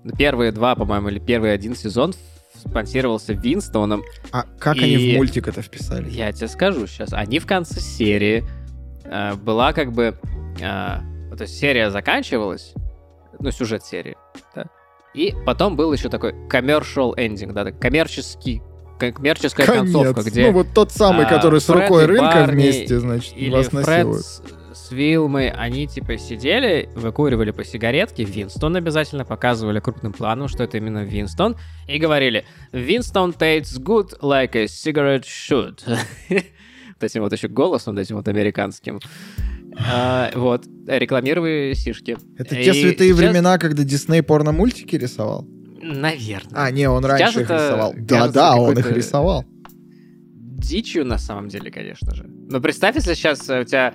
[0.04, 2.14] Ну, Первые два, по-моему, или первый один сезон
[2.56, 4.04] спонсировался Винстоуном.
[4.32, 6.10] А как И- они в мультик это вписали?
[6.10, 7.14] Я тебе скажу сейчас.
[7.14, 8.44] Они в конце серии
[9.06, 10.16] э, была как бы...
[10.60, 12.74] э, то есть серия заканчивалась,
[13.40, 14.16] ну, сюжет серии,
[14.56, 14.66] да.
[15.14, 18.62] И потом был еще такой commercial ending, да, коммерческий,
[18.98, 20.48] коммерческая концовка, где...
[20.48, 23.68] Ну вот тот самый, а, который с Фред рукой рынка Барни вместе, значит, или вас
[23.68, 24.26] Фред насилуют.
[24.26, 24.42] с,
[24.74, 30.78] с Вилмой, они типа сидели, выкуривали по сигаретке, Винстон обязательно показывали крупным планом, что это
[30.78, 31.58] именно Винстон,
[31.88, 35.80] и говорили «Winston tastes good like a cigarette should».
[37.02, 39.00] Вот этим вот еще голосом, вот этим вот американским.
[39.78, 42.18] А, вот, рекламировали сишки.
[42.38, 45.48] Это И те святые сейчас- времена, когда Дисней порно-мультики рисовал?
[45.82, 46.52] Наверное.
[46.54, 47.94] А, не, он Сейчас раньше их это рисовал.
[47.98, 49.46] Да-да, он их рисовал.
[50.64, 52.26] дичью на самом деле, конечно же.
[52.26, 53.94] Но представь, если сейчас у тебя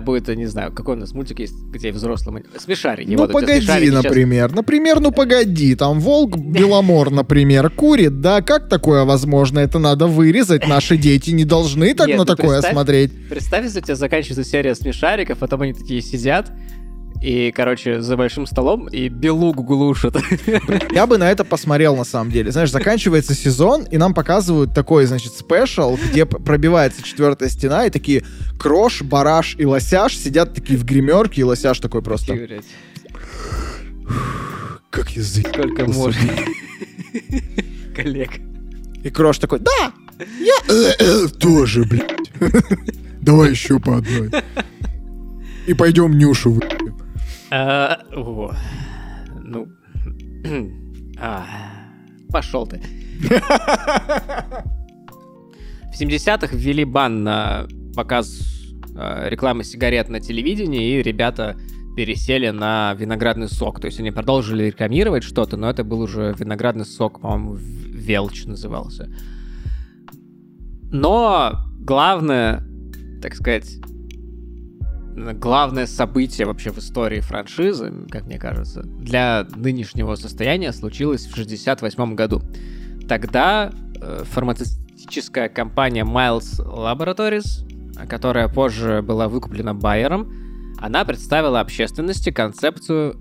[0.00, 2.42] будет, не знаю, какой у нас мультик есть, где взрослым...
[2.58, 3.10] Смешарики.
[3.10, 4.52] Ну вот погоди, смешарики щас- например.
[4.54, 8.40] Например, ну погоди, там волк Беломор, например, курит, да?
[8.40, 9.58] Как такое возможно?
[9.58, 10.66] Это надо вырезать.
[10.66, 13.28] Наши дети не должны так Нет, на ну такое представь, смотреть.
[13.28, 16.50] Представь, если у тебя заканчивается серия смешариков, потом они такие сидят,
[17.26, 20.16] и, короче, за большим столом, и белугу глушат.
[20.92, 22.52] Я бы на это посмотрел, на самом деле.
[22.52, 28.22] Знаешь, заканчивается сезон, и нам показывают такой, значит, спешл, где пробивается четвертая стена, и такие
[28.60, 32.32] Крош, Бараш и Лосяш сидят такие в гримерке, и Лосяш такой просто...
[32.32, 32.64] Блядь,
[34.90, 35.48] Как язык.
[35.48, 36.30] Сколько можно.
[37.96, 38.30] Коллег.
[39.02, 39.92] И Крош такой, да,
[40.38, 42.30] я тоже, блядь.
[43.20, 44.30] Давай еще по одной.
[45.66, 46.62] И пойдем Нюшу вы...
[47.58, 48.52] А, о,
[49.42, 49.68] Ну...
[51.18, 51.46] а,
[52.30, 52.82] Пошел ты.
[55.90, 58.42] В 70-х ввели бан на показ
[58.94, 61.56] э, рекламы сигарет на телевидении, и ребята
[61.96, 63.80] пересели на виноградный сок.
[63.80, 69.08] То есть они продолжили рекламировать что-то, но это был уже виноградный сок, по-моему, Велч назывался.
[70.92, 72.62] Но главное,
[73.22, 73.78] так сказать,
[75.16, 82.14] главное событие вообще в истории франшизы, как мне кажется, для нынешнего состояния случилось в 68
[82.14, 82.42] году.
[83.08, 87.66] Тогда э, фармацевтическая компания Miles Laboratories,
[88.08, 90.32] которая позже была выкуплена Байером,
[90.78, 93.16] она представила общественности концепцию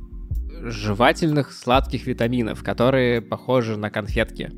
[0.61, 4.51] жевательных сладких витаминов, которые похожи на конфетки.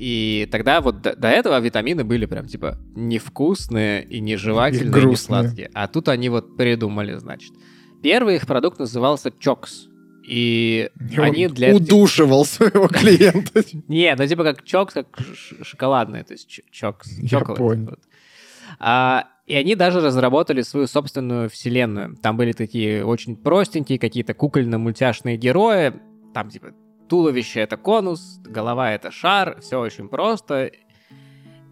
[0.00, 5.06] И тогда вот до, до этого витамины были прям типа невкусные и не жевательные, и
[5.06, 5.70] не сладкие.
[5.74, 7.52] А тут они вот придумали, значит.
[8.02, 9.88] Первый их продукт назывался Чокс.
[10.26, 11.76] И Он они для...
[11.76, 13.62] удушивал своего клиента.
[13.88, 15.06] Не, ну типа как чокс, как
[15.62, 17.10] шоколадный, то есть чокс.
[17.18, 17.98] Я понял.
[18.78, 22.16] А, и они даже разработали свою собственную вселенную.
[22.22, 25.92] Там были такие очень простенькие какие-то кукольно-мультяшные герои.
[26.32, 26.68] Там типа
[27.10, 30.70] туловище это конус, голова это шар, все очень просто.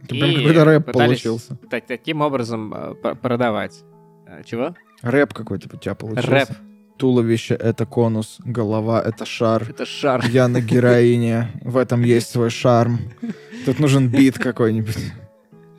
[0.02, 1.56] Это И прям какой-то рэп получился.
[1.70, 3.80] та- таким образом э, пр- продавать.
[4.26, 4.74] А, Чего?
[5.02, 6.30] Рэп какой-то у тебя получился.
[6.30, 6.48] Рэп.
[6.96, 9.62] Туловище— это конус, голова— это шар.
[9.70, 10.24] Это шар.
[10.26, 12.98] Я на героине, в этом есть свой шарм.
[13.64, 14.98] Тут нужен бит какой-нибудь.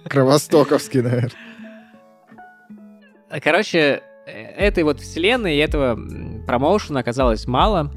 [0.06, 1.32] Кровостоковский, наверное.
[3.44, 6.00] Короче, э, этой вот вселенной и этого
[6.48, 7.92] промоушена оказалось мало.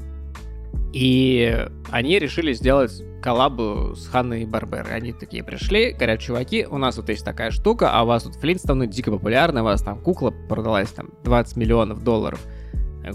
[0.93, 4.93] И они решили сделать коллабу с Ханной и Барберой.
[4.93, 8.35] Они такие пришли, говорят, чуваки, у нас вот есть такая штука, а у вас тут
[8.35, 12.39] Флинстоны дико популярны, у вас там кукла продалась там 20 миллионов долларов.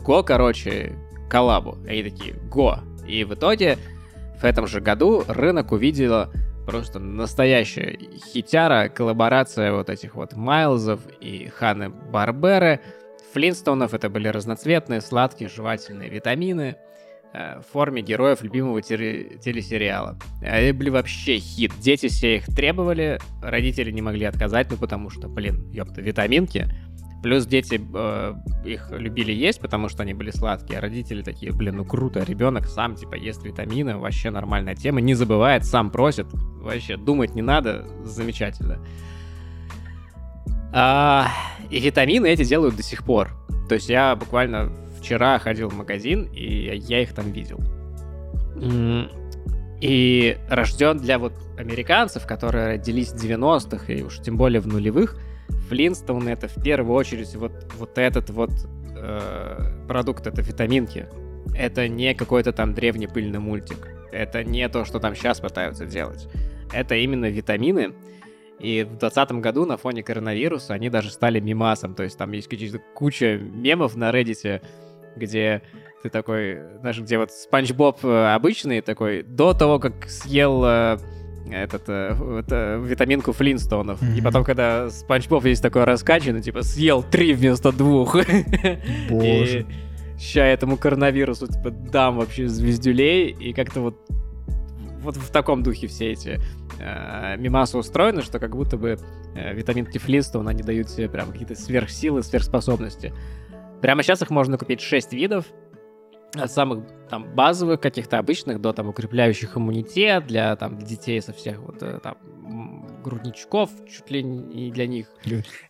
[0.03, 0.97] Го, короче,
[1.31, 1.79] коллабу.
[1.87, 2.79] Они такие, го.
[3.07, 3.79] И в итоге
[4.41, 6.33] в этом же году рынок увидела
[6.67, 7.97] просто настоящая
[8.33, 12.81] хитяра, коллаборация вот этих вот Майлзов и Ханы Барберы.
[13.33, 16.77] Флинстонов это были разноцветные, сладкие, жевательные витамины
[17.33, 20.19] в форме героев любимого теле- телесериала.
[20.43, 21.73] Они были вообще хит.
[21.81, 26.69] Дети все их требовали, родители не могли отказать, ну потому что, блин, ёпта, витаминки.
[27.23, 28.35] Плюс дети э,
[28.65, 32.67] их любили есть, потому что они были сладкие, а родители такие, блин, ну круто, ребенок
[32.67, 37.89] сам типа ест витамины, вообще нормальная тема, не забывает, сам просит, вообще думать не надо,
[38.05, 38.79] замечательно.
[40.73, 41.27] А,
[41.71, 43.31] и витамины эти делают до сих пор.
[43.69, 47.61] То есть я буквально вчера ходил в магазин, и я их там видел.
[49.81, 55.17] И рожден для вот американцев, которые родились в 90-х, и уж тем более в нулевых,
[55.69, 58.51] Флинстоун это в первую очередь вот, вот этот вот
[58.97, 61.07] э, продукт, это витаминки.
[61.55, 63.89] Это не какой-то там древний пыльный мультик.
[64.13, 66.29] Это не то, что там сейчас пытаются делать.
[66.73, 67.95] это именно витамины.
[68.59, 71.95] И в 2020 году на фоне коронавируса они даже стали мимасом.
[71.95, 72.49] То есть там есть
[72.95, 74.63] куча мемов на Reddit,
[75.19, 75.63] где
[76.03, 80.99] ты такой, знаешь, где вот Спанч Боб э, обычный такой, до того, как съел э,
[81.51, 84.01] этот, э, витаминку Флинстонов.
[84.01, 84.19] Mm-hmm.
[84.19, 88.15] И потом, когда Спанч Боб есть такой раскачанный, типа, съел три вместо двух.
[89.11, 89.61] Боже.
[89.61, 89.67] И
[90.19, 93.97] ща этому коронавирусу, типа, дам вообще звездюлей, и как-то вот
[95.01, 96.41] вот в таком духе все эти
[96.81, 98.99] э, мимасы устроены, что как будто бы
[99.35, 103.13] э, витаминки Флинстоун, они дают себе прям какие-то сверхсилы, сверхспособности.
[103.81, 105.47] Прямо сейчас их можно купить 6 видов,
[106.35, 111.59] от самых там базовых каких-то обычных до там укрепляющих иммунитет для там детей со всех
[111.61, 112.17] вот э, там
[113.03, 115.07] грудничков чуть ли не для них.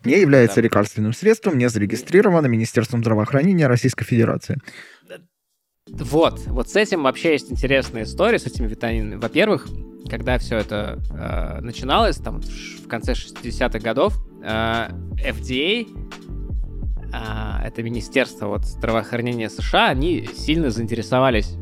[0.04, 0.62] Не является да.
[0.62, 4.58] лекарственным средством, не зарегистрировано Министерством здравоохранения Российской Федерации.
[5.90, 9.18] Вот, вот с этим вообще есть интересная история, с этими витаминами.
[9.18, 9.66] Во-первых,
[10.10, 14.88] когда все это э, начиналось, там в конце 60-х годов, э,
[15.24, 15.86] FDA
[17.12, 21.56] это Министерство вот, здравоохранения США, они сильно заинтересовались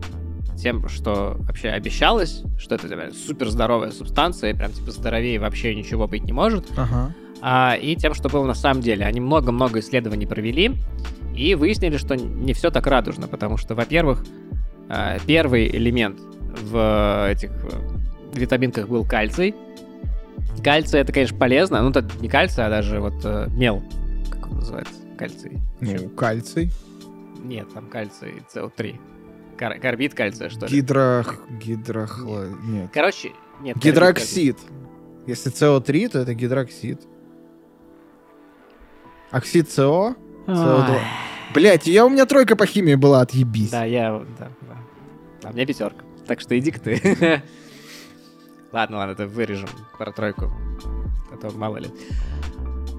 [0.56, 6.08] тем, что вообще обещалось, что это типа, супер здоровая субстанция, прям типа здоровее вообще ничего
[6.08, 6.66] быть не может.
[6.76, 7.14] Ага.
[7.42, 9.04] А, и тем, что было на самом деле.
[9.04, 10.72] Они много-много исследований провели
[11.34, 14.24] и выяснили, что не все так радужно, потому что, во-первых,
[14.88, 19.54] а, первый элемент в этих э, витаминках был кальций.
[20.64, 23.82] Кальций это, конечно, полезно, ну, это не кальций, а даже вот э, мел,
[24.30, 25.60] как он называется кальций.
[25.80, 26.08] Ну, Еще.
[26.10, 26.70] кальций.
[27.42, 28.98] Нет, там кальций СО3.
[29.56, 30.72] Кар- карбид кальция, что ли?
[30.72, 31.40] Гидрох...
[31.50, 32.48] Гидрохло...
[32.48, 32.60] Нет.
[32.68, 32.90] нет.
[32.92, 33.76] Короче, нет.
[33.78, 34.58] Гидроксид.
[35.26, 37.00] Если СО3, то это гидроксид.
[39.30, 40.14] Оксид СО?
[40.46, 41.00] СО2.
[41.54, 43.70] Блять, я у меня тройка по химии была, отъебись.
[43.70, 44.18] Да, я...
[44.38, 44.76] Да, да.
[45.44, 46.04] А у меня пятерка.
[46.26, 47.42] Так что иди-ка ты.
[48.72, 49.68] ладно, ладно, это вырежем
[49.98, 50.50] про тройку.
[51.32, 51.88] А то мало ли.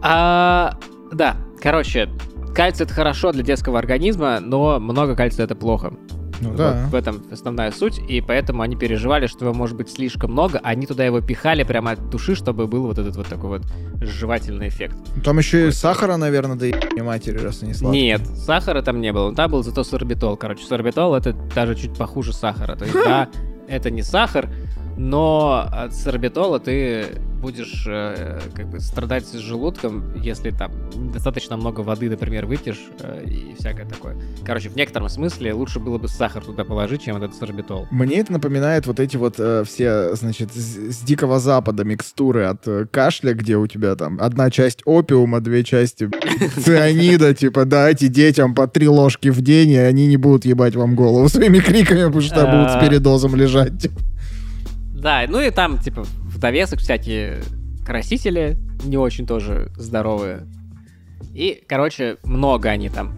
[0.01, 0.77] А,
[1.11, 2.09] да, короче,
[2.55, 5.93] кальций это хорошо для детского организма, но много кальция это плохо.
[6.39, 6.87] Ну вот да.
[6.91, 10.85] В этом основная суть, и поэтому они переживали, что его может быть слишком много, они
[10.85, 13.61] туда его пихали прямо от души, чтобы был вот этот вот такой вот
[14.01, 14.95] жевательный эффект.
[15.23, 15.69] Там еще вот.
[15.69, 18.03] и сахара, наверное, да и матери, раз они сладкие.
[18.03, 20.37] Нет, сахара там не было, там был зато сорбитол.
[20.37, 22.75] Короче, сорбитол это даже чуть похуже сахара.
[22.75, 23.29] То есть, да,
[23.67, 24.49] это не сахар,
[24.95, 27.07] но от сорбитола ты
[27.47, 30.69] будешь э, как бы страдать с желудком, если там
[31.13, 34.17] достаточно много воды, например, выпьешь э, и всякое такое.
[34.45, 37.87] Короче, в некотором смысле лучше было бы сахар туда положить, чем этот сорбитол.
[37.89, 42.67] Мне это напоминает вот эти вот э, все, значит, с, с Дикого Запада микстуры от
[42.67, 46.09] э, кашля, где у тебя там одна часть опиума, две части
[46.65, 50.95] цианида, типа дайте детям по три ложки в день, и они не будут ебать вам
[50.95, 52.81] голову своими криками, потому что будут с а.
[52.85, 53.89] передозом лежать.
[54.97, 57.41] Да, ну и там, типа, в довесок всякие
[57.85, 60.47] красители не очень тоже здоровые.
[61.35, 63.13] И, короче, много они там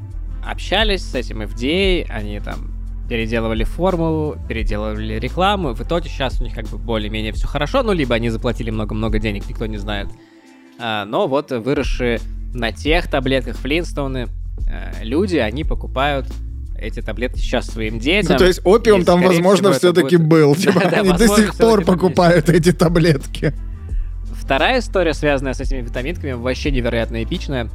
[0.45, 2.73] общались с этим FDA, они там
[3.07, 5.73] переделывали формулу, переделывали рекламу.
[5.73, 9.17] В итоге сейчас у них как бы более-менее все хорошо, ну, либо они заплатили много-много
[9.19, 10.09] денег, никто не знает.
[10.79, 12.19] А, но вот выросшие
[12.53, 14.27] на тех таблетках Флинстоуны
[14.67, 16.27] э, люди, они покупают
[16.79, 18.33] эти таблетки сейчас своим детям.
[18.33, 20.27] Ну, то есть опиум и, там, возможно, все-таки будет...
[20.27, 20.55] был.
[20.57, 23.53] Типа, да, они да, до сих пор покупают эти таблетки.
[24.33, 27.69] Вторая история, связанная с этими витаминками, вообще невероятно эпичная.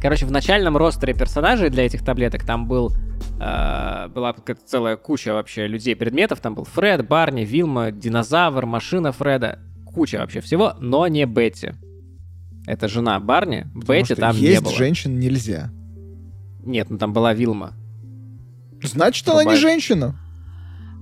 [0.00, 2.92] Короче, в начальном ростере персонажей для этих таблеток там был
[3.40, 4.34] э, была
[4.66, 6.40] целая куча вообще людей, предметов.
[6.40, 9.60] Там был Фред, Барни, Вилма, динозавр, машина Фреда.
[9.84, 11.72] Куча вообще всего, но не Бетти.
[12.66, 13.66] Это жена Барни.
[13.74, 14.70] Потому Бетти там не было.
[14.70, 15.70] Есть женщин нельзя.
[16.64, 17.74] Нет, ну там была Вилма.
[18.82, 20.16] Значит, она не женщина.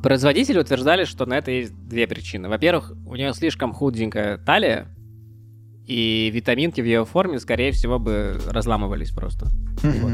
[0.02, 2.48] Производители утверждали, что на это есть две причины.
[2.48, 4.89] Во-первых, у нее слишком худенькая талия,
[5.86, 9.47] и витаминки в ее форме, скорее всего, бы разламывались просто.
[9.82, 10.01] Mm-hmm.
[10.01, 10.12] Вот.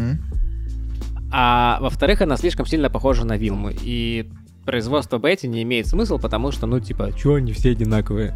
[1.33, 4.31] А во-вторых, она слишком сильно похожа на Вилму, и
[4.65, 8.35] производство Бетти не имеет смысла, потому что, ну, типа, чё они все одинаковые?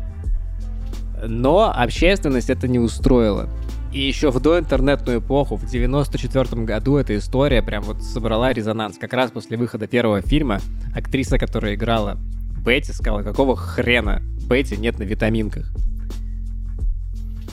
[1.26, 3.48] Но общественность это не устроила.
[3.92, 8.98] И еще в доинтернетную эпоху, в 94 году, эта история прям вот собрала резонанс.
[8.98, 10.60] Как раз после выхода первого фильма
[10.94, 12.16] актриса, которая играла
[12.64, 15.72] Бетти, сказала, какого хрена Бетти нет на витаминках.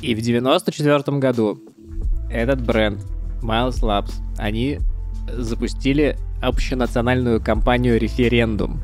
[0.01, 1.59] И в 94 году
[2.29, 3.03] этот бренд
[3.41, 4.79] Miles Labs, они
[5.27, 8.79] запустили общенациональную кампанию «Референдум»,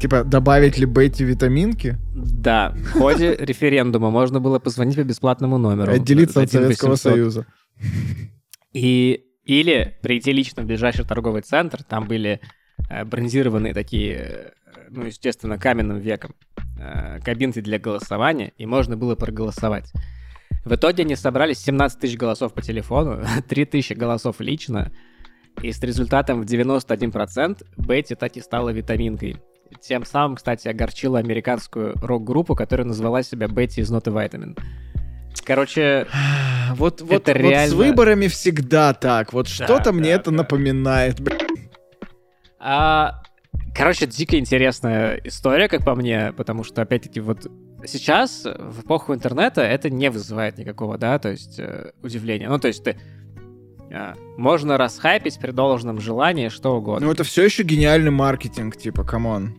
[0.00, 1.96] Типа, добавить ли Бетти витаминки?
[2.14, 2.72] Да.
[2.94, 5.92] В ходе референдума можно было позвонить по бесплатному номеру.
[5.92, 7.46] Отделиться от Советского Союза.
[8.72, 12.40] И или прийти лично в ближайший торговый центр, там были
[12.90, 14.50] э, бронзированные такие, э,
[14.90, 16.34] ну, естественно, каменным веком
[16.78, 19.90] э, кабинки для голосования, и можно было проголосовать.
[20.66, 24.92] В итоге они собрали 17 тысяч голосов по телефону, 3 тысячи голосов лично,
[25.62, 29.38] и с результатом в 91% Бетти так и стала витаминкой.
[29.80, 34.56] Тем самым, кстати, огорчила американскую рок-группу, которая назвала себя Бетти из Ноты Вайтамин.
[35.44, 36.06] Короче,
[36.74, 39.32] Вот, вот, Это вот реально- с выборами всегда так.
[39.32, 40.36] Вот что-то мне да, это да.
[40.38, 41.16] напоминает.
[42.58, 43.22] А,
[43.74, 47.46] короче, дико интересная история, как по мне, потому что, опять-таки, вот
[47.86, 52.48] сейчас, в эпоху интернета, это не вызывает никакого, да, то есть, э, удивления.
[52.48, 52.98] Ну, то есть, ты...
[53.90, 57.06] а, можно расхайпить при должном желании что угодно.
[57.06, 59.54] Ну это все еще гениальный маркетинг, типа, come on.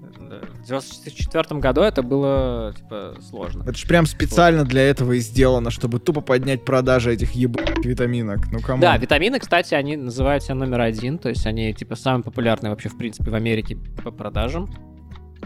[0.61, 3.63] В 94 году это было, типа, сложно.
[3.63, 8.39] Это ж прям специально для этого и сделано, чтобы тупо поднять продажи этих ебаных витаминок.
[8.51, 8.81] Ну come on.
[8.81, 12.97] Да, витамины, кстати, они называются номер один, то есть они, типа, самые популярные вообще, в
[12.97, 14.69] принципе, в Америке по продажам.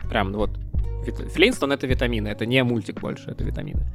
[0.09, 0.59] Прям, вот,
[1.33, 3.85] Флинстон— это витамины, это не мультик больше, это витамины.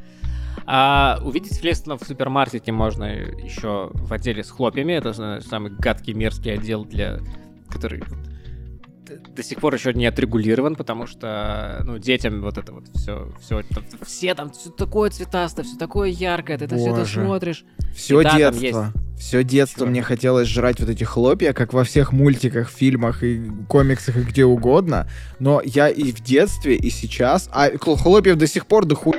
[0.66, 6.52] А увидеть Флинстона в супермаркете можно еще в отделе с хлопьями, это самый гадкий, мерзкий
[6.52, 7.20] отдел, для
[7.70, 8.02] который
[9.34, 13.62] до сих пор еще не отрегулирован, потому что, ну, детям вот это вот все, все,
[14.04, 17.64] все там все такое цветастое, все такое яркое, ты это все это смотришь.
[17.94, 18.92] Все да, там детство.
[19.18, 24.16] Все детство мне хотелось жрать вот эти хлопья, как во всех мультиках, фильмах и комиксах
[24.16, 25.08] и где угодно.
[25.40, 27.50] Но я и в детстве, и сейчас...
[27.52, 29.18] А хл- хлопьев до сих пор до хуя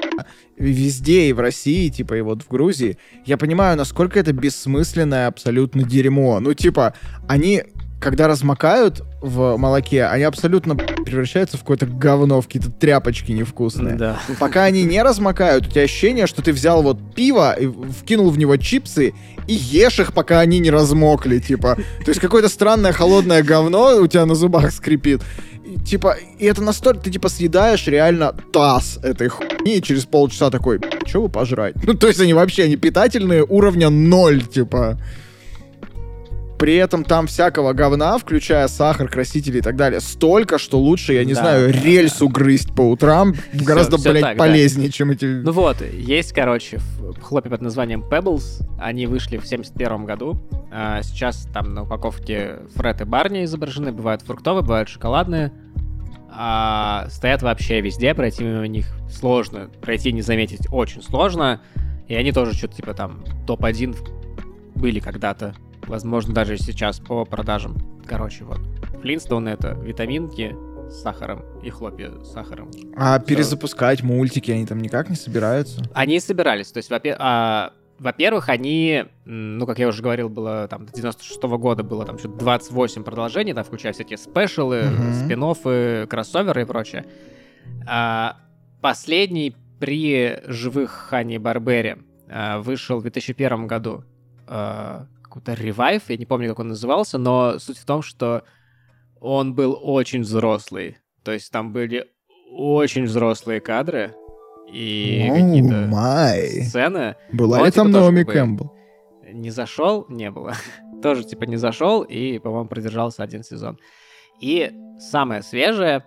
[0.59, 2.97] везде, и в России, типа, и вот в Грузии.
[3.25, 6.39] Я понимаю, насколько это бессмысленное абсолютно дерьмо.
[6.39, 6.93] Ну, типа,
[7.27, 7.63] они,
[7.99, 13.95] когда размокают в молоке, они абсолютно превращаются в какое-то говно, в какие-то тряпочки невкусные.
[13.95, 14.19] Да.
[14.39, 18.37] Пока они не размокают, у тебя ощущение, что ты взял вот пиво, и вкинул в
[18.37, 19.13] него чипсы
[19.47, 21.75] и ешь их, пока они не размокли, типа.
[22.05, 25.21] То есть какое-то странное холодное говно у тебя на зубах скрипит.
[25.65, 30.49] И, типа, и это настолько, ты типа съедаешь реально таз этой хуйни, и через полчаса
[30.49, 31.75] такой, что вы пожрать?
[31.83, 34.97] Ну, то есть они вообще, они питательные уровня ноль, типа.
[36.59, 41.23] При этом там всякого говна, включая сахар, красители и так далее, столько, что лучше, я
[41.23, 44.43] не Да, знаю, да, рельсу грызть по утрам гораздо, всё блядь, так, да.
[44.43, 45.25] полезнее, чем эти...
[45.25, 46.79] Ну вот, есть, короче,
[47.21, 48.61] хлопья под названием Pebbles.
[48.77, 50.37] Они вышли в 71 году.
[50.69, 53.93] А сейчас там на упаковке Фред и Барни изображены.
[53.93, 55.53] Бывают фруктовые, бывают шоколадные.
[56.29, 59.69] А стоят вообще везде, пройти мимо них сложно.
[59.81, 61.61] Пройти не заметить очень сложно.
[62.09, 63.95] И они тоже что-то типа там топ-1
[64.75, 65.55] были когда-то.
[65.87, 67.77] Возможно, даже сейчас по продажам.
[68.05, 68.59] Короче, вот.
[69.01, 70.55] Флинстоуны— это витаминки
[70.89, 72.69] с сахаром и хлопья с сахаром.
[72.95, 75.83] А перезапускать мультики они там никак не собираются?
[75.93, 80.85] Они собирались, то есть, во-пе- а, во-первых, они, ну, как я уже говорил, было там
[80.85, 85.13] до 96 года было там что-то 28 продолжений, там, включая всякие спешалы, Мгм.
[85.13, 87.05] спин кроссоверы и прочее.
[87.87, 88.37] А,
[88.81, 91.99] последний при живых Хани Барбере
[92.29, 94.03] а, вышел в 2001 году.
[94.47, 98.43] А, какой-то ревайв, я не помню, как он назывался, но суть в том, что
[99.21, 100.97] он был очень взрослый.
[101.23, 102.07] То есть там были
[102.51, 104.13] очень взрослые кадры
[104.73, 106.63] и Оу, какие-то май.
[106.63, 107.15] сцены.
[107.31, 108.73] Была Ну, ли типа там Наоми как бы- Кэмпбелл?
[109.33, 110.53] Не зашел, не было.
[111.03, 113.77] Тоже типа не зашел и, по-моему, продержался один сезон.
[114.41, 116.03] И самое свежее,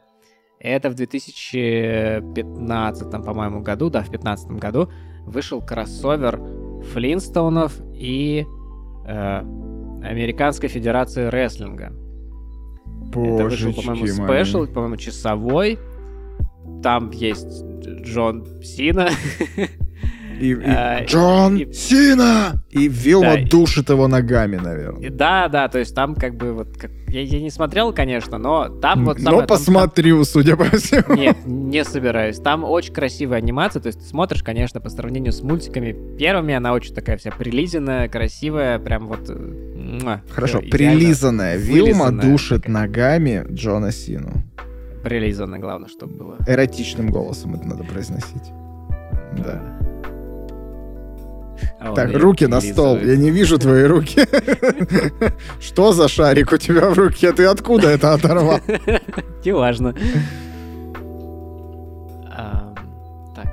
[0.58, 4.90] это в 2015, по-моему, году, да, в 2015 году
[5.26, 6.40] вышел кроссовер
[6.92, 8.44] Флинстоунов и
[9.06, 9.38] э,
[10.04, 11.92] Американской Федерации Рестлинга.
[13.10, 15.78] Это вышел, по-моему, Божечки спешл, по-моему, часовой.
[16.82, 17.62] Там есть
[18.02, 19.08] Джон Сина.
[20.40, 22.64] И, и А, Джон и- Сина!
[22.70, 25.00] И Вилма Да, душит его ногами, наверное.
[25.06, 26.76] И Да, да, то есть там как бы вот...
[26.76, 29.18] как- Я, я не смотрел, конечно, но там вот...
[29.18, 31.02] Но самое- там- посмотрю, судя по всему.
[31.02, 32.38] там- Нет, не собираюсь.
[32.38, 36.72] Там очень красивая анимация, то есть ты смотришь, конечно, по сравнению с мультиками первыми, она
[36.72, 39.28] очень такая вся прилизанная, красивая, прям вот...
[39.28, 41.56] э, Хорошо, прилизанная.
[41.56, 42.72] Вилма душит такая.
[42.82, 44.32] ногами Джона Сину.
[45.04, 46.36] Прилизанная, главное, чтобы было.
[46.46, 48.52] Эротичным голосом это надо произносить.
[49.36, 49.60] Да.
[51.80, 52.98] А Так, руки на стол.
[52.98, 54.26] Я не вижу твои руки.
[55.60, 57.32] Что за шарик у тебя в руке?
[57.32, 58.60] Ты откуда это оторвал?
[59.44, 59.94] Неважно.
[62.36, 62.74] Ам,
[63.34, 63.48] Так.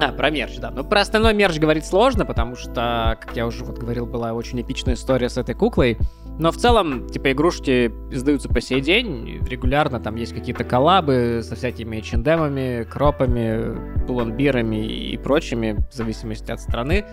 [0.00, 0.70] А, про мерч, да.
[0.70, 4.60] Ну, про остальной мерч говорить сложно, потому что, как я уже вот говорил, была очень
[4.60, 5.98] эпичная история с этой куклой.
[6.38, 9.44] Но в целом, типа, игрушки издаются по сей день.
[9.48, 16.60] Регулярно там есть какие-то коллабы со всякими чендемами, кропами, пломбирами и прочими, в зависимости от
[16.60, 17.04] страны.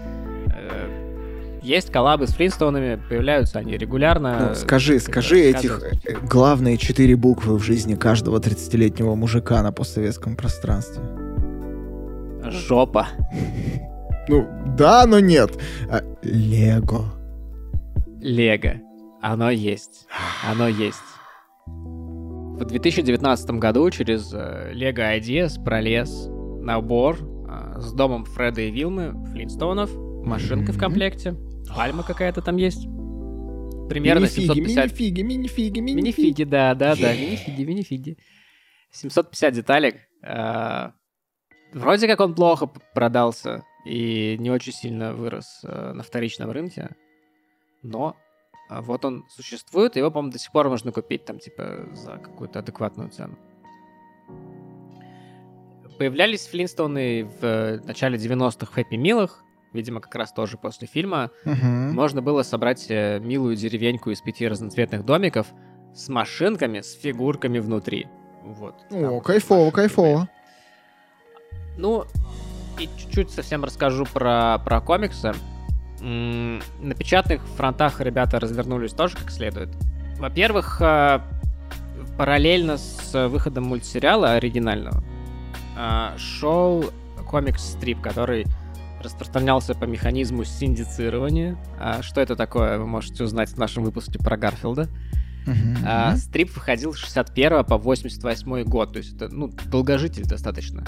[0.48, 4.50] Э, есть коллабы с Флинстоунами, появляются они регулярно.
[4.50, 10.36] Ну, скажи, скажи этих э, главные четыре буквы в жизни каждого 30-летнего мужика на постсоветском
[10.36, 11.04] пространстве.
[12.44, 13.08] Жопа.
[14.28, 14.48] Ну,
[14.78, 15.52] да, но нет.
[16.22, 17.06] Лего.
[18.22, 18.85] Лего.
[19.28, 20.06] Оно есть.
[20.44, 21.02] Оно есть.
[21.66, 26.28] В 2019 году через э, Lego Ideas пролез
[26.62, 29.90] набор э, с домом Фреда и Вилмы, Флинстоунов,
[30.24, 31.34] машинка в комплекте,
[31.76, 32.84] пальма какая-то там есть.
[33.90, 34.86] Примерно Минифиги, 750...
[34.92, 35.96] минифиги, минифиги, минифиги.
[35.96, 38.18] Минифиги, да, да, да, минифиги, минифиги.
[38.92, 39.96] 750 деталек.
[40.22, 40.92] Э,
[41.74, 46.92] Вроде как он плохо продался и не очень сильно вырос э, на вторичном рынке,
[47.82, 48.16] но
[48.70, 53.10] вот он существует, его, по-моему, до сих пор можно купить там, типа, за какую-то адекватную
[53.10, 53.38] цену.
[55.98, 61.32] Появлялись Флинстоуны в э, начале 90-х в Хэппи Милах, видимо, как раз тоже после фильма.
[61.46, 61.94] Мгм.
[61.94, 65.48] Можно было собрать э, милую деревеньку из пяти разноцветных домиков
[65.94, 68.08] с машинками, с фигурками внутри.
[68.44, 68.76] Вот.
[68.92, 70.28] О, кайфово, кайфово.
[71.78, 72.06] ну,
[72.80, 75.34] и чуть-чуть совсем расскажу про, про комиксы.
[76.06, 79.70] На печатных фронтах ребята развернулись тоже как следует.
[80.20, 81.20] Во-первых, э,
[82.18, 85.04] параллельно с выходом мультсериала оригинального
[85.76, 86.86] э, шел
[87.28, 88.46] комикс-стрип, который
[89.02, 91.58] распространялся по механизму синдицирования.
[91.80, 94.88] А Что это такое, вы можете узнать в нашем выпуске про Гарфилда.
[95.86, 100.86] А, стрип выходил с 61 по 88 год, то есть это, ну, долгожитель достаточно.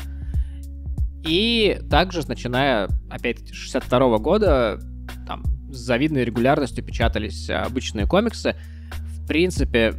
[1.23, 4.79] И также, начиная, опять 62 года,
[5.25, 8.55] там, с завидной регулярностью печатались а, обычные комиксы.
[8.91, 9.93] В принципе,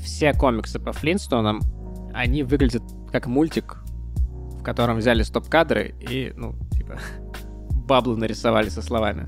[0.00, 1.60] все комиксы по Флинстонам,
[2.14, 3.82] они выглядят как мультик,
[4.58, 6.98] в котором взяли стоп-кадры и, ну, типа,
[7.70, 9.24] баблы нарисовали со словами.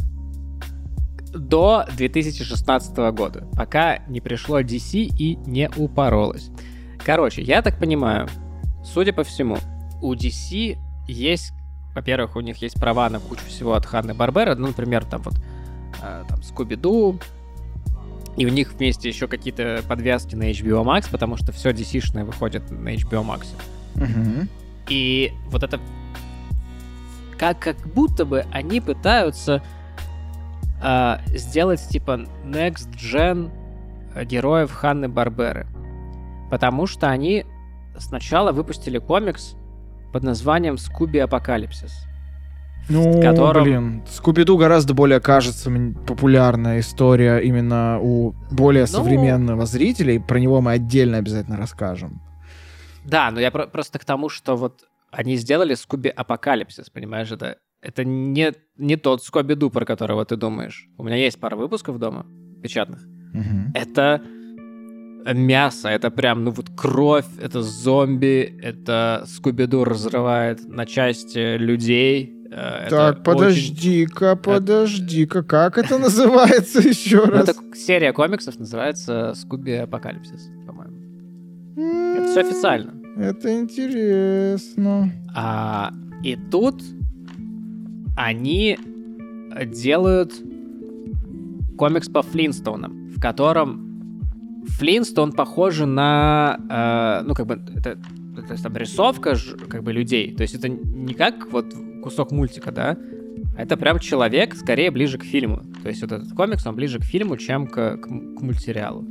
[1.32, 6.50] До 2016 года, пока не пришло DC и не упоролось.
[7.05, 8.28] Короче, я так понимаю,
[8.84, 9.56] судя по всему,
[10.00, 10.76] у DC
[11.06, 11.52] есть,
[11.94, 15.35] во-первых, у них есть права на кучу всего от Ханны Барбера, ну, например, там вот
[16.02, 17.20] э, там Скуби-Ду,
[18.36, 22.70] и у них вместе еще какие-то подвязки на HBO Max, потому что все DC-шное выходит
[22.70, 23.47] на HBO Max.
[23.97, 24.48] Мгм.
[24.89, 25.81] И вот это...
[27.36, 29.62] Как, как будто бы они пытаются
[30.81, 33.51] а, сделать типа Next Gen
[34.24, 35.66] героев Ханны Барберы.
[36.51, 37.44] Потому что они
[37.98, 39.56] сначала выпустили комикс
[40.12, 41.93] под названием Скуби Апокалипсис.
[42.90, 45.70] Ну, котором- блин, Скуби-Ду гораздо более, кажется,
[46.06, 50.18] популярная история именно у более Ну- современного зрителей.
[50.18, 52.22] Про него мы отдельно обязательно расскажем.
[53.05, 57.56] Да, но я про- просто к тому, что вот они сделали Скуби Апокалипсис, понимаешь, это,
[57.82, 60.89] это не, не тот Скуби-Ду, про которого ты думаешь.
[60.97, 62.24] У меня есть пара выпусков дома,
[62.62, 63.01] печатных.
[63.35, 63.72] Мгм.
[63.74, 64.22] это
[65.34, 72.34] мясо, это прям, ну вот кровь, это зомби, это Скуби-Ду разрывает на части людей.
[72.50, 77.48] э, это Так, очень- подожди-ка, подожди-ка, как это называется еще Ну, раз?
[77.48, 80.96] это серия комиксов называется Скуби Апокалипсис, по-моему.
[82.16, 82.94] Это все официально.
[83.18, 85.12] Это интересно.
[85.34, 85.92] А,
[86.24, 86.82] и тут
[88.16, 88.78] они
[89.66, 90.32] делают
[91.76, 93.88] комикс по Флинстоунам, в котором
[94.69, 97.97] Флинстон похожи на, э, ну, как бы, это,
[98.47, 99.36] то есть там рисовка
[99.69, 102.97] как бы людей, то есть это не как вот кусок мультика, да,
[103.57, 105.62] это прям человек, скорее ближе к фильму.
[105.82, 109.05] То есть вот этот комикс, он ближе к фильму, чем к, к к мультсериалу.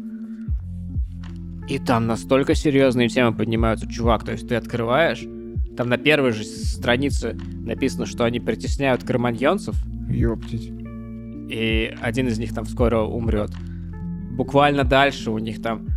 [1.68, 4.24] И там настолько серьезные темы поднимаются, чувак.
[4.24, 5.26] То есть ты открываешь,
[5.76, 9.76] там на первой же странице написано, что они притесняют кроманьонцев,
[10.10, 10.72] Ёптить.
[11.50, 13.52] и один из них там скоро умрет.
[14.38, 15.88] Буквально дальше у них там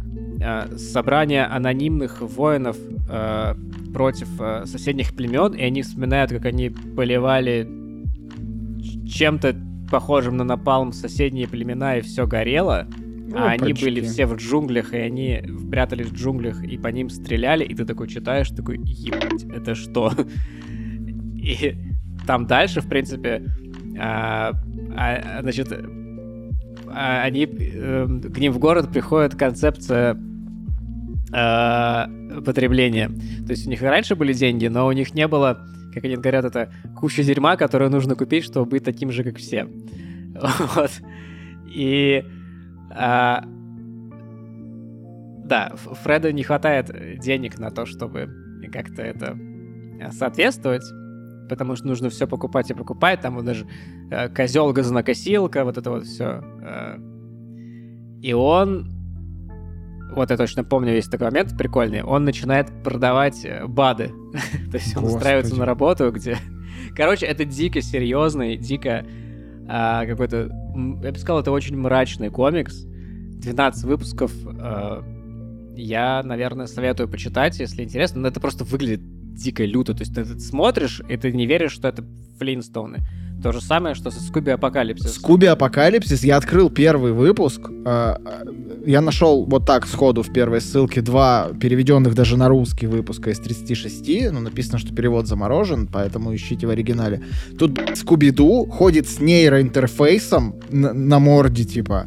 [0.40, 2.76] э, собрание анонимных воинов
[3.08, 3.54] э,
[3.92, 7.68] против э, соседних племен, и они вспоминают, как они поливали
[9.06, 9.54] чем-то
[9.90, 12.86] похожим на напалм соседние племена, и все горело.
[13.34, 17.64] А они были все в джунглях, и они прятались в джунглях, и по ним стреляли,
[17.64, 20.12] и ты такой читаешь, такой, ебать, это что?
[21.42, 21.74] И
[22.26, 23.42] там дальше, в принципе,
[23.98, 24.52] а,
[24.94, 25.72] а, значит,
[26.94, 30.16] они, эм, к ним в город приходит концепция
[31.32, 32.08] а,
[32.44, 33.08] потребления.
[33.46, 36.16] То есть у них и раньше были деньги, но у них не было, как они
[36.16, 39.66] говорят, это куча дерьма, которую нужно купить, чтобы быть таким же, как все.
[40.74, 40.90] Вот.
[41.72, 42.24] И
[42.90, 43.44] а,
[45.50, 48.28] да, Фреду не хватает денег на то, чтобы
[48.72, 49.36] как-то это
[50.00, 50.84] э, соответствовать.
[51.50, 53.20] Потому что нужно все покупать и покупать.
[53.20, 53.66] Там вот даже
[54.10, 56.42] э, козел газонокосилка, вот это вот все.
[56.62, 56.96] Э.
[58.22, 58.88] И он
[60.14, 64.08] вот я точно помню, есть такой момент прикольный, он начинает продавать э, БАДы.
[64.70, 66.38] То есть он устраивается на работу, где...
[66.96, 69.04] Короче, это дико серьезный, дико
[69.68, 70.50] а, какой-то...
[71.02, 72.84] Я бы сказал, это очень мрачный комикс.
[72.84, 74.32] 12 выпусков.
[74.58, 75.04] А,
[75.76, 78.22] я, наверное, советую почитать, если интересно.
[78.22, 79.00] Но это просто выглядит
[79.40, 79.94] дико люто.
[79.94, 82.04] То есть ты, ты смотришь, и ты не веришь, что это
[82.38, 83.00] Флинстоуны.
[83.42, 85.14] То же самое, что со Скуби Апокалипсис.
[85.14, 87.70] Скуби Апокалипсис, я открыл первый выпуск.
[87.86, 88.16] Э,
[88.84, 93.38] я нашел вот так сходу в первой ссылке два переведенных даже на русский выпуска из
[93.38, 94.30] 36.
[94.32, 97.22] Ну, написано, что перевод заморожен, поэтому ищите в оригинале.
[97.58, 102.06] Тут Скуби-Ду ходит с нейроинтерфейсом на, на морде, типа.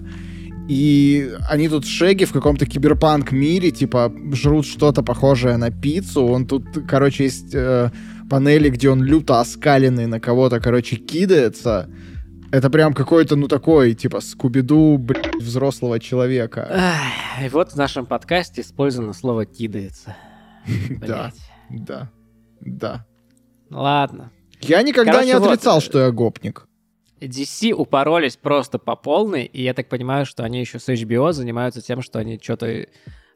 [0.67, 6.25] И они тут шеги в каком-то киберпанк мире, типа, жрут что-то похожее на пиццу.
[6.25, 7.91] Он тут, короче, есть э,
[8.29, 11.89] панели, где он люто оскаленный на кого-то, короче, кидается.
[12.51, 16.69] Это прям какой-то, ну, такой, типа, скубиду, блядь, взрослого человека.
[17.43, 20.15] И вот в нашем подкасте использовано слово «кидается».
[21.05, 21.31] Да,
[21.69, 22.09] да,
[22.61, 23.05] да.
[23.69, 24.31] Ладно.
[24.61, 26.67] Я никогда не отрицал, что я гопник.
[27.27, 31.81] DC упоролись просто по полной, и я так понимаю, что они еще с HBO занимаются
[31.81, 32.87] тем, что они что-то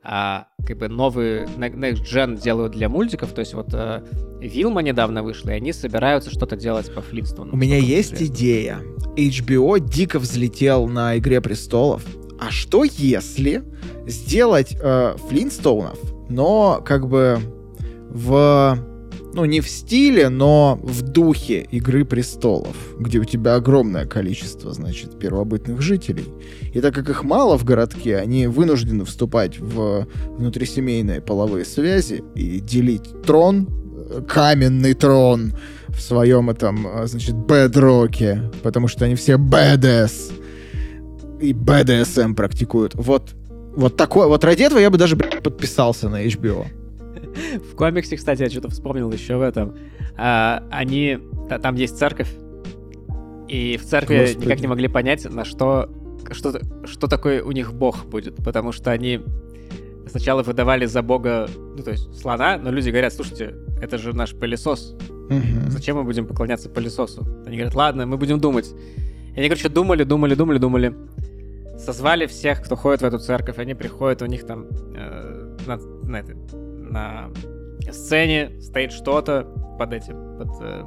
[0.04, 4.04] а, как бы новый Next Gen делают для мультиков, то есть вот а,
[4.40, 7.54] Вилма недавно вышла, и они собираются что-то делать по Флинстону.
[7.54, 8.34] У меня есть интересно.
[8.34, 8.80] идея.
[9.16, 12.06] HBO дико взлетел на Игре Престолов.
[12.40, 13.64] А что если
[14.06, 15.98] сделать э, Флинстоунов,
[16.30, 17.40] но как бы
[18.10, 18.78] в
[19.34, 25.20] ну, не в стиле, но в духе Игры Престолов, где у тебя огромное количество, значит,
[25.20, 26.26] первобытных жителей.
[26.74, 32.60] И так как их мало в городке, они вынуждены вступать в внутрисемейные половые связи и
[32.60, 33.68] делить трон,
[34.28, 35.54] каменный трон
[35.90, 40.32] в своем этом, значит, бэдроке, потому что они все badass
[41.42, 42.96] и BDSM практикуют.
[42.96, 43.36] Вот,
[43.76, 46.68] вот такой, вот ради этого я бы даже подписался на HBO.
[47.72, 49.76] В комиксе, кстати, я что-то вспомнил еще в этом.
[50.18, 51.20] А, они...
[51.62, 52.30] Там есть церковь,
[53.48, 54.46] и в церкви Господи.
[54.46, 55.90] никак не могли понять, на что,
[56.32, 56.60] что...
[56.86, 59.22] Что такое у них бог будет, потому что они
[60.10, 64.34] сначала выдавали за бога, ну, то есть слона, но люди говорят, слушайте, это же наш
[64.34, 64.96] пылесос.
[65.30, 65.70] Угу.
[65.70, 67.26] Зачем мы будем поклоняться пылесосу?
[67.46, 68.74] Они говорят, ладно, мы будем думать.
[69.36, 70.96] И они, короче, думали, думали, думали, думали.
[71.78, 74.66] Созвали всех, кто ходит в эту церковь, они приходят, у них там
[74.96, 76.34] э, на, на, это,
[76.88, 77.30] на
[77.92, 79.48] сцене стоит что-то
[79.78, 80.86] под этим, под, э,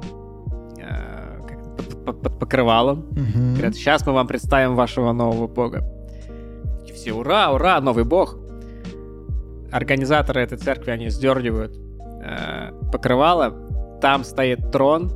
[0.79, 1.31] э
[1.77, 2.99] под, под, под покрывалом.
[3.11, 3.55] Угу.
[3.55, 5.83] Говорят, сейчас мы вам представим вашего нового бога.
[6.87, 8.37] И все, ура, ура, новый бог.
[9.71, 11.77] Организаторы этой церкви, они сдергивают
[12.23, 13.53] э, покрывало.
[14.01, 15.11] Там стоит трон,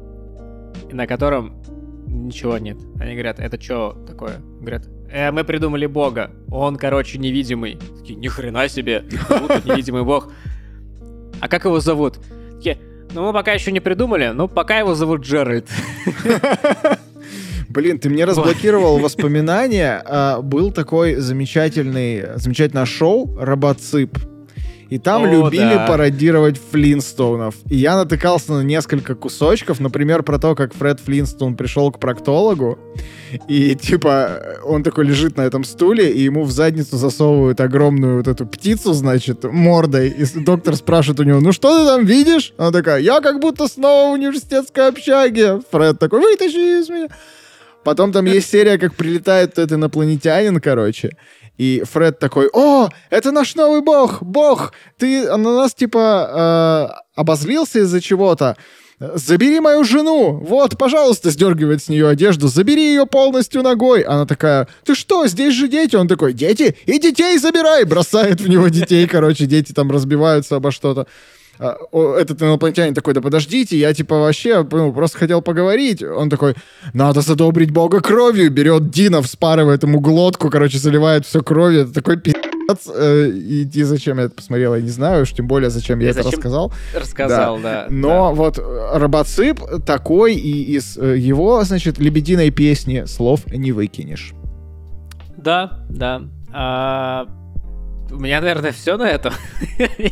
[0.91, 1.61] на котором
[2.07, 2.77] ничего нет.
[2.99, 4.37] Они говорят, это что такое?
[4.59, 6.31] Говорят, э, мы придумали бога.
[6.49, 7.77] Он, короче, невидимый.
[7.99, 9.03] Такие, ни хрена себе.
[9.65, 10.31] Невидимый бог
[11.39, 12.19] а как его зовут?
[12.55, 12.77] Такие,
[13.13, 15.67] ну мы пока еще не придумали, но пока его зовут Джеральд.
[17.69, 20.01] Блин, ты мне разблокировал воспоминания.
[20.05, 24.17] А, был такой замечательный, замечательное шоу «Робоцип».
[24.89, 25.87] И там О, любили да.
[25.87, 27.55] пародировать Флинстоунов.
[27.69, 32.77] И я натыкался на несколько кусочков, например, про то, как Фред Флинстоун пришел к проктологу,
[33.47, 38.27] и типа он такой лежит на этом стуле, и ему в задницу засовывают огромную вот
[38.27, 42.53] эту птицу, значит, мордой, и доктор спрашивает у него, ну что ты там видишь?
[42.57, 45.61] Она такая, я как будто снова в университетской общаге.
[45.71, 47.07] Фред такой, вытащи из меня.
[47.83, 51.15] Потом там есть серия, как прилетает этот инопланетянин, короче,
[51.57, 57.79] и Фред такой, о, это наш новый бог, бог, ты на нас типа э, обозлился
[57.79, 58.57] из-за чего-то.
[58.99, 60.39] Забери мою жену!
[60.41, 64.01] Вот, пожалуйста, сдергивает с нее одежду, забери ее полностью ногой.
[64.01, 65.97] Она такая, ты что, здесь же дети?
[65.97, 66.77] Он такой, дети?
[66.85, 67.83] И детей забирай!
[67.83, 71.07] Бросает в него детей, короче, дети там разбиваются обо что-то.
[71.59, 71.77] А,
[72.19, 76.03] этот инопланетянин такой, да подождите, я типа вообще ну, просто хотел поговорить.
[76.03, 76.55] Он такой,
[76.93, 81.83] надо задобрить бога кровью, берет Дина, вспарывает ему глотку, короче, заливает все кровью.
[81.83, 82.45] Это такой пиздец.
[82.93, 86.07] Э, и, и зачем я это посмотрел, я не знаю, уж тем более, зачем я,
[86.07, 86.73] я это рассказал.
[86.95, 87.83] Рассказал, да.
[87.83, 88.31] да Но да.
[88.31, 88.59] вот
[88.93, 94.33] робоцип такой, и из э, его, значит, лебединой песни слов не выкинешь.
[95.37, 96.23] Да, да.
[96.51, 97.27] А,
[98.11, 99.33] у меня, наверное, все на этом.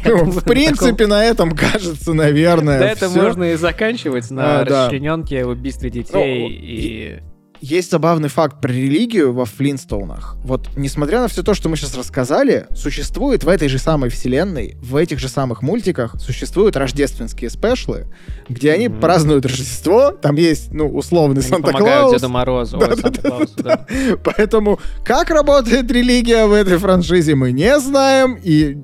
[0.06, 5.46] Ну, в принципе, на этом, кажется, наверное, Да, это можно и заканчивать на а, расчлененке,
[5.46, 7.20] убийстве детей ну, и...
[7.64, 10.36] есть забавный факт про религию во Флинстоунах.
[10.44, 14.76] Вот, несмотря на все то, что мы сейчас рассказали, существует в этой же самой вселенной,
[14.82, 18.08] в этих же самых мультиках, существуют рождественские спешлы,
[18.50, 19.00] где они Мгм.
[19.00, 22.22] празднуют Рождество, там есть, ну, условный Они Санта помогают Клаус.
[22.22, 22.80] Деду Морозу.
[22.80, 23.86] Ой, Санта-Клаусу, да.
[24.26, 28.78] Поэтому как работает религия в этой франшизе, мы не знаем, и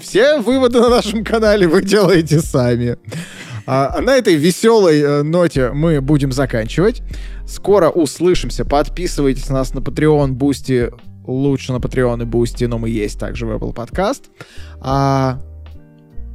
[0.00, 2.96] все выводы на нашем канале вы делаете сами.
[3.66, 7.02] А, а на этой веселой э, ноте мы будем заканчивать.
[7.46, 8.64] Скоро услышимся.
[8.64, 10.90] Подписывайтесь на нас на Patreon, Бусти.
[11.26, 14.24] Лучше на Patreon и Бусти, но мы есть также в Apple Podcast.
[14.80, 15.40] А,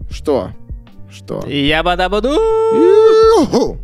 [0.10, 0.52] что?
[1.12, 1.44] Что?
[1.48, 3.80] Ябба-дабба-ду.